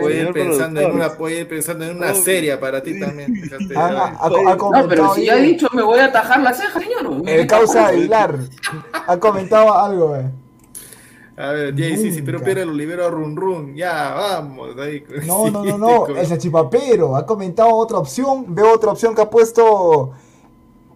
[0.00, 3.00] Voy a ir pensando en una, voy a ir pensando en una serie para ti
[3.00, 3.34] también.
[3.34, 6.42] Fíjate, Ah, ha, ha No, pero comentado si ya he dicho, me voy a tajar
[6.42, 7.22] la ceja, señor.
[7.26, 8.38] El causa Aguilar.
[9.06, 10.30] Ha comentado algo, eh.
[11.38, 12.44] A ver, JC, si pero Nunca.
[12.44, 13.74] pierde lo libero a Run Run.
[13.76, 14.76] Ya, vamos.
[14.78, 16.04] Ahí, No, no, no, no.
[16.04, 18.44] con- El chachipapero ha comentado otra opción.
[18.54, 20.10] Veo otra opción que ha puesto.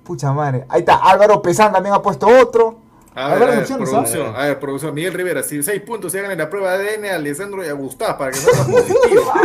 [0.04, 0.66] Pucha madre.
[0.68, 0.96] Ahí está.
[0.96, 2.81] Álvaro Pesán también ha puesto otro.
[3.14, 4.43] A ver, a varias ver, producción, ¿ah?
[4.43, 4.94] a ver, producción.
[4.94, 7.68] Miguel Rivera, si seis puntos se hagan en la prueba de ADN a Alessandro y
[7.68, 9.32] a Gustavo para que salga positivo.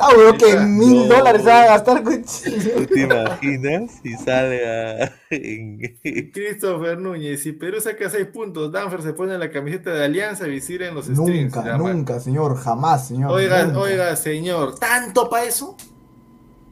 [0.00, 1.16] Ah, weón, que mil No.
[1.16, 2.72] dólares se va a gastar, cuchillo.
[2.76, 5.12] ¿Tú te imaginas si sale a...
[5.30, 10.44] en- Christopher Núñez, si Perú saca seis puntos, Danfer se pone la camiseta de Alianza
[10.44, 11.52] Visir en los streams.
[11.56, 12.56] Nunca, nunca, señor.
[12.58, 13.32] Jamás, señor.
[13.32, 13.80] Oiga, nunca.
[13.80, 15.76] oiga, señor, ¿tanto para eso?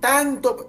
[0.00, 0.56] ¿Tanto?
[0.56, 0.64] pa-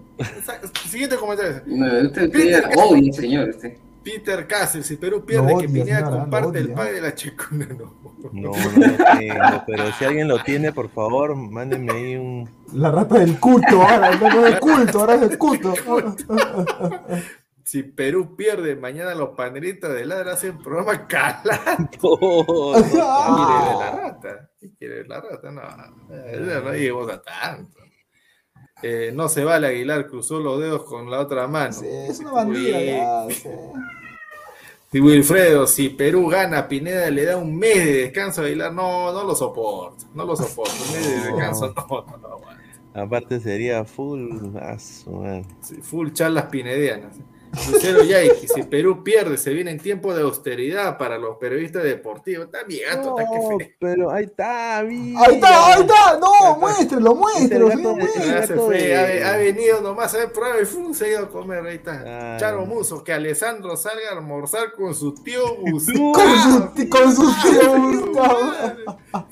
[0.89, 1.61] Siguiente comentario.
[1.67, 3.49] No, usted usted señor.
[3.49, 3.77] Usted.
[4.07, 7.67] Peter Castle, si Perú pierde, que Pineda comparte el pague de la checuna.
[7.77, 8.07] No.
[8.31, 12.49] No, no lo tengo, pero si alguien lo tiene, por favor, mándenme ahí un.
[12.73, 15.73] La rata del culto, ahora no del culto, ahora es del culto.
[17.63, 21.97] Si Perú pierde, mañana los panelistas de ladra hacen programa calando.
[22.01, 23.09] Oh, ¿Qué quiere
[23.59, 24.49] de la rata?
[24.57, 25.51] ¿Qué quiere la rata?
[25.51, 25.61] No,
[26.15, 27.79] eh, no llegamos a tanto.
[28.83, 31.73] Eh, no se vale Aguilar, cruzó los dedos con la otra mano.
[31.73, 33.25] Sí, es una bandida ya.
[33.33, 33.49] sí.
[34.91, 38.71] Si Wilfredo, si Perú gana, Pineda le da un mes de descanso a Aguilar.
[38.73, 40.05] No, no lo soporto.
[40.13, 40.71] No lo soporto.
[40.87, 42.27] Un mes de descanso, no, no, no.
[42.27, 42.63] aguanto.
[42.93, 44.55] Aparte sería full.
[44.61, 44.77] ah.
[44.79, 47.15] Sí, Full charlas pinedianas.
[47.71, 52.45] Lucero Yaiki, si Perú pierde, se viene en tiempo de austeridad para los periodistas deportivos.
[52.45, 53.67] Está bien, gato, está que No, feo.
[53.79, 55.21] pero ahí está, mira.
[55.21, 56.19] Ahí está, ahí está.
[56.19, 57.69] No, muéstrelo, muéstrelo.
[57.69, 60.93] ha, venido nomás a ver programa y ¡fum!
[60.93, 61.65] se ha ido a comer.
[61.65, 62.03] Ahí está.
[62.05, 62.37] Ah.
[62.39, 66.11] Charo Muso, que Alessandro salga a almorzar con su tío Gustavo.
[66.13, 68.51] Con su, ti- con su tío Gustavo.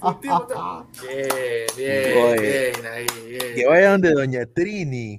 [0.01, 0.87] Su tío Gustavo.
[1.07, 2.71] Bien, bien, Oye.
[2.73, 3.55] bien, ahí, bien.
[3.55, 5.17] Que vaya donde Doña Trini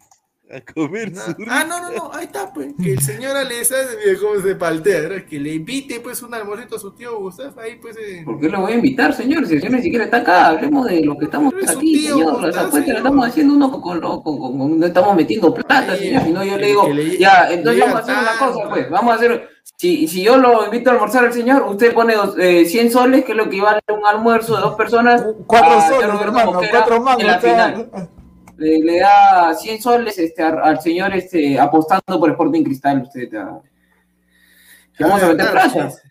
[0.48, 1.35] a comer No, su.
[1.48, 2.73] Ah, no, no, no, ahí está, pues.
[2.81, 5.24] Que el señor mira cómo se paltea, ¿verdad?
[5.28, 7.60] Que le invite, pues, un almuercito a su tío Gustavo.
[7.60, 7.97] Ahí, pues.
[7.97, 9.47] eh, ¿Por qué lo voy a invitar, señor?
[9.47, 12.14] Si el señor ni siquiera está acá, hablemos de lo que estamos Pero aquí, tío,
[12.14, 12.32] señor.
[12.32, 12.89] Gustavo, Las apuestas señor.
[12.89, 16.23] las estamos haciendo uno con, con, con, con- con- no estamos metiendo plata, Ahí, señor.
[16.23, 18.90] Si no, yo le digo, le- ya, entonces vamos a hacer una cosa, pues.
[18.90, 22.64] Vamos a hacer, si, si yo lo invito a almorzar al señor, usted pone eh,
[22.66, 25.24] 100 soles, que es lo que vale un almuerzo de dos personas.
[25.47, 27.20] Cuatro a soles, hermano, cuatro mangos.
[27.23, 27.90] En la final.
[28.56, 33.02] Le, le da 100 soles este, al, al señor este, apostando por Sporting Cristal.
[33.02, 33.60] Usted, ah.
[34.96, 36.02] Que vamos a meter pues,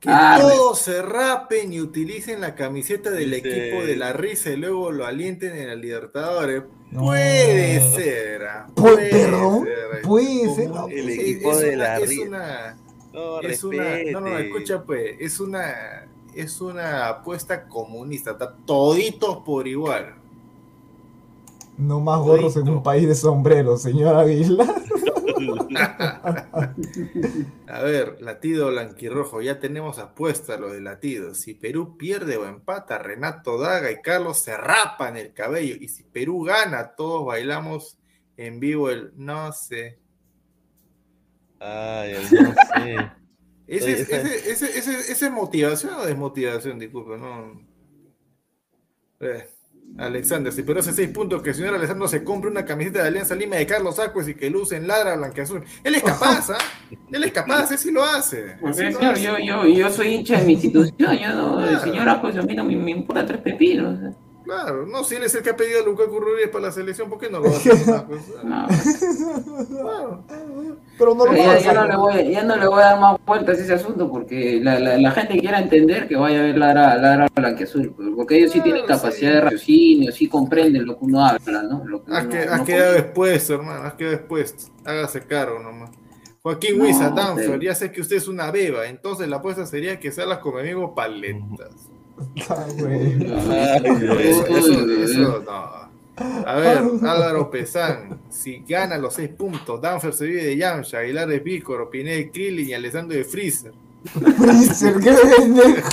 [0.00, 4.50] Que Ah, todos se rapen y utilicen la camiseta del Dice- equipo de la risa
[4.50, 6.64] y luego lo alienten en el Libertadores.
[6.92, 8.44] Puede ser.
[8.44, 10.02] ah, Pu- Puede perdón, ser.
[10.02, 10.68] puede ser.
[10.70, 12.28] No, El es- equipo es de una- la es risa.
[12.28, 12.76] una-
[13.12, 19.38] No, es una, no, no, escucha pues, es una, es una apuesta comunista, está toditos
[19.44, 20.16] por igual.
[21.76, 24.66] No más gorros en un país de sombreros, señor Aguilar.
[27.66, 31.34] A ver, latido blanquirrojo, ya tenemos apuesta lo de latido.
[31.34, 35.74] Si Perú pierde o empata, Renato Daga y Carlos se rapan el cabello.
[35.78, 37.98] Y si Perú gana, todos bailamos
[38.36, 39.98] en vivo el no sé.
[41.60, 42.96] Ay, el no sé.
[43.66, 46.78] ¿Ese, Oye, ese- ese- ese- ese es motivación o desmotivación?
[46.78, 47.60] Disculpe, no.
[49.20, 49.48] Eh,
[49.96, 53.08] Alexander, si Perú hace seis puntos, que el señor Alexander se compre una camiseta de
[53.08, 55.62] Alianza Lima de Carlos Acues y que luce en ladra blanqueazul.
[55.84, 56.58] Él es capaz, ¿ah?
[57.12, 58.56] Él es capaz, él sí lo hace.
[58.60, 59.22] Pues, sí lo señor, hace.
[59.22, 62.54] yo, yo, yo soy hincha de mi institución, yo no, el señor pues a mí
[62.56, 64.00] no me, me importa tres pepinos.
[64.02, 64.14] ¿eh?
[64.44, 67.08] Claro, no, si él es el que ha pedido a Lukaku Rodríguez para la selección,
[67.08, 67.72] ¿por qué no lo va a hacer?
[67.86, 68.42] una cosa?
[68.44, 68.66] No,
[69.68, 70.24] Claro.
[70.98, 72.84] Pero no lo pero ya, ya a no le voy, ya no le voy a
[72.84, 76.40] dar más vueltas a ese asunto porque la, la, la gente quiera entender que vaya
[76.40, 79.34] a ver ladra, ladra blanqueazul, pues, porque ellos sí tienen capacidad sí.
[79.34, 81.82] de raciocinio, sí comprenden lo que uno habla, ¿no?
[81.86, 84.72] Lo que Has, uno- que- uno has quedado expuesto, hermano, has quedado expuesto.
[84.84, 85.90] Hágase caro nomás.
[86.42, 89.64] Joaquín No, Huiza, Danfer, pero- ya sé que usted es una beba, entonces la apuesta
[89.66, 91.88] sería que se las come amigo paletas.
[92.48, 93.24] Ah, güey.
[93.24, 95.84] Eso, eso, eso, no.
[96.16, 101.26] A ver, Álvaro Pesán, si gana los seis puntos, Danfer se vive de Yamcha, Aguilar
[101.26, 103.72] de Pícoro, Pineda de Krillin y Alessandro de Freezer.
[104.04, 105.88] Freezer, qué pendejo.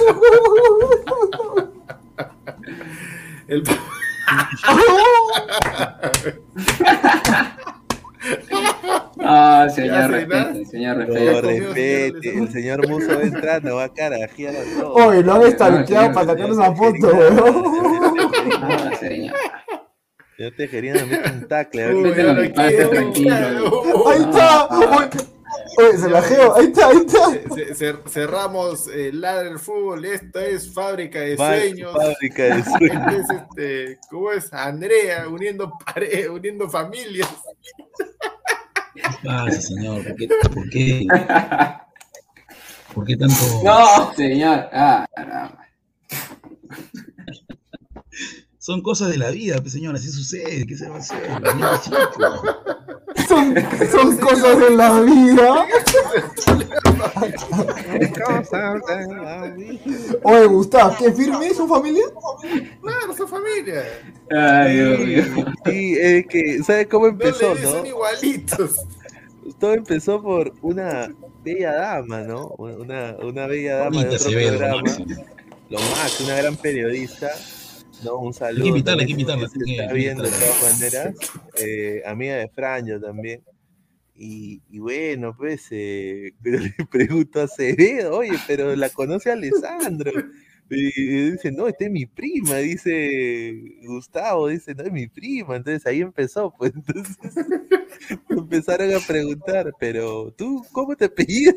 [3.48, 3.64] El...
[9.20, 12.38] Ah, señor, ¿sí, respete, señor, No, respete.
[12.38, 15.02] El señor Muso va entrando, va a carajear a todos.
[15.08, 17.64] Oye, lo han No, estalqueado para sacar señor, esa foto, weón.
[18.64, 19.36] Ah, señor.
[20.38, 22.14] Yo te quería meter un tacle.
[22.14, 23.84] Tranquilo.
[24.10, 24.68] Ahí está.
[25.78, 26.56] Oye, se la geo.
[26.56, 27.30] Ahí está, ahí está.
[27.54, 30.04] Ce- cer- cerramos eh, el Fútbol.
[30.06, 31.94] Esta es Fábrica de Sueños.
[31.96, 33.14] Fábrica de Este sueños.
[33.14, 34.52] es este, ¿Cómo es?
[34.52, 35.28] Andrea,
[36.32, 37.30] uniendo familias.
[38.94, 40.04] ¿Qué pasa, señor?
[40.04, 40.28] ¿Por qué?
[40.54, 41.08] ¿Por qué,
[42.94, 43.36] ¿Por qué tanto?
[43.64, 44.70] No, señor.
[44.72, 45.68] Ah, caramba.
[48.62, 50.68] Son cosas de la vida, pues, señor, así sucede.
[50.68, 51.18] ¿Qué se va a hacer?
[53.28, 53.56] Son,
[53.92, 55.66] son cosas de la vida.
[60.22, 62.04] Oye, Gustavo, ¿qué firme es su familia?
[62.84, 63.84] Claro, son familia.
[64.30, 65.46] Ay, Dios mío.
[65.66, 67.72] Sí, es que, ¿sabes cómo empezó, no?
[67.72, 68.76] son igualitos.
[69.60, 71.12] Todo empezó por una
[71.44, 72.50] bella dama, ¿no?
[72.60, 74.84] Una, una bella dama de otro se ve, lo programa.
[75.70, 77.32] Lo más, una gran periodista.
[78.04, 78.58] No, un saludo.
[78.58, 81.16] Hay que invitarla, hay que invitarla, está que viendo de todas maneras.
[81.58, 83.42] eh, amiga de Franjo también.
[84.16, 90.12] Y, y bueno, pues, eh, pero le pregunto a Acevedo, oye, pero la conoce Alessandro.
[90.70, 93.54] Y, y dice, no, esta es mi prima, dice
[93.86, 95.58] Gustavo, dice, no es mi prima.
[95.58, 97.18] Entonces ahí empezó, pues entonces
[98.30, 101.56] empezaron a preguntar, pero tú, ¿cómo te apellidas?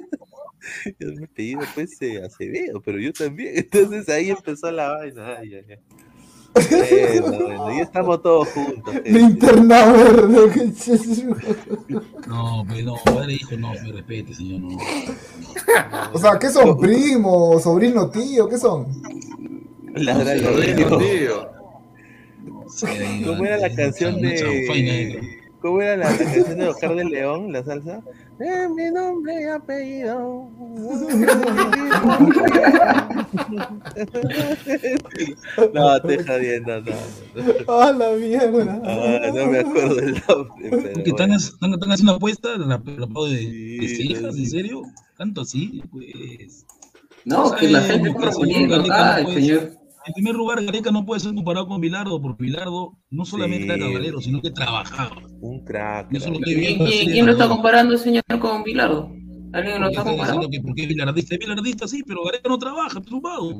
[0.98, 3.52] Yo me apellido pues eh, Acevedo, pero yo también.
[3.56, 5.36] Entonces ahí empezó la vaina.
[5.38, 5.78] Ay, ay, ay.
[6.54, 8.94] Bueno, estamos todos juntos.
[9.04, 10.72] Linterna verde.
[12.26, 14.60] No, pues no, padre hijo, no, me respete, señor.
[14.62, 14.78] No.
[16.14, 16.78] O sea, ¿qué son?
[16.78, 18.48] ¿Primo, sobrino, tío?
[18.48, 18.86] ¿Qué son?
[19.94, 20.06] El
[20.42, 21.48] Sobrino, tío.
[23.26, 25.43] ¿Cómo era la canción de.
[25.64, 28.02] ¿Cómo era la, la canción de Oscar de León, la salsa?
[28.38, 30.50] Es mi nombre y apellido.
[35.72, 36.92] No, te jodiendo, no.
[37.66, 38.82] ¡Ah, la mierda!
[38.84, 41.02] Ah, no me acuerdo el nombre, pero.
[41.02, 41.36] ¿Que están, bueno.
[41.36, 42.58] están, están haciendo una apuesta?
[42.58, 44.14] ¿La, la pago de, sí.
[44.14, 44.82] ¿En serio?
[45.16, 45.82] ¿Tanto así?
[45.90, 46.66] Pues.
[47.24, 48.30] No, que la gente Sabemos compra
[49.16, 52.98] que el señor En primer lugar, Gareca no puede ser comparado con Bilardo, porque Bilardo
[53.10, 53.92] no solamente era Sí.
[53.92, 55.16] caballero, sino que trabajaba.
[55.40, 56.12] Un crack.
[56.14, 56.78] Eso lo que ¿Quién,
[57.10, 59.10] quién lo está comparando el señor con Bilardo?
[59.52, 60.40] ¿Alguien lo está comparando?
[60.42, 61.34] diciendo que porque es bilardista.
[61.34, 63.52] Es bilardista, sí, pero Gareca no trabaja, es un vago.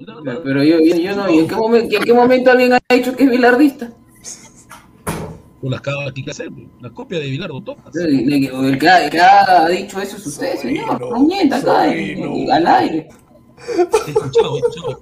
[0.45, 3.15] Pero yo, yo, yo no, ¿y en qué, momento, en qué momento alguien ha dicho
[3.17, 3.91] que es bilardista?
[5.63, 6.67] Por las cabas que hay que hacer, pues.
[6.83, 7.95] la copia de Bilardo, todas.
[7.97, 11.01] El, el- el que ha, el que ha dicho eso es usted, señor.
[11.01, 13.09] No mienta acá, al aire.
[14.09, 15.01] Escuchado, escuchado.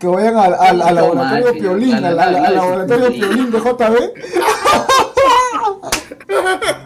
[0.00, 3.12] Que vayan al, al, al laboratorio Piolín, al, laboratorio.
[3.12, 3.96] Piolín de JB.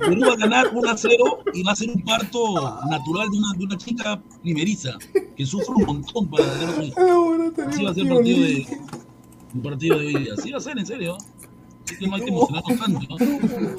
[0.00, 1.14] Perú va a ganar 1 a 0
[1.54, 2.54] y va a ser un parto
[2.90, 4.98] natural de una, de una chica primeriza
[5.36, 7.34] que sufre un montón para tener su hijo.
[7.56, 8.66] El Así va a ser el partido de,
[9.54, 10.34] el partido de hoy día.
[10.36, 11.16] Así va a ser, en serio.
[11.84, 13.00] Así que no hay que emocionarnos tanto.
[13.08, 13.76] ¿no?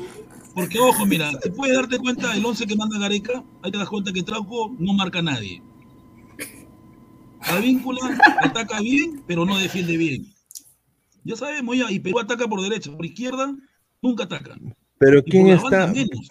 [0.54, 3.90] Porque, ojo, mira, si puedes darte cuenta del 11 que manda Gareca, ahí te das
[3.90, 5.62] cuenta que Trauco no marca a nadie.
[7.48, 8.02] Advíncula
[8.42, 10.26] ataca bien, pero no defiende bien.
[11.24, 13.54] Ya sabemos, ya, y Perú ataca por derecha, por izquierda,
[14.02, 14.56] nunca ataca.
[14.98, 15.64] Pero Y ¿quién está?
[15.70, 16.28] banda menos.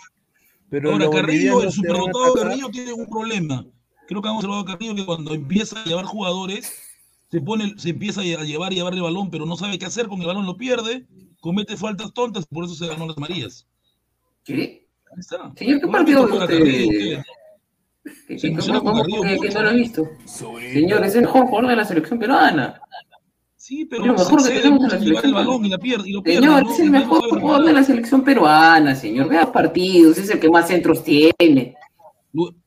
[0.71, 2.35] Pero Ahora, Carrillo, el a superdotado.
[2.35, 3.65] Carrillo tiene un problema.
[4.09, 6.73] Creo que hemos hablado de Carrillo que cuando empieza a llevar jugadores,
[7.31, 10.09] se pone, se empieza a llevar y llevar el balón, pero no sabe qué hacer
[10.09, 11.07] con el balón, lo pierde,
[11.41, 13.67] comete faltas tontas, por eso se ganó las Marías.
[14.45, 14.87] ¿Qué?
[15.13, 15.53] Ahí está.
[15.57, 16.39] Señor, ¿qué partido a usted?
[16.39, 17.23] Carrillo, ustedes, ¿no?
[17.25, 17.44] ¿Qué-
[18.27, 20.09] Se qué- emociona ¿Cómo, con cómo Carrillo que, no lo he visto?
[20.27, 22.81] Señor, es el mejor jugador de la selección peruana.
[23.57, 25.33] Sí, pero mejor que tenemos la el selección.
[25.33, 26.41] balón y, la pierde, y lo pierde.
[26.43, 26.71] Señor, ¿no?
[26.73, 29.29] es el no mejor jugador de la selección peruana, señor.
[29.29, 31.75] Vea partidos, es el que más centros tiene.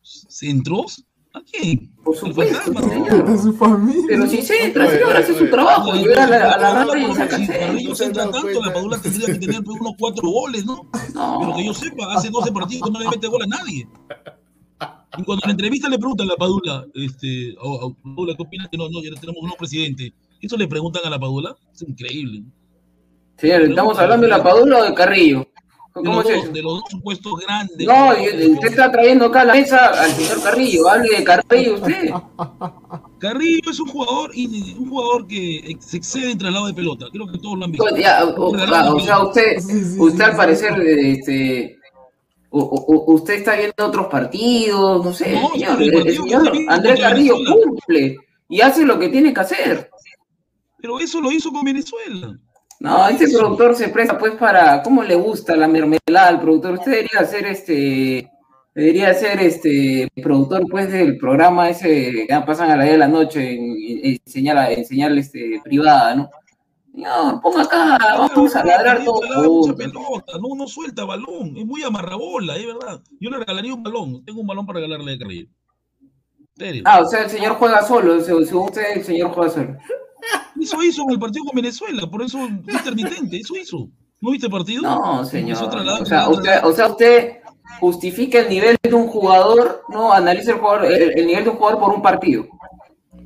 [0.02, 1.04] ¿Centros?
[1.34, 1.92] ¿A quién?
[2.04, 3.38] Por supuesto, fantasma, señor.
[3.40, 4.04] Su familia.
[4.08, 5.92] Pero si centra, señor, hace su trabajo.
[5.92, 7.68] Oye, Llega a la, a la radio y saca si centro.
[7.68, 10.90] Carrillo se entra tanto, la Padula tendría que tener unos cuatro goles, ¿no?
[10.92, 13.88] Pero que yo sepa, hace 12 partidos que no le mete gol a nadie.
[15.18, 18.44] Y cuando en la entrevista le preguntan a la Padula, este, a- a Padula, ¿qué
[18.44, 20.14] opinas que no, no, ya tenemos un nuevo presidente?
[20.42, 22.44] Eso le preguntan a la Padula, es increíble.
[23.38, 25.40] Señor, ¿estamos hablando de la Padula o de Carrillo?
[25.96, 27.88] De ¿Cómo los, es dos, de los dos supuestos grandes.
[27.88, 30.88] No, usted está trayendo acá a la mesa al señor Carrillo.
[30.88, 32.12] Hable de Carrillo usted.
[33.20, 37.08] Carrillo es un jugador, y- un jugador que se excede en traslado de pelota.
[37.12, 37.84] Creo que todos lo han visto.
[37.90, 39.28] Pues ya, o, Un o- traslado de o sea, pelota.
[39.30, 40.38] usted, Sí, sí, usted sí, al sí.
[40.38, 41.77] parecer, este,
[42.60, 46.52] o- o- o- usted está viendo otros partidos, no sé, No, señor, el partido señor
[46.68, 47.62] Andrés Carrillo Venezuela.
[47.66, 48.18] cumple
[48.50, 49.90] y hace lo que tiene que hacer.
[50.80, 52.38] Pero eso lo hizo con Venezuela.
[52.80, 56.74] No, este productor se presta pues para, ¿cómo le gusta la mermelada al productor?
[56.74, 58.30] Usted debería ser este,
[58.76, 63.08] debería ser este productor pues del programa ese que pasan a la 10 de la
[63.08, 66.30] noche en, en- en señal, en señal este, privada, ¿no?
[66.98, 71.84] Señor, ponga acá, vamos a ladrar traslada mucha pelota, no, no suelta balón, es muy
[71.84, 73.02] amarrabola, es verdad.
[73.20, 75.48] Yo le regalaría un balón, tengo un balón para regalarle a Carrillo.
[76.86, 79.78] Ah, o sea, el señor juega solo, se- según usted, el señor juega solo.
[80.60, 83.90] Eso hizo en el partido con Venezuela, por eso es intermitente, eso hizo.
[84.20, 84.82] ¿No viste el partido?
[84.82, 85.56] No, señor.
[86.02, 87.38] O sea, usted, o sea, usted
[87.80, 91.58] justifica el nivel de un jugador, no analiza el, jugador, el, el nivel de un
[91.58, 92.48] jugador por un partido.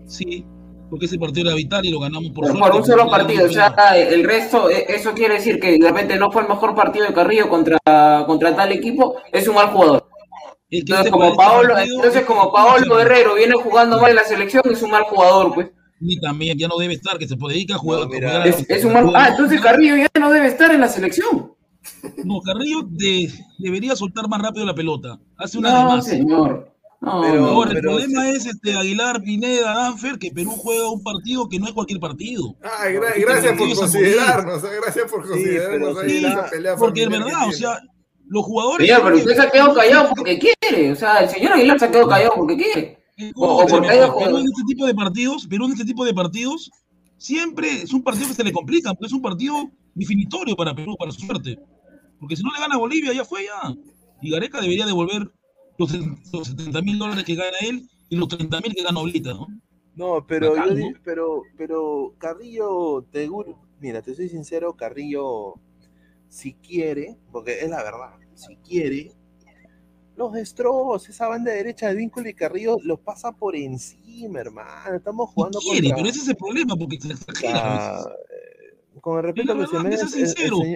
[0.06, 0.46] Sí,
[0.92, 2.70] porque ese partido era vital y lo ganamos por Por, suerte.
[2.70, 3.46] por un solo partido.
[3.46, 6.76] O sea, el resto, eh, eso quiere decir que de repente no fue el mejor
[6.76, 7.78] partido de Carrillo contra,
[8.28, 10.08] contra tal equipo, es un mal jugador.
[10.70, 14.64] Entonces, este como Paolo, partido- entonces, como Paolo Guerrero viene jugando mal en la selección,
[14.70, 15.70] es un mal jugador, pues.
[16.02, 18.08] Y también ya no debe estar, que se puede dedicar a jugar.
[18.10, 19.12] mira, a jugar Es, es un mal.
[19.16, 21.54] Ah, entonces Carrillo ya no debe estar en la selección.
[22.24, 25.20] No, Carrillo de- debería soltar más rápido la pelota.
[25.38, 26.06] Hace una de No, más.
[26.06, 26.72] señor.
[27.02, 31.50] Pero- Ahora, el pero- problema es este Aguilar, Pineda, Danfer, que Perú juega un partido
[31.50, 32.56] que no es cualquier partido.
[32.80, 37.10] Ay, gra- Este gracias por considerarnos, gracias por considerarnos pero ahí Sí, pelea porque es
[37.10, 37.80] verdad, o sea,
[38.28, 38.88] los jugadores.
[38.88, 40.92] Señor, pero usted se ha quedado callado porque quiere.
[40.92, 42.98] O sea, el señor Aguilar se ha quedado callado porque quiere.
[43.36, 46.70] O, porque Perú en este tipo de partidos, Perú en este tipo de partidos,
[47.18, 49.56] siempre es un partido que se le complica, porque es un partido
[49.96, 51.58] definitorio para Perú, para su suerte.
[52.20, 53.74] Porque si no le gana a Bolivia, ya fue ya.
[54.22, 55.32] Y Gareca debería devolver
[55.78, 55.92] los,
[56.34, 59.48] los 70 mil dólares que gana él y los 30 mil que gana Oblita, ¿no?
[59.96, 60.98] No, pero, Bacán, yo ¿no?
[61.04, 63.30] pero, pero Carrillo, te,
[63.80, 65.56] mira, te soy sincero, Carrillo,
[66.30, 69.12] si quiere, porque es la verdad, si quiere,
[70.16, 74.96] los destrozos, esa banda derecha de Vínculo y Carrillo los pasa por encima, hermano.
[74.96, 77.60] Estamos jugando Quiere, contra- pero ese es el problema, porque se exagera.
[77.64, 80.06] Ah, eh, con el Es respeto que se merece,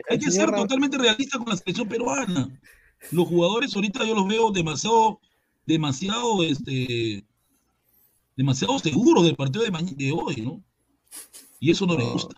[0.10, 2.50] Hay el que ser señor totalmente realista con la selección peruana.
[3.12, 5.20] Los jugadores ahorita yo los veo demasiado,
[5.66, 7.24] demasiado, este,
[8.36, 10.62] demasiado seguros del partido de, de hoy, ¿no?
[11.60, 12.36] Y eso no, me gusta.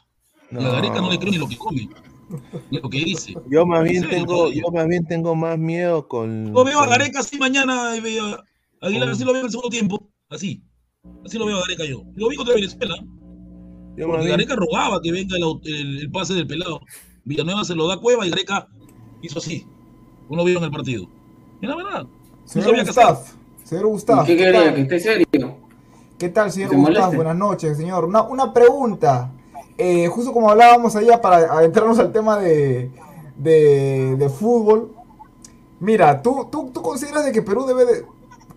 [0.51, 1.89] Y a Gareca no le creo ni lo que come,
[2.71, 3.33] ni lo que dice.
[3.49, 6.51] Yo más En bien tengo, yo más bien tengo más miedo con.
[6.53, 10.09] Lo veo a Gareca así mañana, a Aguilar así lo veo en el segundo tiempo,
[10.29, 10.61] así.
[11.25, 12.03] Así lo veo a Gareca yo.
[12.15, 12.95] Lo vi contra Venezuela.
[13.97, 16.81] yo más Porque Gareca rogaba que venga el, el- el pase del pelado.
[17.25, 18.67] Villanueva se lo da a Cueva y Gareca
[19.21, 19.65] hizo así.
[20.29, 21.05] Uno vio en el partido.
[21.61, 22.03] Es la verdad.
[22.03, 22.09] No
[22.45, 23.19] Señor sabía qué Gustav,
[23.63, 24.25] señor Gustav.
[24.25, 24.63] ¿Qué ¿qué quería?
[24.63, 24.75] tal?
[24.75, 25.55] Que esté serio.
[26.17, 26.93] ¿Qué tal, señor ¿Se Gustav?
[26.95, 27.15] moleste?
[27.15, 28.05] Buenas noches, señor.
[28.05, 29.31] Una, una pregunta.
[29.77, 32.89] Eh, justo como hablábamos allá para adentrarnos al tema de,
[33.37, 34.91] de, de fútbol.
[35.79, 38.05] Mira, ¿tú, tú, tú consideras de que Perú debe de...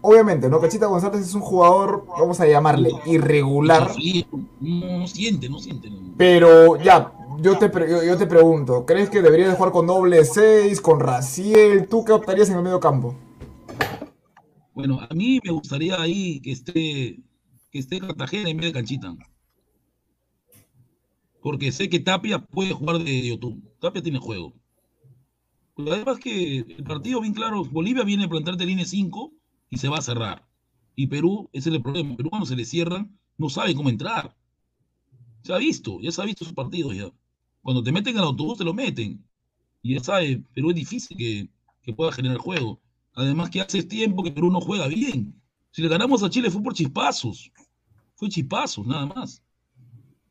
[0.03, 0.59] Obviamente, ¿no?
[0.61, 3.91] Cachita González es un jugador, vamos a llamarle, irregular.
[4.61, 5.91] No, no siente, no siente.
[5.91, 5.99] no.
[6.17, 10.24] Pero ya, yo te, pre- yo, te pregunto, ¿crees que debería de jugar con doble
[10.24, 11.89] 6, con Raciel?
[11.89, 13.15] ¿Tú qué optarías en el medio campo?
[14.74, 17.23] Bueno, a mí me gustaría ahí que esté,
[17.70, 19.15] que esté Cartagena en vez de Canchita.
[21.43, 23.62] Porque sé que Tapia puede jugar de YouTube.
[23.81, 24.55] Tapia tiene juego.
[25.78, 29.32] Además que el partido, bien claro, Bolivia viene a plantarte línea 5
[29.69, 30.47] y se va a cerrar.
[30.94, 32.16] Y Perú, ese es el problema.
[32.16, 34.36] Perú cuando se le cierran, no sabe cómo entrar.
[35.43, 36.95] Se ha visto, ya se ha visto esos partidos.
[37.62, 39.25] Cuando te meten al autobús, te lo meten.
[39.83, 41.49] Y ya sabe, Perú es difícil que,
[41.83, 42.81] que pueda generar juego.
[43.15, 45.41] Además que hace tiempo que Perú no juega bien.
[45.73, 47.51] Si le ganamos a Chile fue por chispazos.
[48.15, 49.43] Fue chispazos, nada más.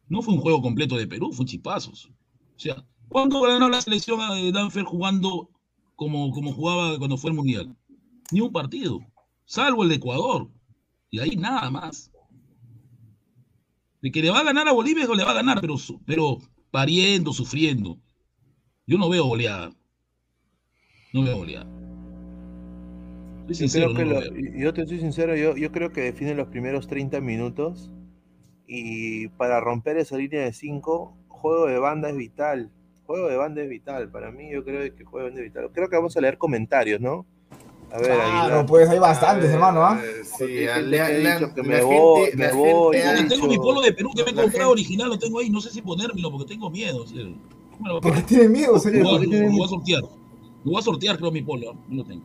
[0.08, 2.06] No fue un juego completo de Perú, fue chispazos.
[2.06, 5.50] O sea, ¿cuándo ganó la selección de Danfer jugando
[5.96, 7.76] como, como jugaba cuando fue el Mundial?
[8.32, 9.00] Ni un partido.
[9.46, 10.50] Salvo el de Ecuador.
[11.10, 12.09] Y ahí nada más.
[14.02, 16.38] De que le va a ganar a Bolivia, le va a ganar, pero, pero
[16.72, 17.98] pariendo, sufriendo.
[18.88, 19.72] Yo no veo goleada.
[21.14, 21.46] No veo.
[23.52, 24.32] Soy Yo, creo no lo- veo.
[24.58, 27.92] yo te soy sincero, yo, yo creo que definen los primeros 30 minutos
[28.68, 32.72] y para romper esa línea de 5, juego de banda es vital.
[33.06, 34.12] Juego de banda es vital.
[34.12, 35.72] Para mí, yo creo que juego de banda es vital.
[35.74, 37.26] Creo que vamos a leer comentarios, ¿no?
[37.92, 38.66] A ver, Claro, Aguilar.
[38.68, 40.00] pues hay bastantes, hermano, ¿ah?
[40.38, 42.98] Sí, que la me gente- voy, me voy,
[43.28, 45.50] tengo mi polo de Perú que me he comprado original, lo tengo ahí.
[45.50, 47.02] No sé si ponérmelo porque tengo miedo.
[47.04, 49.04] o sea, ¿cómo me lo voy a ¿Por qué tiene miedo, señor?
[49.04, 50.02] voy, ¿Por a, qué tiene lo voy a sortear.
[50.02, 51.72] Lo voy a sortear, creo, mi polo.
[51.72, 51.76] ¿ah?
[51.90, 52.22] No lo tengo.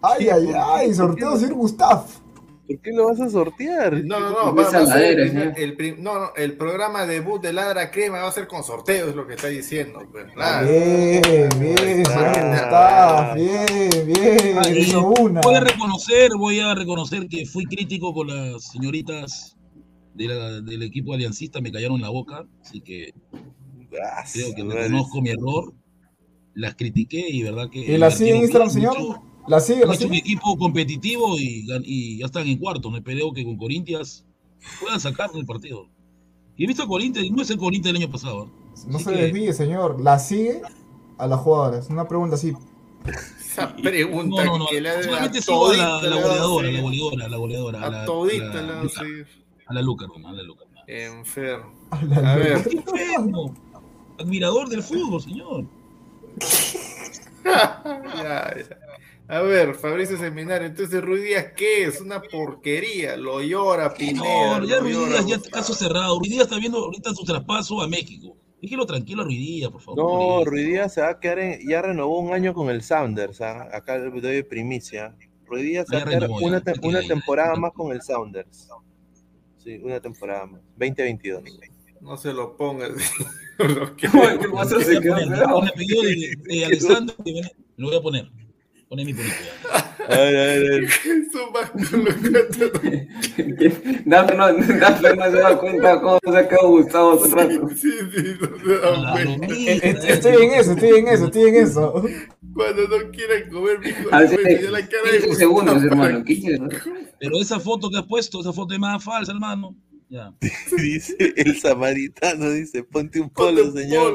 [0.00, 2.06] Ay, ay, ay, sorteo, señor Gustav.
[2.74, 4.04] ¿Por qué lo vas a sortear?
[4.04, 6.56] No, no, no, va, va a ser saladera, el, primer- el prim- no, no, el
[6.56, 10.00] programa debut de Ladra Crema va a ser con sorteo, es lo que está diciendo.
[10.10, 10.68] pues, claro.
[10.68, 12.02] Bien, bien.
[13.34, 14.58] Bien, bien.
[14.58, 15.40] Ah, y una.
[15.40, 19.56] voy a reconocer, voy a reconocer que fui crítico con las señoritas
[20.14, 23.12] de la- del equipo aliancista, me callaron la boca, así que
[24.02, 25.74] Ah, creo que reconozco mi error.
[26.54, 27.80] Las critiqué y verdad que.
[27.80, 29.20] ¿Y la sigue en Instagram, bien, señor?
[29.48, 29.84] ¿La sigue?
[29.86, 30.18] ¿La hecho un sigue?
[30.18, 31.66] equipo competitivo y,
[32.18, 32.90] ya están en cuarto.
[32.90, 34.24] No espero que con Corintias
[34.80, 35.88] puedan sacar el partido.
[36.56, 38.44] Y he visto a Corintias, y no es el Corintias del año pasado.
[38.44, 38.48] ¿eh?
[38.86, 40.00] No Así se que- desvíe, señor.
[40.00, 40.62] ¿La sigue
[41.18, 41.88] a las jugadoras?
[41.90, 42.52] Una pregunta así.
[43.40, 44.66] Esa pregunta No, no, no.
[44.68, 47.82] que le ha Solamente a sigo a la, la goleadora, la goleadora, la goleadora.
[47.82, 49.26] A la- todita la a Luca, seguir.
[49.66, 50.64] a la Luca, hermano, a la Luca.
[50.86, 51.72] Enfermo.
[51.90, 52.62] A la A ver.
[52.68, 53.54] ¿Qué enfermo?
[54.18, 55.64] Admirador del fútbol, señor.
[57.44, 57.82] Ya,
[58.56, 58.78] ya.
[59.28, 62.00] A ver, Fabricio Seminario, entonces Ruiz Díaz, ¿qué es?
[62.00, 64.58] Una porquería, lo llora Pineda.
[64.58, 66.18] No, ya Ruiz llora Díaz, ya caso cerrado.
[66.18, 68.36] Ruiz Díaz está viendo ahorita su traspaso a México.
[68.60, 69.98] Déjelo tranquilo a Ruiz Díaz, por favor.
[69.98, 73.68] No, Ruidías se va a quedar en, ya renovó un año con el Sounders, ¿ah?
[73.74, 75.16] acá le doy primicia.
[75.46, 78.02] Ruidías se va Ah, a ya quedar renovó, una, te- se temporada más con el
[78.02, 78.68] Sounders.
[79.58, 80.60] Sí, una temporada más.
[80.76, 81.42] 2022.
[82.00, 82.90] No se lo pongas.
[83.58, 84.08] Lo que-.
[84.08, 84.18] Se
[86.62, 87.40] a Alessandro, que
[88.92, 89.34] Poné mi bonito.
[90.06, 90.84] A ver, a ver, a ver.
[94.04, 97.68] Dafne no, Dafne no se da cuenta cómo se ha quedado Gustavo hace rato.
[99.48, 102.04] Eh, eh, Estoy en eso, estoy en eso, estoy en eso.
[102.52, 106.22] Cuando no quieran comer, mijo, Hace le ponen la cara de 15 Gustavo segundos, hermano.
[106.24, 106.82] que- 15 segundos.
[107.18, 109.74] Pero esa foto que has puesto, esa foto es más falsa, hermano.
[110.76, 114.12] Dice el samaritano, dice, ponte un polo, señor.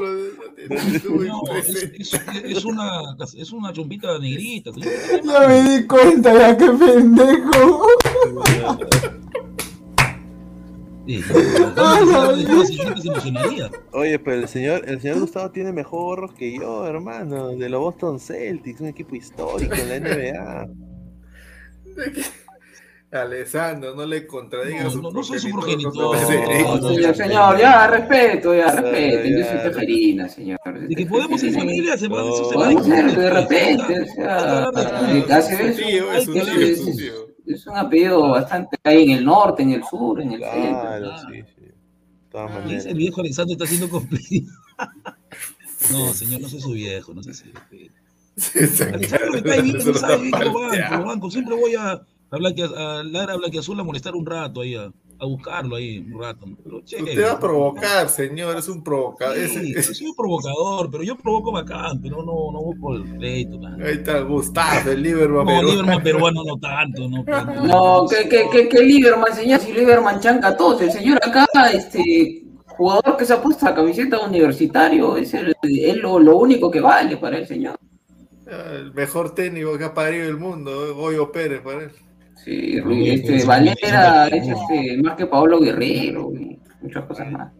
[0.69, 2.13] No, es, es-
[2.43, 3.01] es una,
[3.35, 4.71] es una chompita negrita.
[5.23, 7.87] Ya me di cuenta, ya qué pendejo.
[11.07, 11.21] Sí.
[13.93, 17.79] Oye, pero el señor, el señor Gustavo tiene mejor gorros que yo, hermano, de los
[17.79, 20.69] Boston Celtics, un equipo histórico en la NBA.
[23.11, 28.53] Alessandro, no le contradigas No, su no, no soy su progenitor, Señor, señor, ya, respeto,
[28.53, 29.29] ya, respeto.
[29.29, 30.59] Yo soy teferina, señor.
[30.87, 34.69] De que podemos ser familia, se Podemos ser, de repente, o sea,
[35.39, 37.27] Es un tío, es un es- tío, es un es- tío.
[37.47, 40.81] Es un apellido bastante ahí en el norte, en el sur, en el centro.
[40.81, 41.65] Claro, sí, sí.
[42.33, 44.51] Ah, el viejo Alexandro está siendo cumplido.
[45.91, 47.51] No, señor, no soy su viejo, no sé si.
[48.83, 51.31] Alexandro me cae bien, me sabe bien como banco, como banco.
[51.31, 52.01] Siempre voy a,
[52.31, 56.21] a, Blanque, a Lara Blanquiazul a molestar un rato ahí, a, a buscarlo ahí un
[56.21, 56.45] rato.
[56.63, 59.37] Pero, che, Usted va a provocar, señor, es un provocador.
[59.47, 63.59] Sí, yo soy un provocador, pero yo provoco bacán, pero no, no busco el pleito.
[63.83, 65.67] Ahí está Gustavo, el Lieberman No, peruano.
[65.69, 67.23] Lieberman peruano no tanto, no.
[67.25, 70.81] pero- No, que, que, que, que Lieberman, señor, si Lieberman chanca a todos.
[70.81, 75.95] El señor acá, este jugador que se ha puesto la camiseta universitario, es, el, es
[75.97, 77.75] lo, lo único que vale para el señor.
[78.45, 81.91] El mejor técnico que ha parido el mundo, Goyo Pérez, para él.
[82.43, 87.51] Sí, este, Valera es este, más que Pablo Guerrero y muchas cosas más.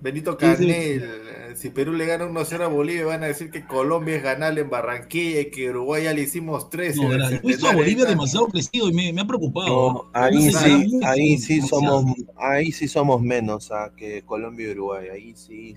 [0.00, 4.16] Benito Canel, eh, si Perú le gana 1-0 a Bolivia, van a decir que Colombia
[4.16, 6.96] es ganable en Barranquilla y que Uruguay ya le hicimos 3.
[6.96, 9.68] No, verás, he visto a Bolivia demasiado crecido y me, me ha preocupado.
[9.68, 12.00] No, ahí No sé, sí, ahí sí demasiado.
[12.00, 15.74] somos, ahí sí somos menos ah, que Colombia y Uruguay, ahí sí.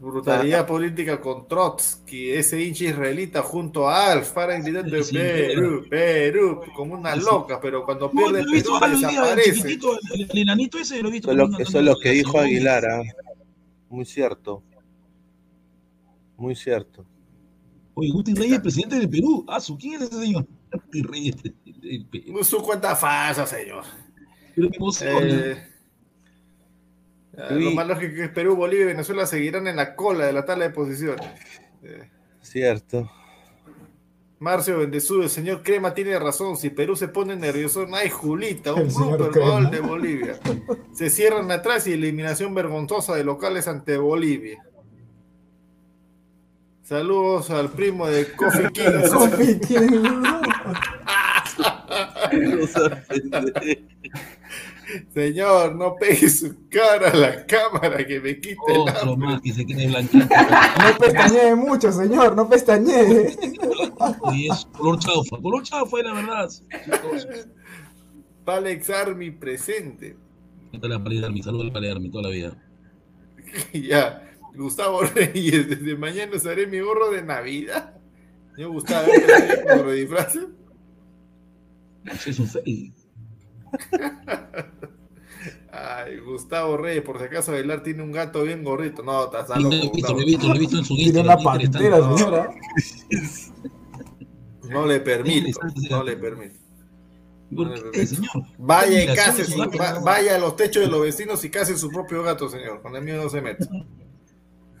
[0.00, 4.72] Brutalidad política con Trotsky, ese hincha israelita junto a Alf para Sí,
[5.02, 10.38] sí, Perú, Perú, como una Sí, loca, pero cuando No, pierde Perú el el, el
[10.38, 11.30] enanito ese, lo he visto.
[11.30, 12.38] Eso es lo, también eso es lo que dijo.
[12.38, 13.02] Aguilar, ah.
[13.88, 14.62] muy cierto.
[16.36, 17.04] Muy cierto.
[17.94, 19.44] Oye, Guti Reyes, presidente del Perú.
[19.48, 20.46] Ah, ¿su quién es ese señor?
[20.72, 22.44] Guti Reyes, presidente del Perú.
[22.44, 23.82] Su cuenta falsa, señor.
[24.54, 25.22] Pero qué emoción.
[25.22, 25.67] Eh,
[27.38, 30.44] ah, lo malo es que, Perú, Bolivia y Venezuela seguirán en la cola de la
[30.44, 31.26] tabla de posiciones.
[31.82, 32.08] Eh,
[32.42, 33.10] Cierto.
[34.40, 36.56] Marcio Bendezudo, el señor Crema tiene razón.
[36.56, 39.50] Si Perú se pone nervioso, no hay Julita, un Crema.
[39.50, 40.38] gol de Bolivia.
[40.92, 44.64] Se cierran atrás y eliminación vergonzosa de locales ante Bolivia.
[46.84, 49.10] Saludos al primo de Coffee King.
[49.12, 49.88] Coffee King.
[55.12, 59.28] Señor, no pegue su cara a la cámara que me quite el Otro hambre.
[59.28, 60.26] más que se quede blanquito.
[60.34, 63.36] No pestañee mucho, señor, no pestañee.
[64.32, 65.36] Y es color chaufa.
[65.42, 66.48] Color chaufa, la verdad.
[68.44, 70.16] Palex Army presente.
[70.72, 70.98] ¿Qué la?
[71.42, 72.56] Saludos al Palermi toda la vida.
[73.72, 77.94] ya, Gustavo Reyes, desde mañana usaré mi gorro de Navidad.
[78.56, 79.08] Yo Gustavo.
[79.66, 80.46] ¿me lo disfraces?
[82.26, 82.97] Es un fake.
[85.70, 89.02] Ay, Gustavo Reyes, por si acaso bailar tiene un gato bien gorrito.
[89.02, 89.68] No, estás Sí, loco.
[89.68, 90.14] lo he visto, Gustavo.
[90.14, 91.40] lo he visto, lo he visto en su Tiene Instagram.
[91.46, 91.90] una interesante.
[91.90, 92.54] pantera, señora.
[94.70, 96.54] No le permito, no le permito.
[98.58, 101.88] Vaya y case su- va- vaya a los techos de los vecinos y case su
[101.90, 102.82] propio gato, señor.
[102.82, 103.66] Con el mío no se mete.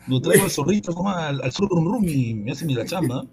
[0.06, 2.84] Lo traigo al zorrito nomás, al, al sur rum rum y me hace mi la
[2.84, 3.24] chamba.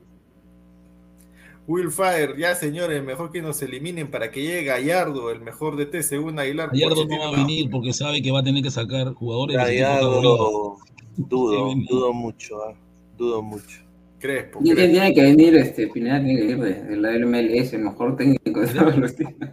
[1.68, 5.88] Will Fire, ya señores, mejor que nos eliminen para que llegue Gallardo, el mejor de
[5.88, 6.70] T según Aguilar.
[6.72, 10.78] Gallardo no va a venir porque sabe que va a tener que sacar jugadores Gallardo,
[11.18, 12.76] dudo, dudo mucho, ah,
[13.18, 13.82] dudo mucho.
[14.20, 14.94] Crespo, Tiene, Crespo.
[14.94, 18.68] tiene que venir, este, Pineda tiene que de, de la MLS, el mejor técnico de
[18.68, 19.50] todos los tiempos.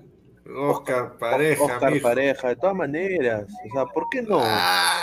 [0.56, 2.02] Oscar Pareja, Oscar mijo.
[2.08, 3.44] Pareja, de todas maneras.
[3.70, 4.40] O sea, ¿por qué no?
[4.42, 4.98] Ah,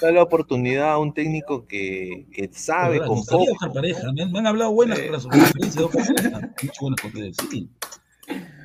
[0.00, 3.06] Da la oportunidad a un técnico que, que sabe ¿Verdad?
[3.06, 3.52] con poco.
[3.52, 4.12] Oscar Pareja.
[4.12, 5.06] Me, me han hablado buenas Eh.
[5.08, 6.40] cosas sobre la experiencia de Oscar Pareja.
[6.62, 6.80] Mucho
[7.12, 7.70] buenas sí.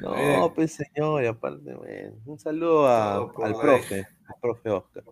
[0.02, 0.52] No, Eh.
[0.56, 5.04] pues señor, y aparte, bueno, un saludo a- por al la profe, al profe Oscar.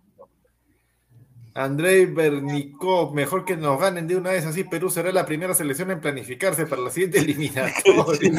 [1.57, 4.65] Andrei Bernikov, mejor que nos ganen de una vez así.
[4.65, 8.31] Perú será la primera selección en planificarse para la siguiente eliminatoria.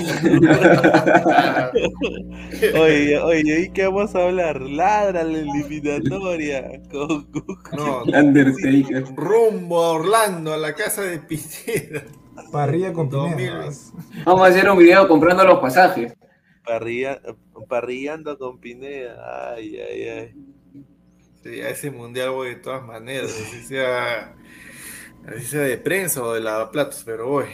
[2.78, 4.60] Oye, oye, ¿y qué vamos a hablar?
[4.60, 6.80] Ladra la eliminatoria.
[6.90, 7.26] Con-
[7.76, 9.05] no, Undertaker.
[9.16, 12.02] rumbo a Orlando, a la casa de Pineda.
[12.52, 13.36] Parrilla con 2000.
[13.36, 13.70] Pineda.
[14.24, 16.14] Vamos a hacer un video comprando los pasajes.
[16.64, 17.20] Parrilla-
[17.68, 19.55] parrillando con Pineda.
[19.55, 20.34] Ay, ay, ay.
[21.47, 24.35] A ese mundial voy de todas maneras, así sea,
[25.27, 27.47] así sea de prensa o de lavaplatos, pero voy.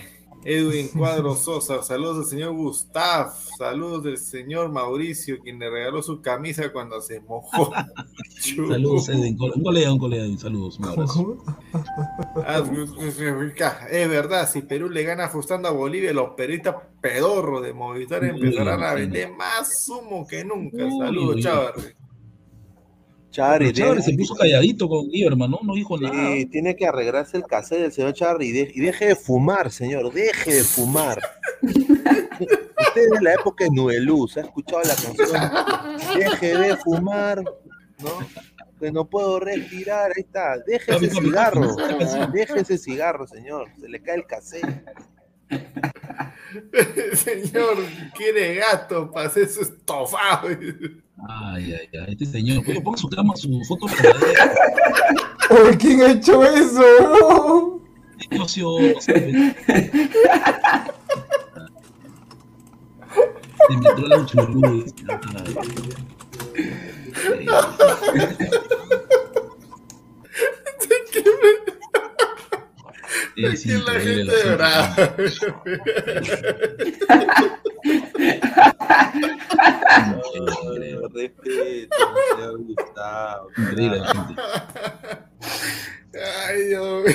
[0.44, 6.20] Edwin Cuadro Sosa, saludos del señor Gustav, saludos del señor Mauricio, quien le regaló su
[6.20, 7.72] camisa cuando se mojó.
[8.42, 9.38] Saludos, Edwin.
[9.40, 10.24] Un colega, un colega.
[10.36, 10.76] Saludos.
[12.44, 12.64] Ah,
[13.88, 18.82] Es verdad, si Perú le gana ajustando a Bolivia, los periodistas pedorros de Movistar empezarán
[18.82, 20.78] a vender más humo que nunca.
[20.98, 21.40] Saludos.
[21.40, 21.94] Chávez.
[23.32, 25.58] Charri, se de- puso calladito con Lieberman, ¿no?
[25.62, 26.14] No dijo nada.
[26.34, 29.70] Sí, tiene que arreglarse el cassette del señor Charri y, de- y deje de fumar,
[29.70, 31.20] señor, deje de fumar.
[31.62, 36.18] Usted es de la época de Nubeluz, ha escuchado la canción.
[36.18, 38.10] Deje de fumar, ¿no?
[38.78, 40.58] Que no puedo respirar, ahí está.
[40.66, 41.76] Deje ese cigarro,
[42.32, 43.68] deje ese cigarro, señor.
[43.80, 44.84] Se le cae el cassette.
[47.14, 47.76] Señor,
[48.14, 50.48] quiere gato para hacer su estofado.
[51.28, 52.06] Ay, ay, ay.
[52.08, 52.64] Este señor.
[52.66, 53.86] Oye, ponga su cama, su foto.
[55.50, 57.80] Oye, ¿Quién ha hecho eso?
[58.30, 59.00] Negocio.
[59.00, 59.12] Se
[63.68, 64.84] me entró la chulú.
[73.36, 75.42] Es Que la increíble gente la gente.
[81.14, 81.96] Respeto,
[82.36, 83.48] señor Gustavo.
[83.56, 84.42] Increíble la gente.
[86.46, 87.14] Ay, Dios mío.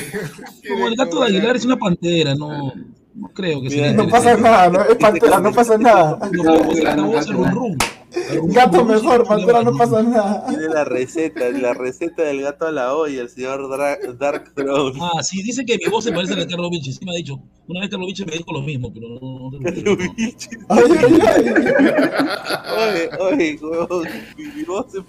[0.70, 2.74] Como el gato de Aguilar es una pantera, no,
[3.18, 3.94] no creo que sea.
[3.94, 6.20] No pasa nada, no, es pantera, no pasa nada.
[6.20, 6.34] Pues.
[8.54, 10.46] Gato mejor, pantera, no pasa nada.
[10.48, 14.98] Tiene la receta, la receta del gato a la olla, el señor Dra- Dark Throne.
[15.02, 16.94] Ah, sí, dice que mi voz se parece a la de Carlos Vinci.
[16.94, 17.40] Sí me ha dicho.
[17.68, 20.12] Una vez Carlos Vinci me dijo lo mismo, pero no, no te lo creo.
[22.78, 24.08] Oye, oye, huevón,
[24.38, 25.00] mi, voz se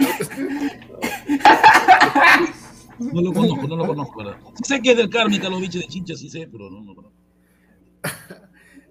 [2.98, 4.38] No lo conozco, no lo conozco, ¿verdad?
[4.64, 6.94] Sé que es del Carmen, Carlos Vinci de Chincha, sí sé, pero no, no lo
[6.96, 7.17] conozco.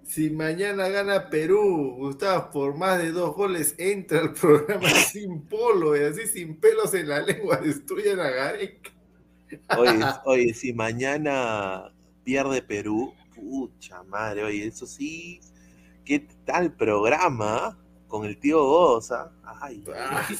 [0.03, 5.97] Si mañana gana Perú, Gustavo, por más de dos goles, entra al programa sin polo
[5.97, 8.91] y así sin pelos en la lengua, destruyen a Gareca.
[9.77, 15.41] Oye, oye, si mañana pierde Perú, pucha madre, oye, eso sí,
[16.05, 17.77] qué tal programa
[18.07, 19.31] con el tío Goza.
[19.61, 19.83] Ay,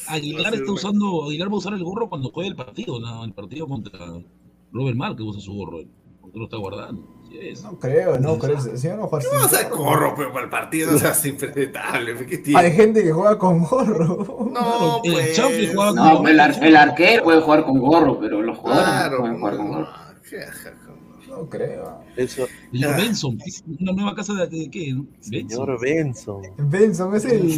[0.07, 3.25] Aguilar está usando, Aguilar va a usar el gorro cuando juegue el partido, ¿no?
[3.25, 3.99] El partido contra
[4.71, 5.79] Robert Mark que usa su gorro.
[6.21, 7.16] Porque lo está guardando.
[7.29, 7.63] Sí es.
[7.63, 8.57] No creo, no creo.
[8.57, 9.65] El señor no juega No vas a así.
[9.69, 12.25] corro, pero para el partido no seas impresentable.
[12.25, 12.59] ¿qué tiene?
[12.59, 14.49] Hay gente que juega con gorro.
[14.51, 15.35] No, el pues.
[15.35, 18.87] Champions juega con No, el, ar- el arquero puede jugar con gorro, pero los jugadores
[18.89, 19.87] Claro, no pueden jugar con gorro.
[21.29, 21.99] No creo.
[22.15, 24.91] Eso, Señor Benson, es una nueva casa de, de qué?
[24.93, 25.05] ¿no?
[25.19, 26.41] señor Benson.
[26.57, 27.55] Benson es el.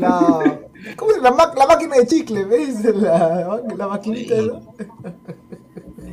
[0.00, 0.58] La,
[0.96, 1.30] ¿Cómo llama?
[1.30, 2.82] La, la máquina de chicle, ¿ves?
[2.96, 4.34] La, la maquinita.
[4.42, 4.74] ¿no?
[4.78, 4.86] Ahí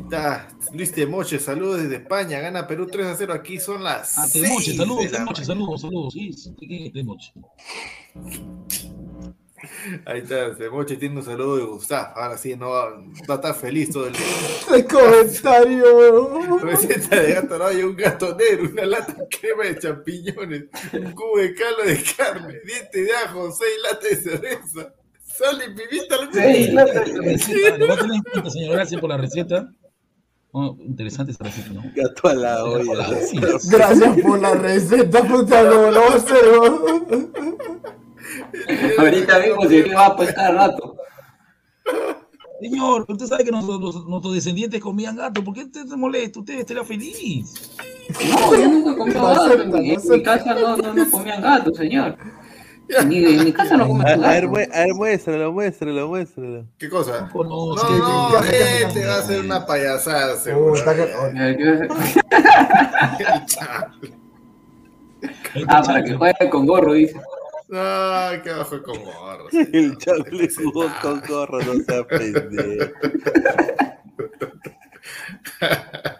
[0.09, 0.47] está.
[0.73, 2.39] Luis Temoche, saludos desde España.
[2.39, 3.33] Gana Perú 3 a 0.
[3.33, 4.17] Aquí son las.
[4.17, 6.13] Ah, Temoche, seis saludos, de Temoche, saludos, saludos.
[6.13, 7.31] Sí, sí, ¿quién es Temoche?
[10.05, 12.13] Ahí está, Temoche tiene un saludo de Gustavo.
[12.17, 12.91] Ahora sí, no va,
[13.29, 14.21] va a estar feliz todo el día.
[14.75, 16.59] El comentario, weón.
[16.61, 20.63] Receta de gato no y un gato negro, una lata de crema de champiñones,
[20.93, 24.93] un cubo de caldo de carne, diente de ajo, seis latas de cerveza,
[25.25, 26.15] sal y pimienta.
[26.15, 27.21] al Sí, mismo la tiempo.
[27.23, 28.75] receta, lo voy a tener en cuenta, señor.
[28.75, 29.69] Gracias por la receta.
[30.51, 31.83] Oh, interesante esa receta, ¿no?
[31.95, 33.21] Gato a la olla.
[33.21, 33.37] Sí.
[33.69, 36.01] Gracias por la receta, puta, no lo.
[38.97, 40.95] Ahorita mismo se va a pues cada rato.
[42.59, 45.43] Señor, usted sabe que nuestros, los- nuestros descendientes comían gato.
[45.43, 46.39] ¿Por qué usted se molesta?
[46.39, 47.71] Usted estaría feliz.
[48.29, 49.77] No, yo nunca No gato.
[49.77, 52.17] En, mi casa no, no, no comían gato, señor.
[53.05, 56.65] Ni, en mi casa no A, a ver, a ver, muéstralo, muéstralo, muéstralo.
[56.77, 57.29] ¿Qué cosa?
[57.33, 60.73] No, No, no, este va a ser una payasada, seguro.
[60.73, 63.91] Puta, que- Eh, ¿qué vas a-
[65.67, 67.19] Ah, para que juegue con gorro, dice.
[67.67, 67.79] No,
[68.43, 69.47] que bajo con gorro.
[69.51, 72.91] El chacle jugó con gorro, no se aprende.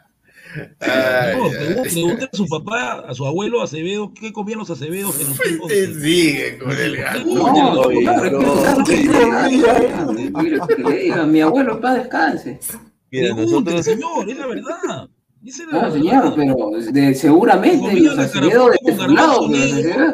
[0.79, 1.49] Ay, No,
[1.83, 5.67] Pregúntale a su papá, a su abuelo Acevedo, ¿qué comían los Acevedos en los tiempos
[5.67, 7.19] Te sigue con el gato.
[7.25, 7.89] No,
[11.27, 12.59] mi abuelo paz descanse.
[13.11, 15.09] Mira, nosotros, señor, es la verdad.
[15.71, 20.13] No, señor, pero de, seguramente los Acevedo de su lado, negro,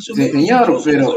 [0.00, 1.14] señor, pero-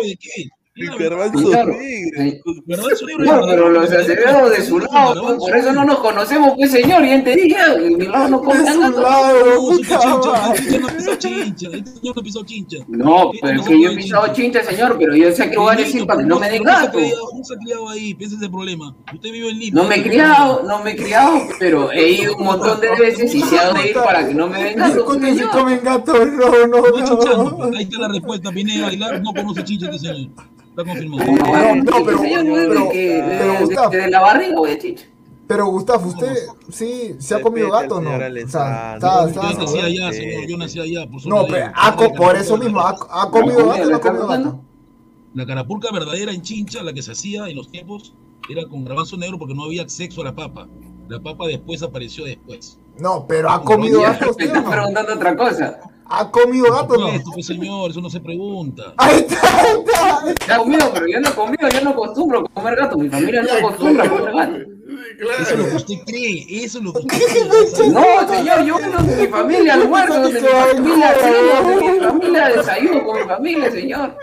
[0.75, 1.03] sabe de qué.
[1.09, 1.73] Garbanzo Claro.
[1.77, 2.53] negro.
[2.67, 6.71] Garbanzo negro No, pero los de su lado, pues, por eso no nos conocemos, pues
[6.71, 11.15] señor, ya te dije, de mi lado no come De lado, No, este no pisó
[11.15, 12.77] chincha, señor no pisó chincha.
[12.87, 15.49] No, pero no es se que yo he pisado chincha, señor, pero yo sé a
[15.49, 16.99] qué lugares ir para que no me den se ha gato.
[16.99, 18.95] No se ha criado ahí, piensa ese problema.
[19.13, 19.81] Usted vive en Lima.
[19.81, 23.33] No me he criado, no me he criado, pero he ido un montón de veces
[23.33, 25.13] y sé a dónde ir para que no me den gato.
[25.13, 25.49] si señor.
[25.51, 27.63] comen gato, no, no, No.
[27.75, 28.49] Ahí está la respuesta.
[28.51, 30.31] Viene a bailar, no conoce chincha este señor.
[30.77, 31.23] Está confirmado.
[31.31, 33.89] No, no, pero- señor, no es de pero- que pero, de- Gustavo.
[33.91, 35.05] de, de la barriga voy a chincha.
[35.47, 36.35] Pero Gustavo, ¿usted
[36.69, 38.09] sí se ha comido gato no?
[38.15, 38.95] O sea, Alessandro.
[38.95, 40.47] está, Yo está nací allá, señor.
[40.47, 41.07] Yo nací allá.
[41.09, 44.27] Por No, pero por eso mismo, ¿ha, comido ¿La gato o no ha está comido
[44.27, 44.59] gato?
[45.35, 48.13] La carapulca verdadera en Chincha, la que se hacía en los tiempos,
[48.49, 50.67] era con garbanzo negro porque no había acceso a la papa.
[51.09, 52.79] La papa después apareció después.
[52.97, 55.79] No, pero ha comido gato Me usted estás preguntando otra cosa.
[56.07, 57.07] ¿Ha comido gato no?
[57.09, 58.93] Esto, pues, señor, eso no se pregunta.
[58.97, 60.47] Ahí está, ahí está.
[60.47, 62.97] Ya he comido, pero yo no he comido, yo no acostumbro a comer gato.
[62.97, 64.57] Mi familia no acostumbra a comer gato.
[65.41, 67.89] Eso es lo que usted cree, eso es lo que usted cree.
[67.89, 73.03] No, señor, yo no de mi familia almuerzo, de mi familia de mi familia desayuno
[73.03, 74.17] con mi familia, señor.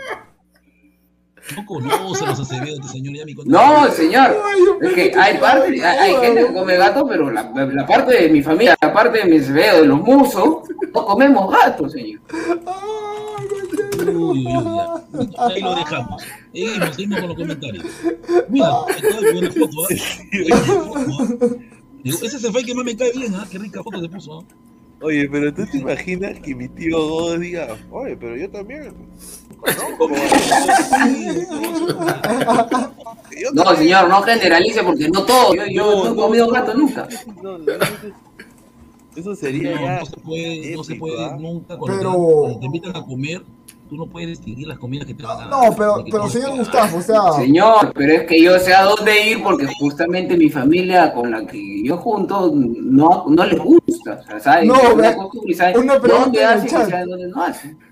[1.55, 3.15] No a los Acevedo, este señor.
[3.15, 3.51] Ya me contó.
[3.51, 4.35] No, señor.
[4.81, 8.29] Es que hay parte, hay, hay gente que come gato, pero la, la parte de
[8.29, 10.63] mi familia, la parte de mis veos, de los musos,
[10.93, 12.21] no comemos gato, señor.
[13.99, 15.45] Uy, uy, uy, ya.
[15.45, 16.23] Ahí lo dejamos.
[16.53, 17.85] Seguimos, seguimos con los comentarios.
[18.49, 18.69] Mira,
[19.33, 19.99] buena foto, ¿eh?
[20.49, 21.47] Foto, ¿ah?
[22.03, 23.47] Digo, Ese es el fake que más me cae bien, ¿ah?
[23.49, 24.43] Qué rica foto se puso, ¿ah?
[25.01, 28.93] Oye, pero tú te imaginas que mi tío Godo diga, oye, pero yo también.
[33.53, 33.77] No, también".
[33.77, 35.53] señor, no generalice porque no todo.
[35.55, 37.07] Yo, yo no he comido gato nunca.
[37.41, 37.83] No, no, eso-
[39.15, 41.37] Eso sería No, se puede, no se épico, puede ¿ah?
[41.39, 41.77] nunca.
[41.77, 43.43] Cuando, Pero- te, cuando te invitan a comer,
[43.87, 46.97] tú no puedes distinguir las comidas que te van a No, pero, pero señor Gustavo,
[46.97, 51.13] o sea, Señor, pero es que yo sé a dónde ir porque justamente mi familia
[51.13, 54.19] con la que yo junto no, no les gusta.
[54.19, 54.67] O sea, ¿saben?
[54.69, 55.15] No, una
[55.75, 56.91] una pregunta dónde en el chat.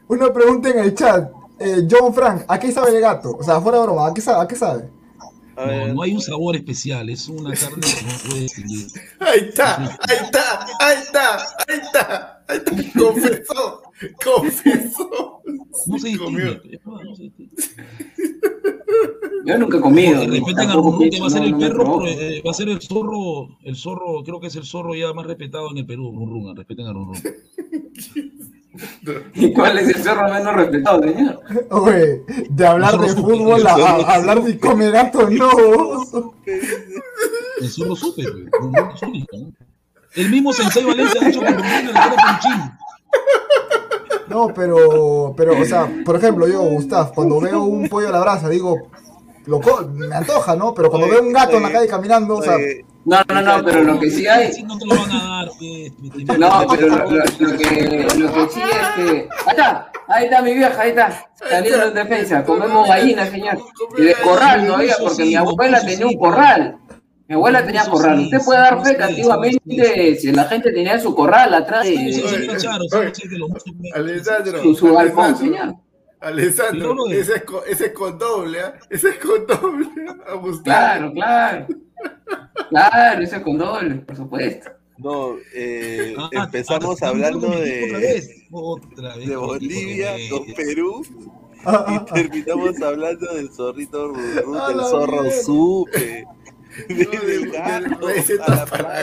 [0.07, 1.31] una pregunta en el chat.
[1.63, 3.37] Eh, John Frank, ¿a qué sabe el gato?
[3.37, 4.43] O sea, fuera de broma, ¿a qué sabe?
[4.43, 4.89] ¿A qué sabe?
[5.55, 8.87] A No, hay un sabor especial, es una carne que no puedes distinguir.
[9.19, 12.99] Ahí está, ahí está, ahí está, ahí está, ahí está.
[12.99, 13.81] Confesó,
[14.23, 15.41] confesó.
[15.87, 16.59] No se comió.
[16.61, 17.51] distingue.
[19.45, 20.21] Yo nunca he comido.
[20.73, 22.09] Rurrún, que pienso, va a ser el perro, provoca.
[22.09, 25.25] eh, va a ser el zorro, el zorro, creo que es el zorro ya más
[25.25, 27.17] respetado en el Perú, Rurrún, respeten a Rurrún.
[29.35, 31.41] ¿Y cuál es el zorro menos respetado, señor?
[31.71, 36.33] Oye, de hablar de fútbol a, a hablar de come gato, no.
[37.61, 39.53] El zorro supe, pues, Rurrún es único, ¿no?
[40.15, 42.61] El mismo Sensei Valencia ha dicho que Rurrún le queda con chin.
[44.31, 48.19] No, pero, pero, o sea, por ejemplo, yo, Gustav, cuando veo un pollo a la
[48.21, 48.77] brasa, digo,
[49.45, 50.73] lo co- me antoja, ¿no?
[50.73, 53.17] Pero cuando Oye, veo un gato en la oye, calle caminando, o sea, oye, No,
[53.27, 54.63] no, no, pero lo que sí hay.
[54.63, 58.53] No te lo van a dar, pues, No, pero lo, lo- lo que, lo que
[58.53, 59.11] sí es que.
[59.11, 61.27] Ahí está, ahí está mi vieja, ahí está.
[61.49, 62.43] Saliendo en defensa.
[62.45, 63.57] Comemos gallinas, señor.
[63.97, 66.77] Y de corral todavía, porque mi abuela tenía un corral.
[67.31, 68.19] Mi abuela tenía corral.
[68.19, 73.89] Usted puede dar fe que antiguamente si la gente tenía su corral atrás Sí, de
[73.93, 75.75] Alessandro, su, su balcón, Alessandro, señor.
[76.19, 78.73] Alessandro, ese es, con, ese es con doble, ¿ah?
[78.89, 79.87] ese es con doble.
[80.27, 80.63] A Gustavo.
[80.63, 81.67] Claro, claro.
[82.69, 84.69] Claro, ese con doble, por supuesto.
[84.97, 90.15] no, eh, Ah, empezamos ah, hablando otra de, vez, otra vez, de con Bolivia
[90.53, 91.01] Perú
[91.63, 96.25] y terminamos hablando del zorrito Rurrún, A del zorro supe,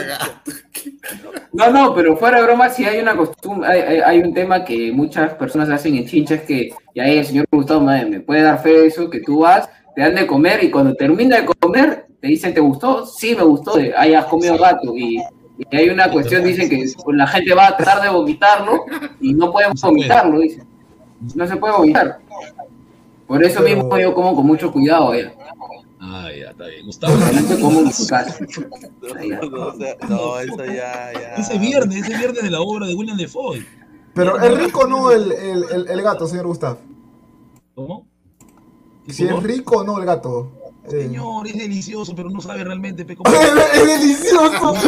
[1.53, 1.71] No.
[1.71, 4.91] No, pero fuera de broma, sí hay una costumbre, hay, hay- hay un tema que
[4.91, 8.41] muchas personas hacen en Chincha, es que, y ahí el señor Gustavo me, me puede
[8.43, 11.45] dar fe de eso, que tú vas, te dan de comer y cuando termina de
[11.59, 13.05] comer, te dicen, ¿te gustó?
[13.05, 14.95] Sí, me gustó, eh, hayas comido gato.
[14.95, 15.21] Y,
[15.71, 18.85] y hay una cuestión, dicen que la gente va a tratar de vomitarlo
[19.19, 20.63] y no pueden vomitarlo, dicen.
[21.35, 22.19] No se puede vomitar.
[23.27, 25.33] Por eso Pero- mismo yo como con mucho cuidado, ya.
[26.11, 26.85] Ah, ya, está bien.
[26.85, 27.15] Gustavo.
[28.09, 28.37] Casa.
[28.41, 31.35] No, no, o sea, no, eso ya, ya.
[31.35, 33.63] Ese viernes, ese viernes de la obra de William Defoe.
[34.15, 35.11] pero es rico, ¿no?
[35.11, 36.77] El, el, el, el gato, señor Gustav.
[37.75, 38.07] ¿Cómo?
[39.07, 40.51] Si es rico o no el gato.
[40.85, 44.81] Eh, Señor, es delicioso, pero no sabe realmente pe, cómo- es, es delicioso, es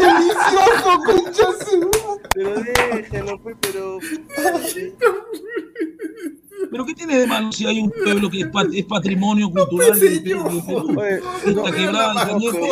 [0.00, 2.28] delicioso, concha su madre.
[2.34, 2.54] Pero
[2.94, 3.98] déjalo, pues, pero.
[6.70, 9.98] Pero ¿qué tiene de malo si hay un pueblo que es, pat- es patrimonio cultural
[9.98, 11.00] del del Perú?
[11.46, 12.68] Esta quebrada de Cañete,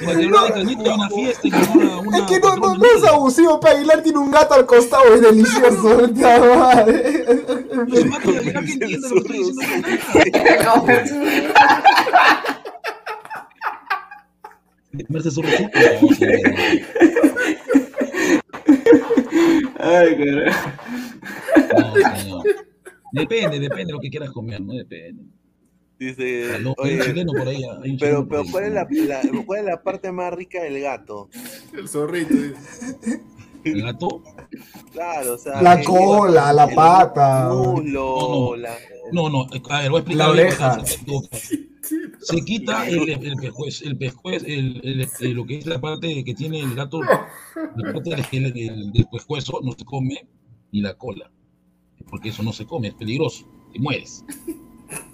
[0.00, 2.74] la quebrada de Cañete hay una fiesta y que una, una Es que no, no,
[2.76, 5.96] no es abusivo, Aguilar tiene un gato al costado, es delicioso.
[5.96, 7.24] vete a la madre.
[15.06, 15.78] Comerse su receta.
[19.78, 20.70] Ay, carajo.
[21.76, 22.65] No, señor.
[23.20, 25.24] Depende, depende de lo que quieras comer, no depende.
[25.98, 28.50] Dice, Aló, hay oye, un chileno por ahí, hay un pero, pero ahí.
[28.50, 31.28] ¿cuál es la, la- cuál es la parte más rica del gato?
[31.76, 32.34] El zorrito.
[33.64, 34.22] ¿El gato?
[34.92, 37.48] Claro, o sea, La el- cola, la el pata.
[37.52, 38.76] muslo, No, la-
[39.12, 40.26] No, no, a ver, voy a explicar.
[40.26, 40.84] La oreja.
[42.20, 46.22] se quita el, el pescuezo, el pescuezo, el, el- el- lo que es la parte
[46.24, 50.26] que tiene el gato, la parte del, del, del pescuezo no se come,
[50.72, 51.30] ni la cola.
[52.10, 54.24] Porque eso no se come, es peligroso, te mueres.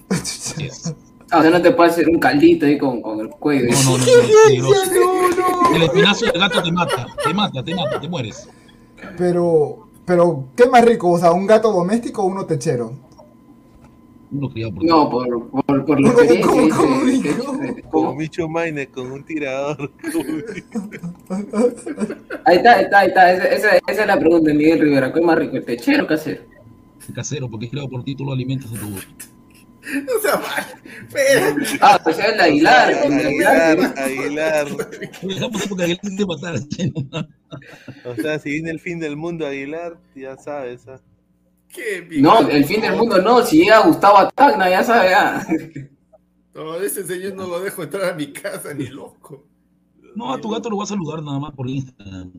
[0.08, 0.94] Así es.
[1.30, 3.70] Ah, o sea, no te puedes hacer un caldito ahí con, con el cuello.
[3.70, 5.74] No, no, no, no, peligroso.
[5.74, 8.48] El espinazo del gato te mata, te mata, te mata, te mueres.
[9.16, 11.10] Pero, pero, ¿qué más rico?
[11.12, 12.92] O sea, ¿un gato doméstico o uno techero?
[14.30, 16.76] Uno criado por No, por, por, por ¿Cómo, experiencia.
[16.76, 19.90] cómo, dice- cómo, dice- como Micho Maine con un tirador.
[22.44, 23.32] Ahí está, ahí está, ahí está.
[23.32, 25.12] Esa, esa, esa es la pregunta de Miguel Rivera.
[25.12, 26.42] ¿Qué es más rico, el techero o casero?
[27.14, 29.12] Casero, porque es criado por ti, tú lo alimentas a tu gusto.
[29.82, 30.64] No sea mal.
[31.80, 32.92] Ah, pues es el de Aguilar.
[33.04, 33.78] El de Aguilar.
[33.96, 34.66] Aguilar, Aguilar.
[35.28, 36.54] Estamos porque Aguilar tiene que matar.
[38.04, 40.86] O sea, si viene el fin del mundo, Aguilar, ya sabes.
[40.86, 41.00] ¿ah?
[42.20, 43.44] No, el fin del mundo no.
[43.44, 45.10] Si llega Gustavo Tacna, ya sabes.
[45.10, 45.46] ya.
[46.54, 49.46] No, ese señor no lo dejo entrar a mi casa ni loco.
[50.14, 52.32] No, a tu gato lo vas a saludar nada más por Instagram.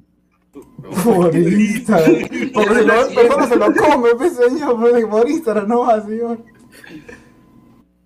[1.03, 2.51] Por Instagram.
[2.53, 4.79] Porque si persona se lo come, pues, señor.
[4.79, 6.43] Por por Instagram no va, señor.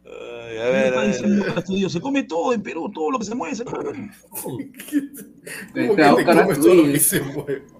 [0.05, 1.89] Ay, a ver, a ver.
[1.89, 4.11] Se come todo en Perú, todo lo que se mueve se come.
[4.29, 5.03] ¿Cómo que
[5.73, 7.76] te comes todo lo que se mueve?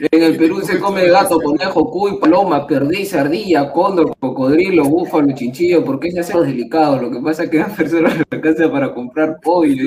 [0.00, 5.84] En el Perú se come gato, conejo, cuy, paloma, perdiz, ardilla, cóndor, cocodrilo, búfalo, chinchillo,
[5.84, 7.00] porque ese es delicado.
[7.02, 9.84] Lo que pasa es que las personas le alcanza para comprar pollo.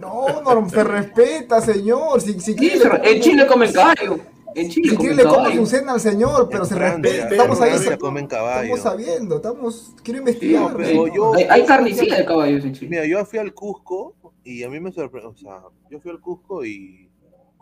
[0.00, 2.20] No, no, se respeta, señor.
[2.20, 4.18] Si, si Sí, quiere, se- le en Chile comen caballo.
[4.54, 7.28] En Chile Si comen le come su cena al señor, pero se respeta.
[7.30, 7.72] Estamos ahí.
[7.98, 8.74] Comen caballo.
[8.74, 9.94] Estamos sabiendo, estamos.
[10.02, 10.76] Quiero investigar.
[10.76, 12.88] pero yo, Hay, hay carnicida de caballos en Chile.
[12.90, 15.30] Mira, yo fui al Cusco y a mí me sorprendió.
[15.30, 17.08] O sea, yo fui al Cusco y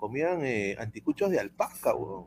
[0.01, 2.24] comían eh, anticuchos de alpaca, weón.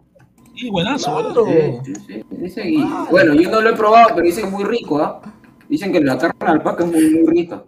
[0.56, 1.82] Sí, buenazo, Claro.
[1.84, 2.24] Sí, sí, sí.
[2.30, 5.20] Dicen, y- bueno, yo no lo he probado, pero dicen que es muy rico, ¿ah?
[5.68, 7.64] Dicen que la carne de alpaca es muy, muy rica.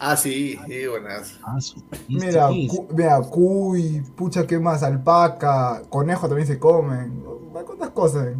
[0.00, 1.38] Ah, sí, sí, buenas.
[1.44, 1.78] Ah, su-
[2.08, 4.82] ¿y esto Mira, cu- mira, cuy, pucha, ¿qué más?
[4.82, 7.22] Alpaca, conejo también se comen.
[7.52, 8.26] ¿Cuántas cosas?
[8.28, 8.36] eh?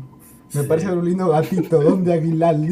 [0.55, 1.81] Me parece un lindo gatito.
[1.81, 2.57] ¿Dónde Aguilar?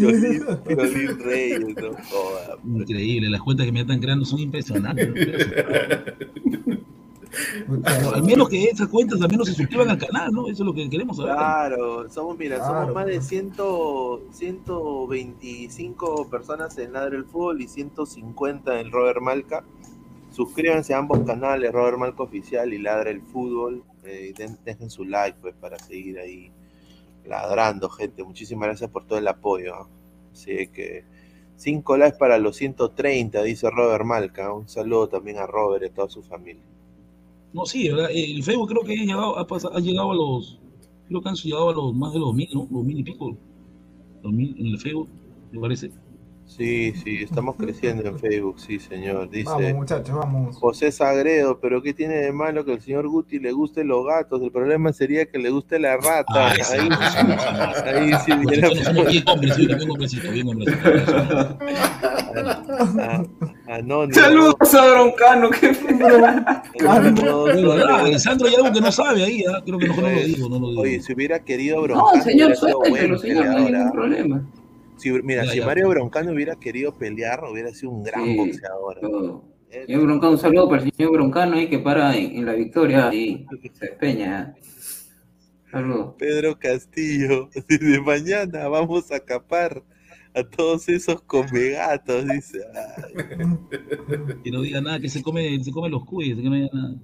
[2.65, 2.81] No.
[2.81, 5.09] Increíble, las cuentas que me están creando son impresionantes.
[8.15, 10.43] Al menos que esas cuentas al menos se suscriban al canal, ¿no?
[10.49, 11.35] Eso es lo que queremos saber.
[11.35, 13.27] Claro, somos, mira, Claro, somos más de pues.
[13.29, 13.53] 100,
[14.33, 19.65] 125 personas en Ladre el Fútbol y 150 en Robert Malca.
[20.31, 23.83] Suscríbanse a ambos canales, Robert Malca Oficial y Ladre el Fútbol.
[24.05, 26.51] Eh, den- dejen su like pues para seguir ahí
[27.27, 28.25] ladrando, gente.
[28.25, 29.75] Muchísimas gracias por todo el apoyo.
[29.75, 29.89] ¿ah?
[30.33, 31.05] Así que
[31.57, 34.53] 5 likes para los 130, dice Robert Malca.
[34.53, 36.63] Un saludo también a Robert y a toda su familia.
[37.53, 38.11] No, sí, ¿verdad?
[38.15, 40.61] el Facebook creo que ha llegado, ha, pasado- ha llegado a los,
[41.09, 42.69] creo que han llegado a los más de los mil, ¿no?
[42.71, 43.37] Los mil y pico.
[44.23, 45.09] Los mil en el Facebook,
[45.53, 45.91] me parece.
[46.57, 49.31] Sí, sí, estamos creciendo en Facebook, sí, señor.
[49.31, 49.45] Dice.
[49.49, 50.57] Vamos, muchachos, vamos.
[50.57, 54.43] José Sagredo, pero ¿qué tiene de malo que el señor Guti le gusten los gatos?
[54.43, 56.25] El problema sería que le guste la rata.
[56.29, 56.75] Ah, ahí, esa.
[57.85, 58.65] ahí sí bien
[59.29, 60.89] hombres, sí, bien hombrecito, bien hombrecito.
[63.69, 64.15] Anónimo.
[64.21, 65.51] Saludos a Broncano,
[66.81, 69.63] solo- Alessandro hay algo que no sabe ahí, ¿ah?
[69.65, 70.83] creo que mejor no lo digo, no lo digo.
[70.83, 73.91] Oye, si hubiera querido No, Broncano, señor, hubiera sido suéltelo, señor, no hay ningún ¿ah?
[73.93, 74.43] problema.
[75.01, 75.97] Si- mira, Ya, si ya, Mario pues.
[75.97, 79.01] Broncano hubiera querido pelear, hubiera sido un gran Sí, boxeador.
[79.01, 79.45] todo.
[79.71, 83.13] Señor Broncano, un saludo para el señor Broncano ahí que para en, en la victoria
[83.15, 84.55] y se despeña.
[85.71, 86.15] Saludos.
[86.19, 89.83] Pedro Castillo, desde mañana vamos a capar
[90.35, 92.59] a todos esos comegatos, dice.
[92.75, 93.15] Ay,
[94.45, 96.95] Que no diga nada, que se come, se come los cuyes, que no diga nada.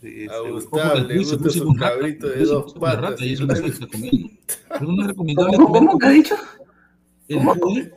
[0.00, 0.52] sí, A seguro.
[0.54, 3.20] Gustavo le gusta su cabrito de dos patas.
[3.20, 4.28] Y y eso no no le- se está comiendo.
[4.68, 6.34] Pero no es recomendable ¿Cómo, comer cómo que ha dicho?
[7.28, 7.90] El cuy,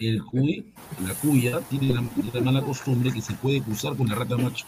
[0.00, 0.72] el cuy,
[1.06, 2.02] la cuya, tiene la,
[2.32, 4.66] la mala costumbre que se puede cruzar con la rata macho.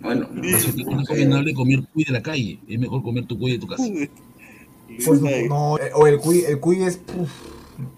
[0.00, 2.58] Bueno, eso es recomendable comer cuy de la calle.
[2.68, 3.84] Es mejor comer tu cuy de tu casa.
[4.98, 5.14] Su-
[5.48, 7.30] no, eh, o el cuy, el cuy es uf,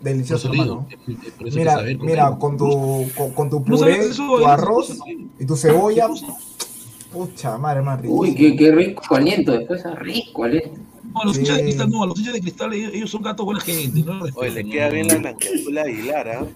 [0.02, 0.86] delicioso, hermano.
[1.54, 5.04] Mira, saber mira, con tu, con, con tu No puré, eso, tu eso, arroz eso,
[5.38, 6.08] y tu cebolla.
[7.12, 8.14] Pucha, madre más rico.
[8.14, 10.89] Uy, qué, qué rico aliento después, rico aliento.
[11.14, 13.44] No, los hinchas de cristal no, a los hinchas de cristal ellos, ellos son gatos
[13.46, 14.00] buena gente.
[14.02, 14.92] No Oye, le respetan, queda no.
[14.94, 16.46] bien la blanqueazul a Aguilar, ¿ah?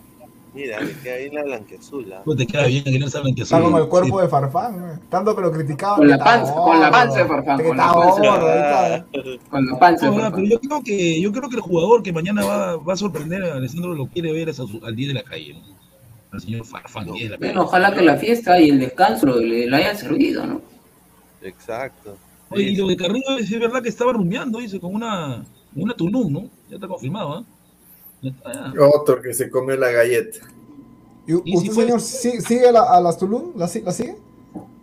[0.55, 2.13] Mira, le queda bien la blanqueazul.
[2.13, 2.23] ¿ah?
[2.25, 4.99] Pues te queda bien que no saben que Está como el cuerpo de Farfán, eh.
[5.11, 5.97] tanto que lo criticaban.
[5.99, 9.05] Con la panza, con la panza de Farfán, con la panza.
[9.51, 10.07] Con la panza.
[10.07, 10.19] No, de.
[10.21, 10.33] Farfán.
[10.35, 13.43] pero yo creo que yo creo que el jugador que mañana va, va a sorprender
[13.45, 15.61] a Alessandro lo quiere ver es a su- al 10 de la calle, ¿no?
[16.31, 17.49] Al señor Farfán, 10 de la calle.
[17.53, 20.61] Bueno, ojalá que la fiesta y el descanso le, le hayan servido, ¿no?
[21.43, 22.17] Exacto.
[22.51, 25.45] Oye, y lo de Carrillo es verdad que estaba rumbeando, dice, con una,
[25.75, 26.41] una Tulum, ¿no?
[26.69, 27.45] Ya está confirmado, ¿ah?
[28.23, 28.73] Ya está, ya.
[28.95, 30.39] Otro que se comió la galleta.
[31.27, 33.53] ¿Y usted, señor, sí- sigue a, la- a las Tulum?
[33.57, 34.17] ¿La, si- la sigue?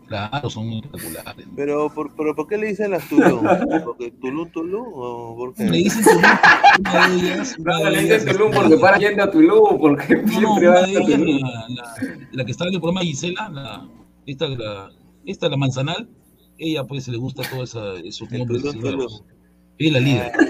[0.08, 1.48] Claro, son espectaculares.
[1.56, 3.46] Pero, por, pero ¿por qué le dicen las Tulum?
[3.86, 4.88] ¿Porque Tulum, Tulum?
[4.94, 5.64] ¿O por qué?
[5.70, 6.22] Le dicen Tulum,
[6.80, 10.16] una de ellas, una No, de le dicen Tulum porque para yendo a Tulum, porque
[10.16, 11.40] No, no, siempre va una a de ellas, Tulum.
[11.42, 11.96] la, la,
[12.32, 13.88] la que está en el programa Gisela, la,
[14.26, 14.92] esta, la,
[15.26, 16.10] esta, la manzanal,
[16.62, 18.64] ella pues le gusta todo esa, esos nombres.
[18.64, 18.78] Ella
[19.78, 20.32] es la líder.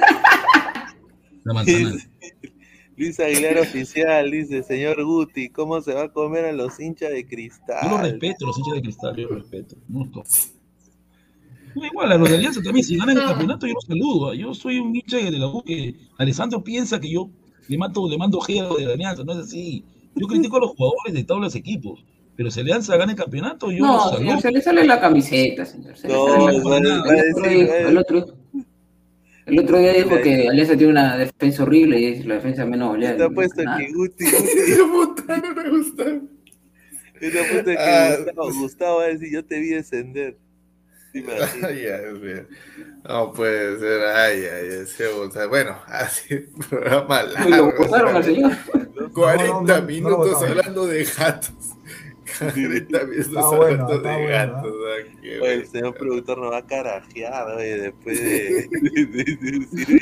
[1.44, 2.00] La manzanal.
[2.98, 7.26] Luis Aguilar Oficial dice, señor Guti, ¿cómo se va a comer a los hinchas de
[7.26, 7.80] cristal?
[7.82, 9.76] Yo los respeto, los hinchas de cristal, yo los respeto.
[10.12, 10.24] Toco.
[11.74, 14.32] No, igual, a los de Alianza también, si ganan el campeonato, yo los saludo.
[14.32, 14.36] ¿ah?
[14.36, 17.30] Yo soy un hincha de la U que Alessandro piensa que yo
[17.70, 19.86] le mando, le mando G a los de la Alianza, no es así.
[20.16, 22.04] Yo critico a los jugadores de todos los equipos,
[22.36, 25.98] pero si Alianza gana el campeonato, yo No, señor, se le sale la camiseta, señor.
[25.98, 27.74] Se le No, sale la va- camiseta.
[27.74, 28.38] va a El otro el otro-
[29.48, 32.90] el otro día dijo que Alianza tiene una defensa horrible y es la defensa menos
[32.90, 33.16] goleada.
[33.16, 33.78] Está puesto Nada.
[33.80, 34.82] que Guti, Guti.
[34.92, 36.04] Puta, no me gusta.
[37.20, 38.16] Está puesto que Ah.
[38.18, 40.38] Gustavo, Gustavo va a decir, yo te vi descender.
[41.14, 41.22] Ay,
[42.22, 42.46] mío.
[43.04, 44.02] No puede ser.
[44.16, 45.08] Ay, ay, ese,
[45.50, 46.36] bueno, así,
[46.70, 47.74] programa lo largo.
[47.78, 48.52] votaron al señor.
[49.14, 51.52] 40 No, no, no, no lo minutos hablando de gatos.
[52.40, 54.64] 40 minutos Está bueno, de bueno, ah,
[55.24, 58.70] Oye, el señor productor nos va a carajear, oye, después de,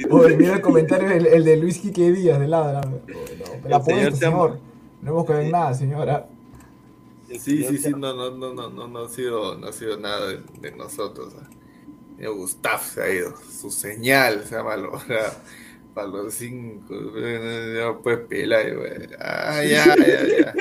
[0.09, 2.81] Oye, mira el comentario, el, el de Luis Quique Díaz, de Ladra.
[2.81, 2.99] No,
[3.67, 4.59] la El señor señor.
[5.01, 6.27] No hemos quedado en nada, señora.
[7.29, 10.27] Sí, sí, sí, no, no, no, no, no, no ha sido, no ha sido nada
[10.27, 11.33] de, de nosotros.
[12.17, 13.33] Señor Gustav se ha ido.
[13.37, 15.33] Su señal se ha malogrado.
[15.93, 16.93] Para los cinco.
[17.17, 18.91] eh, Ya no puedes pelar, güey.
[19.19, 20.53] Ah, ya, ya, ya.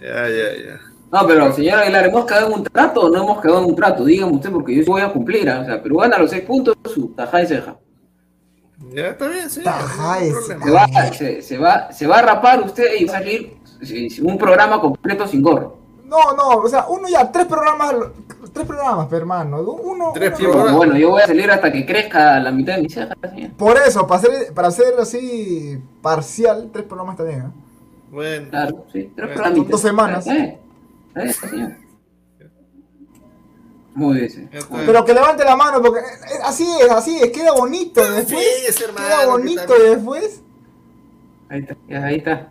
[0.00, 0.80] Ya, ya, ya.
[1.10, 3.76] No, pero señor Aguilar, ¿hemos quedado en un trato o no hemos quedado en un
[3.76, 4.04] trato?
[4.04, 5.48] Dígame usted, porque yo sí voy a cumplir.
[5.50, 5.60] ¿ah?
[5.60, 7.76] O sea, pero gana los seis puntos, su tajada y ceja.
[8.94, 9.62] Ya está bien, sí.
[9.62, 10.40] Tajá no.
[10.40, 13.56] Se va, se, se va, se va a rapar usted y va a salir
[14.22, 15.76] un programa completo sin gorro.
[16.06, 17.94] No, no, o sea, uno ya, tres programas,
[18.52, 19.60] tres programas, pero, hermano.
[19.62, 22.82] Uno, Tres uno- porque, bueno, yo voy a salir hasta que crezca la mitad de
[22.82, 23.52] mis cejas, señor.
[23.52, 27.50] Por eso, para hacer, para hacer así parcial, tres programas bien, ¿eh?
[28.12, 30.26] Bueno, Claro, sí, tres Bueno, son dos semanas.
[30.26, 30.58] Eh,
[31.16, 31.72] eh, señor.
[33.94, 34.60] Muy bien, ya.
[34.86, 38.44] Pero que levante la mano, porque eh, así es, así es, queda bonito después.
[38.74, 40.42] Sí, hermano, Queda que bonito después.
[41.48, 42.48] Ahí está, ya, ahí está.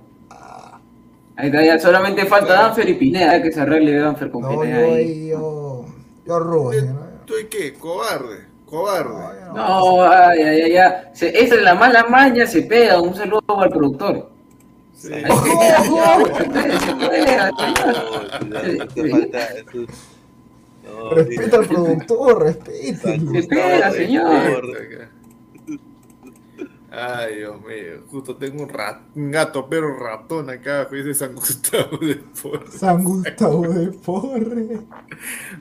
[1.36, 4.54] Ahí está, ya solamente falta Danfer y Pineda, eh, que se arregle Danfer con No,
[4.54, 4.94] yo Pineda ahí.
[4.94, 5.86] ahí, yo,
[6.26, 6.96] yo rubo, señor.
[7.26, 7.74] ¿Tú y qué?
[7.74, 8.46] Cobarde.
[8.66, 9.52] Cobarde.
[9.54, 11.12] No, ay, ay, ay, ya.
[11.14, 13.00] Se- esa es la mala maña, se pega.
[13.02, 14.30] Un saludo al productor.
[15.02, 15.10] Sí.
[20.84, 23.32] No, Respeta al productor, respételo.
[23.34, 25.10] Se pega, señor.
[26.94, 28.04] Ay, Dios mío.
[28.10, 30.86] Justo tengo un, rat- un gato, pero ratón acá.
[30.92, 32.74] Dice San Gustavo de Porres.
[32.74, 34.80] San Gustavo de Porre.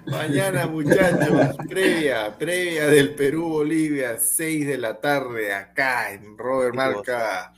[0.06, 7.52] Mañana, muchachos, previa, previa del Perú-Bolivia, 6 de la tarde, acá en Robert Marca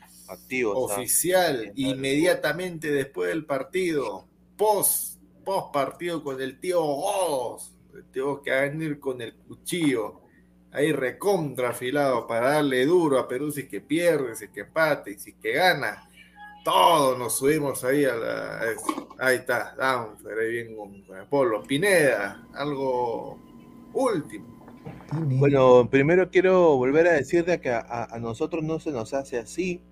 [0.75, 4.27] oficial, inmediatamente después del partido,
[4.57, 9.35] post, post partido con el tío Godos, el tío que va a venir con el
[9.35, 10.23] cuchillo,
[10.73, 14.61] ahí recontra afilado para darle duro a Perú si es que pierde, si es que
[14.61, 16.09] empate, y si es que gana.
[16.65, 18.61] Todos nos subimos ahí a la.
[18.61, 19.27] a.
[19.27, 21.63] Ahí está, Danfer, ahí bien con, con el Polo.
[21.63, 23.39] Pineda, algo
[23.93, 24.53] último.
[25.13, 29.83] Bueno, primero quiero volver a decirte que a nosotros no se nos hace así.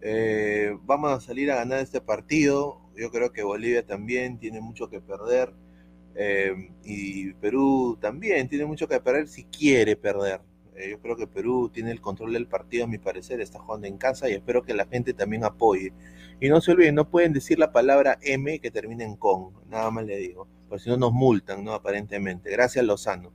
[0.00, 2.80] Eh, vamos a salir a ganar este partido.
[2.96, 5.52] Yo creo que Bolivia también tiene mucho que perder.
[6.14, 10.40] eh, y Perú también tiene mucho que perder si quiere perder.
[10.76, 13.86] Eh, yo creo que Perú tiene el control del partido, a mi parecer, está jugando
[13.86, 15.92] en casa y espero que la gente también apoye.
[16.40, 19.90] Y no se olviden, no pueden decir la palabra M que termine en con, nada
[19.90, 21.72] más le digo, porque si no nos multan, ¿no?
[21.72, 22.50] Aparentemente.
[22.50, 23.32] Gracias, Lozano.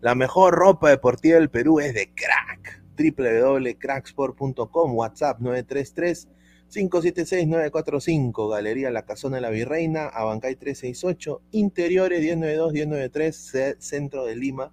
[0.00, 2.82] La mejor ropa deportiva del Perú es de crack.
[2.96, 6.28] www.cracksport.com, WhatsApp 933
[6.70, 14.72] 576-945, Galería La Casona de la Virreina, Abancay 368, Interiores 1092-1093, Centro de Lima,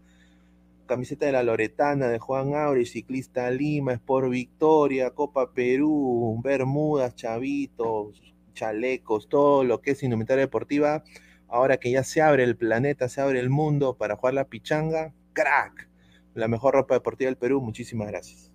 [0.86, 8.22] camiseta de la Loretana de Juan Auri, Ciclista Lima, Sport Victoria, Copa Perú, Bermudas, Chavitos,
[8.54, 11.04] chalecos, todo lo que es indumentaria deportiva.
[11.48, 15.14] Ahora que ya se abre el planeta, se abre el mundo para jugar la pichanga,
[15.34, 15.90] crack.
[16.36, 18.52] La mejor ropa deportiva del Perú, muchísimas gracias.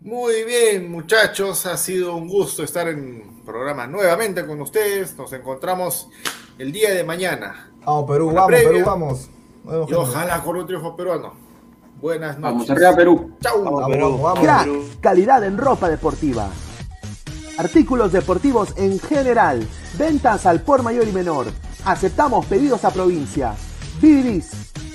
[0.00, 5.16] Muy bien, muchachos, ha sido un gusto estar en programa nuevamente con ustedes.
[5.16, 6.08] Nos encontramos
[6.58, 7.72] el día de mañana.
[7.84, 9.30] Vamos, Perú, vamos, Perú, vamos.
[9.88, 11.32] Y ojalá con un triunfo peruano.
[12.00, 12.68] Buenas noches.
[12.68, 13.36] Vamos arriba, Perú.
[13.40, 13.64] Chau.
[13.64, 14.40] Vamos, vamos, vamos.
[14.40, 14.68] Crack,
[15.00, 16.48] calidad en ropa deportiva.
[17.58, 19.66] Artículos deportivos en general.
[19.98, 21.46] Ventas al por mayor y menor.
[21.84, 23.56] Aceptamos pedidos a provincia.
[24.00, 24.72] Bibis,